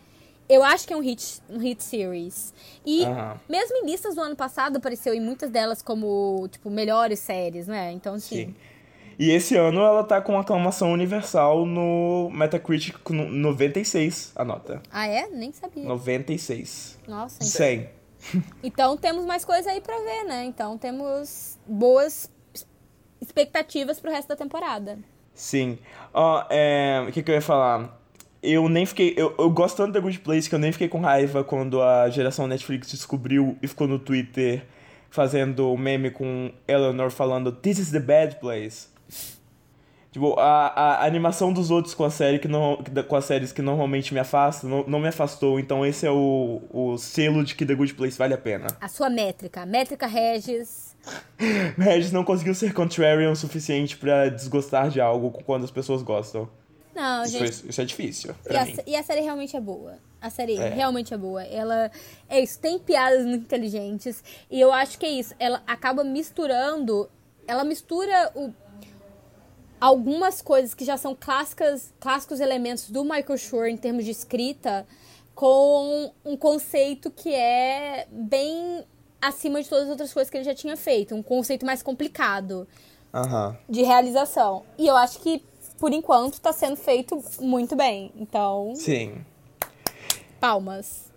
[0.47, 2.53] eu acho que é um hit, um hit series.
[2.85, 3.03] E
[3.49, 7.91] mesmo em listas do ano passado, apareceu em muitas delas como, tipo, melhores séries, né?
[7.91, 8.45] Então, assim...
[8.45, 8.55] Sim.
[9.17, 14.81] E esse ano ela tá com aclamação universal no Metacritic com 96, a nota.
[14.89, 15.27] Ah, é?
[15.27, 15.83] Nem sabia.
[15.83, 16.97] 96.
[17.05, 17.49] Nossa, então...
[17.49, 17.89] 100.
[18.63, 20.45] Então temos mais coisa aí pra ver, né?
[20.45, 22.29] Então temos boas
[23.21, 24.99] expectativas pro resto da temporada.
[25.33, 25.77] Sim.
[26.13, 27.05] Ó, é.
[27.07, 27.97] O que, que eu ia falar?
[28.41, 29.13] Eu nem fiquei.
[29.17, 32.09] Eu, eu gosto tanto da Good Place que eu nem fiquei com raiva quando a
[32.09, 34.65] geração Netflix descobriu e ficou no Twitter
[35.09, 38.87] fazendo meme com Eleanor falando This is the bad place.
[40.11, 43.61] Tipo, a, a animação dos outros com a série que não, com as séries que
[43.61, 47.63] normalmente me afastam, não, não me afastou, então esse é o, o selo de que
[47.63, 48.67] The Good Place vale a pena.
[48.81, 50.88] A sua métrica, métrica Regis.
[51.77, 56.49] Regis não conseguiu ser contrarian o suficiente pra desgostar de algo quando as pessoas gostam.
[56.93, 57.43] Não, Isso, gente.
[57.65, 59.97] é- isso é difícil E a, e a série realmente é boa.
[60.21, 60.67] A série É.
[60.69, 61.41] realmente é boa.
[61.43, 61.89] Ela
[62.27, 64.21] é isso, tem piadas muito inteligentes.
[64.51, 65.33] E eu acho que é isso.
[65.39, 67.09] Ela acaba misturando.
[67.47, 68.53] Ela mistura o,
[69.79, 74.85] algumas coisas que já são clássicas, clássicos elementos do Michael Schur em termos de escrita
[75.33, 78.83] com um conceito que é bem
[79.21, 81.13] acima de todas as outras coisas que ele já tinha feito.
[81.15, 82.67] Um conceito mais complicado
[83.13, 83.57] Aham.
[83.67, 84.63] de realização.
[84.77, 85.43] E eu acho que,
[85.77, 88.11] por enquanto, está sendo feito muito bem.
[88.15, 89.23] Então, Sim.
[90.39, 91.09] palmas.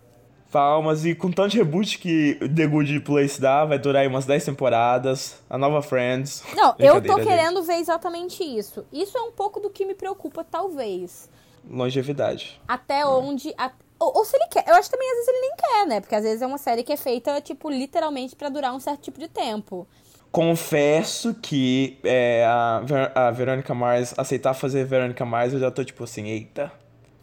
[0.50, 4.44] Palmas, e com tanto reboot que The Good Place dá, vai durar aí umas 10
[4.44, 5.36] temporadas.
[5.48, 6.42] A nova Friends.
[6.54, 8.84] Não, eu tô querendo ver exatamente isso.
[8.92, 11.30] Isso é um pouco do que me preocupa, talvez.
[11.68, 12.60] Longevidade.
[12.68, 13.54] Até onde.
[13.56, 13.72] a-
[14.02, 14.64] Ou, ou se ele quer.
[14.66, 16.00] Eu acho que também às vezes ele nem quer, né?
[16.00, 19.00] Porque às vezes é uma série que é feita, tipo, literalmente pra durar um certo
[19.00, 19.86] tipo de tempo.
[20.32, 25.84] Confesso que é, a, Ver a Verônica Mars aceitar fazer Verônica Mars, eu já tô
[25.84, 26.72] tipo assim, eita,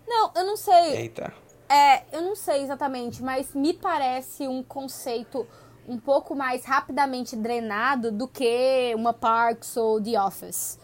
[0.08, 0.96] Não, eu não sei.
[0.96, 1.34] eita.
[1.68, 5.46] É, eu não sei exatamente, mas me parece um conceito
[5.88, 10.80] um pouco mais rapidamente drenado do que uma Parks ou The Office.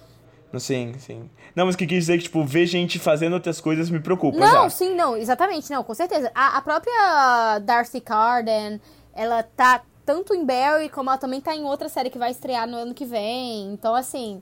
[0.59, 1.29] Sim, sim.
[1.55, 3.99] Não, mas o que quis dizer é que, tipo, ver gente fazendo outras coisas me
[3.99, 4.69] preocupa Não, já.
[4.69, 6.31] sim, não, exatamente, não, com certeza.
[6.35, 8.79] A, a própria Darcy Carden,
[9.13, 12.67] ela tá tanto em Barry, como ela também tá em outra série que vai estrear
[12.67, 13.71] no ano que vem.
[13.73, 14.41] Então, assim,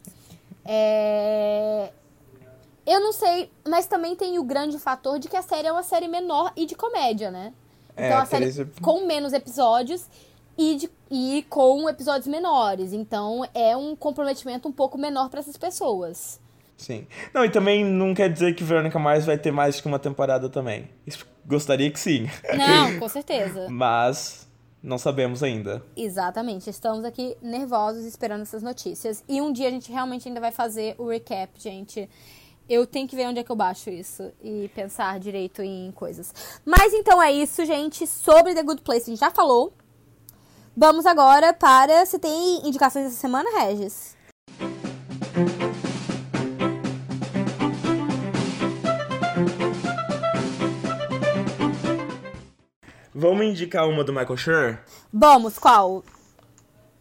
[0.65, 1.89] é...
[2.85, 5.83] Eu não sei, mas também tem o grande fator de que a série é uma
[5.83, 7.53] série menor e de comédia, né?
[7.95, 10.05] É, Então, a série ep- com menos episódios
[10.57, 12.93] e, de- e com episódios menores.
[12.93, 16.39] Então, é um comprometimento um pouco menor pra essas pessoas.
[16.77, 17.07] Sim.
[17.33, 20.49] Não, e também não quer dizer que Verônica Mars vai ter mais que uma temporada
[20.49, 20.89] também.
[21.45, 22.27] Gostaria que sim.
[22.57, 23.67] Não, com certeza.
[23.69, 24.47] Mas
[24.81, 25.83] não sabemos ainda.
[25.95, 26.69] Exatamente.
[26.69, 29.23] Estamos aqui nervosos esperando essas notícias.
[29.29, 32.09] E um dia a gente realmente ainda vai fazer o recap, gente.
[32.67, 36.33] Eu tenho que ver onde é que eu baixo isso e pensar direito em coisas.
[36.65, 38.07] Mas então é isso, gente.
[38.07, 39.73] Sobre The Good Place, a gente já falou.
[40.75, 42.05] Vamos agora para.
[42.05, 44.15] Você tem indicações essa semana, Regis?
[53.13, 54.77] Vamos indicar uma do Michael Schur?
[55.11, 56.03] Vamos, qual?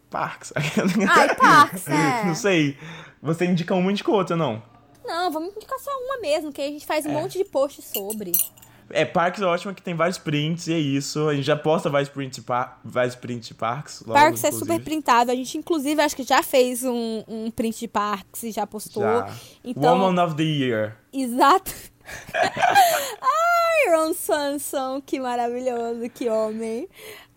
[0.09, 0.53] Parks.
[0.55, 2.23] Ai, Parks, é.
[2.25, 2.77] Não sei.
[3.21, 4.61] Você indica uma, indica outra, não?
[5.03, 7.13] Não, vamos indicar só uma mesmo, que aí a gente faz um É.
[7.13, 8.31] monte de post sobre.
[8.89, 11.27] É, Parks é ótimo que tem vários prints e é isso.
[11.27, 14.01] A gente já posta vários prints, par- vários prints de Parks.
[14.05, 14.71] Logo, Parks é inclusive.
[14.73, 15.31] super printado.
[15.31, 19.03] A gente, inclusive, acho que já fez um, um print de Parks e já postou.
[19.03, 19.29] Já.
[19.63, 20.97] Então, Woman of the Year.
[21.11, 21.71] exato.
[23.21, 26.87] Ai, Ron Swanson, que maravilhoso, que homem.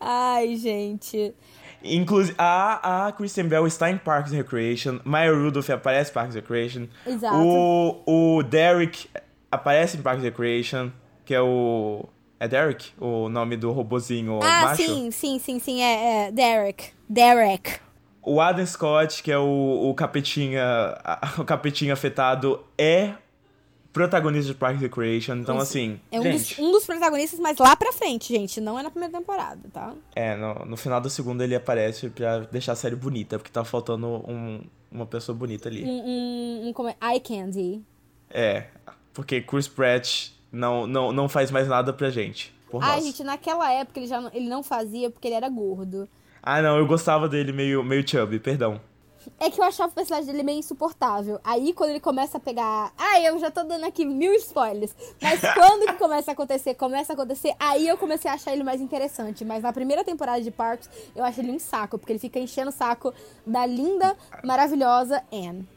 [0.01, 1.35] Ai, gente.
[1.83, 5.01] Inclusive, a, a Kristen Bell está em Parks and Recreation.
[5.05, 6.87] Maya Rudolph aparece em Parks and Recreation.
[7.07, 7.37] Exato.
[7.37, 9.09] O, o Derek
[9.51, 10.91] aparece em Parks and Recreation,
[11.27, 12.05] que é o...
[12.39, 12.93] É Derek?
[13.01, 14.83] O nome do robozinho ah, macho?
[14.83, 15.83] sim, sim, sim, sim.
[15.83, 16.91] É, é Derek.
[17.09, 17.81] Derek.
[18.23, 20.63] O Adam Scott, que é o, o capetinha...
[21.05, 23.15] a- O capetinha afetado, é
[23.93, 25.37] protagonista de Parks and Recreation.
[25.37, 25.99] Então, assim...
[26.13, 28.61] É um gente, dos, um dos protagonistas, mas lá pra frente, gente.
[28.61, 29.95] Não é na primeira temporada, tá?
[30.15, 33.65] É, no, no final da segunda ele aparece pra deixar a série bonita, porque tá
[33.65, 34.61] faltando um-
[34.93, 35.83] uma pessoa bonita ali.
[35.83, 36.97] Um, um, um como é?
[37.03, 37.83] Eye Candy.
[38.31, 38.65] É,
[39.15, 42.55] porque Chris Pratt não, não, não faz mais nada pra gente.
[42.71, 43.05] Por Ai, nós.
[43.05, 46.09] gente, naquela época ele já não, ele não fazia porque ele era gordo.
[46.43, 48.81] Ah, não, eu gostava dele meio, meio chubby, perdão.
[49.41, 51.41] É que eu achava o personagem dele meio insuportável.
[51.43, 52.93] Aí quando ele começa a pegar.
[52.97, 54.95] Ai, eu já tô dando aqui mil spoilers.
[55.21, 58.63] Mas quando que começa a acontecer, começa a acontecer, aí eu comecei a achar ele
[58.63, 59.45] mais interessante.
[59.45, 62.71] Mas na primeira temporada de Parks, eu acho ele um saco, porque ele fica enchendo
[62.71, 63.13] o saco
[63.45, 65.76] da linda, maravilhosa Anne.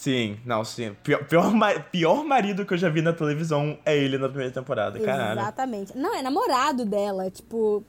[0.00, 0.96] Sim, não, sim.
[1.02, 1.52] Pior, pior,
[1.90, 5.38] pior marido que eu já vi na televisão é ele na primeira temporada, caralho.
[5.38, 5.94] Exatamente.
[5.94, 7.30] Não, é namorado dela.
[7.30, 7.84] Tipo,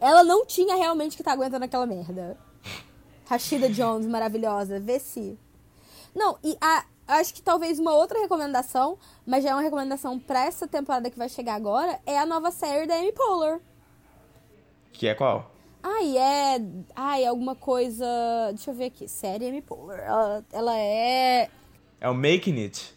[0.00, 2.36] ela não tinha realmente que tá aguentando aquela merda.
[3.24, 4.80] Rashida Jones, maravilhosa.
[4.80, 5.38] Vê se.
[6.12, 10.44] Não, e a, acho que talvez uma outra recomendação, mas já é uma recomendação pra
[10.44, 13.60] essa temporada que vai chegar agora, é a nova série da Amy Poehler.
[14.92, 15.53] Que é qual?
[15.86, 16.60] Ai, é.
[16.96, 18.06] Ai, alguma coisa.
[18.54, 19.06] Deixa eu ver aqui.
[19.06, 20.00] Série Amy Poehler.
[20.02, 21.50] Ela, ela é.
[22.00, 22.94] É o Making It,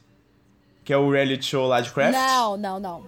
[0.86, 2.14] que é o reality show lá de Craft.
[2.14, 3.04] Não, não, não.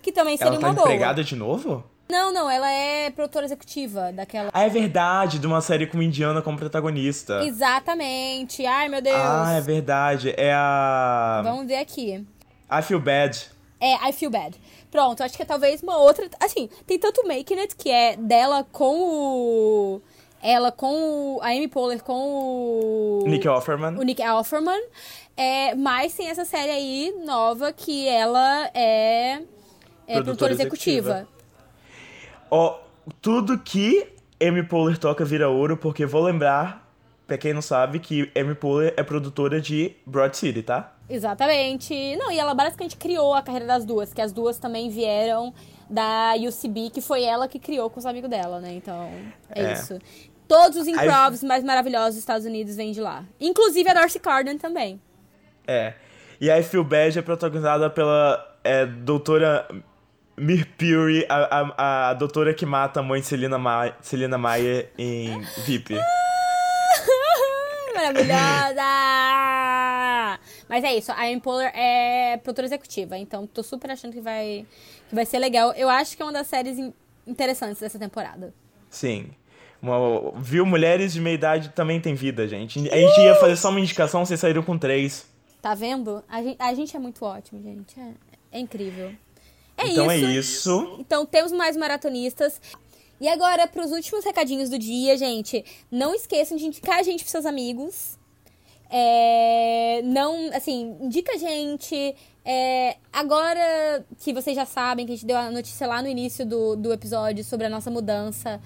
[0.00, 0.86] Que também seria Ela tá uma boa.
[0.86, 1.84] empregada de novo?
[2.10, 4.50] Não, não, ela é produtora executiva daquela.
[4.52, 7.42] Ah, é verdade, de uma série com Indiana como protagonista.
[7.44, 8.64] Exatamente.
[8.66, 9.16] Ai, meu Deus.
[9.16, 10.34] Ah, é verdade.
[10.36, 11.40] É a.
[11.44, 12.26] Vamos ver aqui.
[12.70, 13.50] I Feel Bad.
[13.80, 14.58] É, I Feel Bad.
[14.92, 16.28] Pronto, acho que é talvez uma outra.
[16.38, 20.02] Assim, tem tanto Making It, que é dela com o.
[20.42, 21.40] Ela com o.
[21.40, 23.24] A Amy Poehler com o.
[23.26, 23.98] Nick Offerman.
[23.98, 24.82] O Nick Offerman.
[25.34, 29.40] É, mas tem essa série aí nova que ela é.
[30.06, 31.28] É Produtora produtora executiva.
[32.50, 32.78] Ó,
[33.22, 34.06] tudo que
[34.46, 36.86] Amy Poehler toca vira ouro, porque vou lembrar,
[37.26, 40.91] pra quem não sabe, que Amy Poehler é produtora de Broad City, tá?
[41.14, 42.16] Exatamente.
[42.16, 45.52] Não, e ela basicamente criou a carreira das duas, que as duas também vieram
[45.90, 48.72] da UCB, que foi ela que criou com os amigos dela, né?
[48.72, 49.10] Então,
[49.54, 49.72] é, É.
[49.74, 49.98] isso.
[50.48, 53.24] Todos os improvs mais maravilhosos dos Estados Unidos vêm de lá.
[53.40, 55.00] Inclusive a Darcy Carden também.
[55.66, 55.94] É.
[56.40, 59.66] E a I Feel Bad é protagonizada pela é, doutora
[60.36, 64.90] Mir Fury, a, a, a doutora que mata a mãe de Selena, Ma Selena Maia
[64.98, 65.94] em VIP.
[67.94, 68.82] Maravilhosa!
[70.72, 74.64] Mas é isso, a Amy Poehler é produtora executiva, então tô super achando que vai,
[75.06, 75.70] que vai ser legal.
[75.74, 76.94] Eu acho que é uma das séries in-
[77.26, 78.54] interessantes dessa temporada.
[78.88, 79.32] Sim.
[79.82, 80.64] Uma- viu?
[80.64, 82.78] Mulheres de meia idade também tem vida, gente.
[82.90, 85.26] A gente ia fazer só uma indicação, vocês saíram com três.
[85.60, 86.24] Tá vendo?
[86.26, 88.00] A gente, a gente é muito ótimo, gente.
[88.00, 88.12] É,
[88.52, 89.12] é incrível.
[89.76, 90.24] É então isso.
[90.24, 90.96] é isso.
[91.00, 92.58] Então temos mais maratonistas.
[93.20, 95.62] E agora, pros últimos recadinhos do dia, gente.
[95.90, 98.18] Não esqueçam de indicar a gente pros seus amigos.
[98.94, 102.14] É, não, assim, indica a gente.
[102.44, 106.44] É, agora que vocês já sabem que a gente deu a notícia lá no início
[106.44, 108.60] do, do episódio sobre a nossa mudança.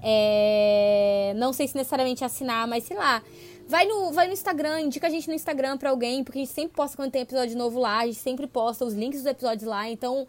[0.00, 3.22] é, não sei se necessariamente assinar, mas sei lá.
[3.68, 6.52] Vai no, vai no Instagram, indica a gente no Instagram pra alguém, porque a gente
[6.52, 9.66] sempre posta quando tem episódio novo lá, a gente sempre posta os links dos episódios
[9.66, 10.26] lá, então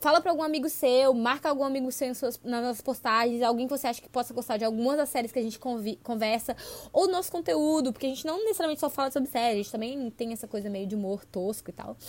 [0.00, 3.66] fala pra algum amigo seu, marca algum amigo seu em suas, nas nossas postagens, alguém
[3.66, 5.58] que você acha que possa gostar de algumas das séries que a gente
[6.02, 6.56] conversa,
[6.92, 9.72] ou do nosso conteúdo, porque a gente não necessariamente só fala sobre séries, a gente
[9.72, 11.96] também tem essa coisa meio de humor tosco e tal.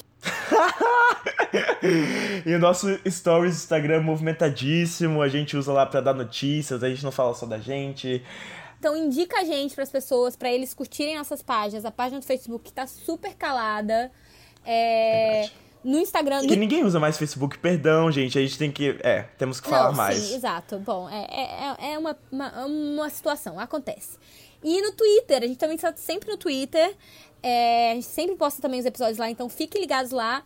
[2.45, 6.83] E o nosso stories do Instagram é movimentadíssimo, a gente usa lá pra dar notícias,
[6.83, 8.23] a gente não fala só da gente.
[8.79, 12.65] Então indica a gente pras pessoas, pra eles curtirem nossas páginas, a página do Facebook
[12.65, 14.11] que tá super calada.
[14.65, 15.49] É,
[15.83, 16.41] no Instagram.
[16.41, 18.97] Que no- ninguém usa mais Facebook, perdão, gente, a gente tem que.
[19.03, 20.17] É, temos que falar Não, mais.
[20.17, 20.79] Sim, exato.
[20.79, 24.17] Bom, é, é, é uma, uma, uma situação, acontece.
[24.63, 26.95] E no Twitter, a gente também está sempre no Twitter.
[27.43, 30.43] é, a gente sempre posta também os episódios lá, então fiquem ligados lá.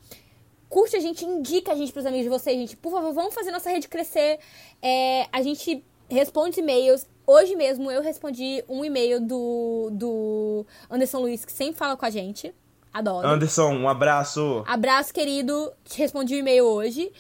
[0.70, 2.76] Curte a gente, indica a gente pros amigos de vocês, gente.
[2.78, 4.40] Por favor, vamos fazer nossa rede crescer.
[4.82, 7.06] É, a gente responde e-mails.
[7.28, 12.10] Hoje mesmo eu respondi um e-mail do, do Anderson Luiz, que sempre fala com a
[12.10, 12.54] gente.
[12.96, 13.28] Adoro.
[13.28, 14.64] Anderson, um abraço.
[14.66, 15.70] Abraço, querido.
[15.84, 17.12] Te respondi o e-mail hoje.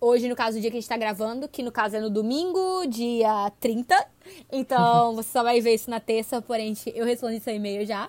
[0.00, 2.08] Hoje, no caso, o dia que a gente tá gravando, que no caso é no
[2.08, 4.02] domingo, dia 30.
[4.50, 8.08] Então, você só vai ver isso na terça, porém, eu respondi seu e-mail já.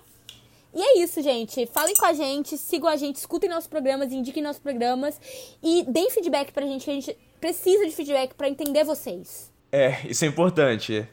[0.74, 1.66] E é isso, gente.
[1.66, 5.20] Falem com a gente, sigam a gente, escutem nossos programas, indiquem nossos programas
[5.62, 9.52] e deem feedback pra gente, que a gente precisa de feedback pra entender vocês.
[9.70, 11.06] É, isso é importante.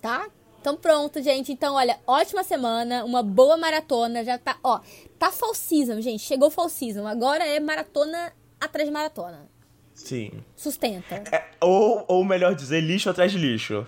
[0.00, 0.28] Tá?
[0.64, 1.52] Então pronto, gente.
[1.52, 4.24] Então, olha, ótima semana, uma boa maratona.
[4.24, 4.80] Já tá, ó,
[5.24, 6.22] tá fall season, gente.
[6.22, 7.06] Chegou fall season.
[7.06, 9.48] Agora é maratona atrás de maratona.
[9.94, 10.30] Sim.
[10.54, 11.22] Sustenta.
[11.32, 13.86] É, ou, ou melhor dizer, lixo atrás de lixo.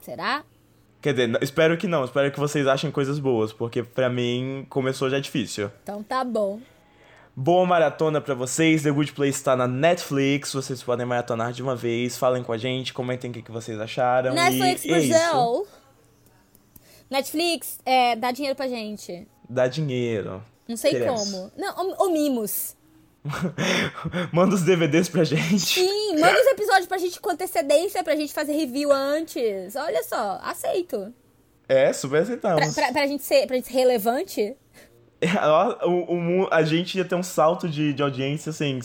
[0.00, 0.44] Será?
[1.00, 2.04] Quer dizer, espero que não.
[2.04, 5.70] Espero que vocês achem coisas boas, porque pra mim começou já difícil.
[5.82, 6.60] Então tá bom.
[7.34, 8.82] Boa maratona pra vocês.
[8.82, 10.52] The Good Place está na Netflix.
[10.52, 12.16] Vocês podem maratonar de uma vez.
[12.16, 14.32] Falem com a gente, comentem o que, que vocês acharam.
[14.32, 15.08] Netflix e, e é.
[15.08, 15.66] Brasil.
[17.10, 19.26] Netflix, é, dá dinheiro pra gente.
[19.48, 20.42] Dá dinheiro.
[20.68, 21.30] Não sei Queremos.
[21.30, 21.52] como.
[21.56, 22.76] Não, ou, ou mimos.
[24.32, 25.58] Manda os DVDs pra gente.
[25.60, 29.76] Sim, manda os episódios pra gente com antecedência, pra gente fazer review antes.
[29.76, 31.12] Olha só, aceito.
[31.68, 32.74] É, super Pra, aceitamos.
[32.74, 34.56] pra, pra gente, ser, pra gente ser relevante.
[35.86, 38.80] O, o a gente ia ter um salto de, de audiência, assim,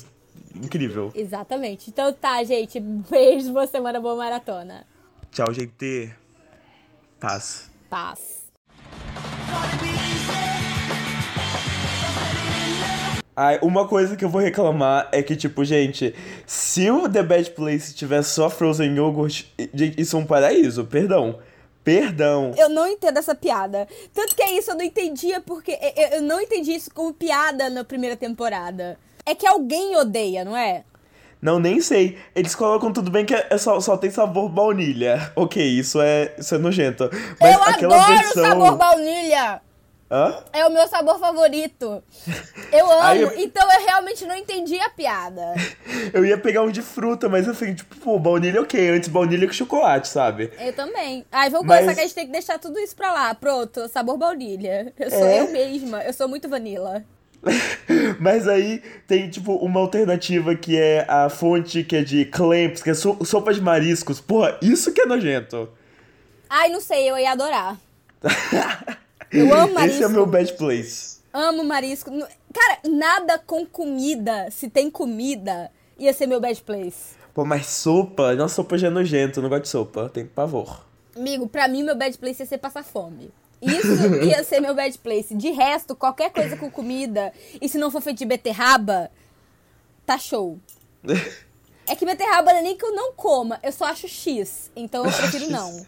[0.56, 1.12] incrível.
[1.16, 1.90] Exatamente.
[1.90, 2.80] Então tá, gente.
[2.80, 4.86] Beijo, boa semana, boa maratona.
[5.32, 6.14] Tchau, gente.
[7.20, 7.72] Paz.
[7.90, 8.46] Paz.
[13.40, 17.52] Ai, uma coisa que eu vou reclamar é que, tipo, gente, se o The Bad
[17.52, 19.46] Place tivesse só Frozen Yogurt,
[19.96, 21.38] isso é um paraíso, perdão.
[21.84, 22.52] Perdão.
[22.58, 23.88] Eu não entendo essa piada.
[24.12, 25.78] Tanto que é isso, eu não entendia porque.
[25.96, 28.98] Eu, eu não entendi isso como piada na primeira temporada.
[29.24, 30.84] É que alguém odeia, não é?
[31.40, 32.18] Não, nem sei.
[32.36, 35.32] Eles colocam tudo bem que é só, só tem sabor baunilha.
[35.36, 37.08] Ok, isso é, isso é nojento.
[37.40, 38.44] Mas eu aquela adoro versão...
[38.44, 39.62] sabor baunilha!
[40.10, 40.42] Hã?
[40.54, 42.02] É o meu sabor favorito.
[42.72, 45.54] Eu amo, eu- então eu realmente não entendi a piada.
[46.14, 48.90] Eu ia pegar um de fruta, mas fiquei tipo, pô, baunilha ok.
[48.92, 50.50] Antes baunilha com chocolate, sabe?
[50.60, 51.26] Eu também.
[51.32, 53.36] Ai, vamos Mas- começar que a gente tem que deixar tudo isso pra lá.
[53.36, 54.94] Pronto, sabor baunilha.
[54.98, 55.40] Eu sou É?
[55.42, 57.04] eu mesma, eu sou muito vanilla.
[58.20, 62.90] Mas aí tem, tipo, uma alternativa que é a fonte que é de clamps, que
[62.92, 64.22] é so- sopa de mariscos.
[64.22, 65.70] Porra, isso que é nojento.
[66.50, 67.78] Ai, não sei, eu ia adorar.
[69.32, 70.06] Eu amo Esse é marisco.
[70.06, 71.18] o meu bad place.
[71.34, 72.10] Amo marisco.
[72.54, 77.16] Cara, nada com comida, se tem comida, ia ser meu bad place.
[77.34, 78.34] Pô, mas sopa?
[78.36, 80.86] Nossa, sopa já é nojento, eu não gosto de sopa, tenho pavor.
[81.16, 83.32] Amigo, pra mim, meu bad place ia ser passar fome.
[83.62, 83.88] Isso
[84.24, 85.36] ia ser meu bad place.
[85.36, 87.32] De resto, qualquer coisa com comida,
[87.62, 89.12] e se não for feito de beterraba,
[90.06, 90.58] tá show.
[91.90, 94.70] É que beterraba não é nem que eu não coma, eu só acho X.
[94.76, 95.86] Então eu prefiro não.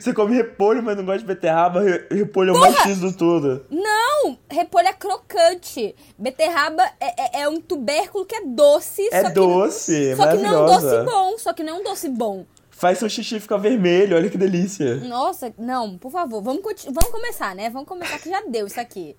[0.00, 3.12] Você come repolho, mas não gosta de beterraba, re- repolho é o mais X do
[3.12, 3.64] tudo.
[3.70, 4.36] Não!
[4.50, 5.94] Repolho é crocante.
[6.18, 9.08] Beterraba é, é- é um tubérculo que é doce.
[9.12, 11.38] É só que, doce, Só que não é um doce bom.
[11.38, 12.44] Só que não é um doce bom.
[12.70, 14.96] Faz seu xixi ficar vermelho, olha que delícia.
[14.96, 17.70] Nossa, não, por favor, vamos, vamos começar, né?
[17.70, 19.14] Vamos começar que já deu isso aqui.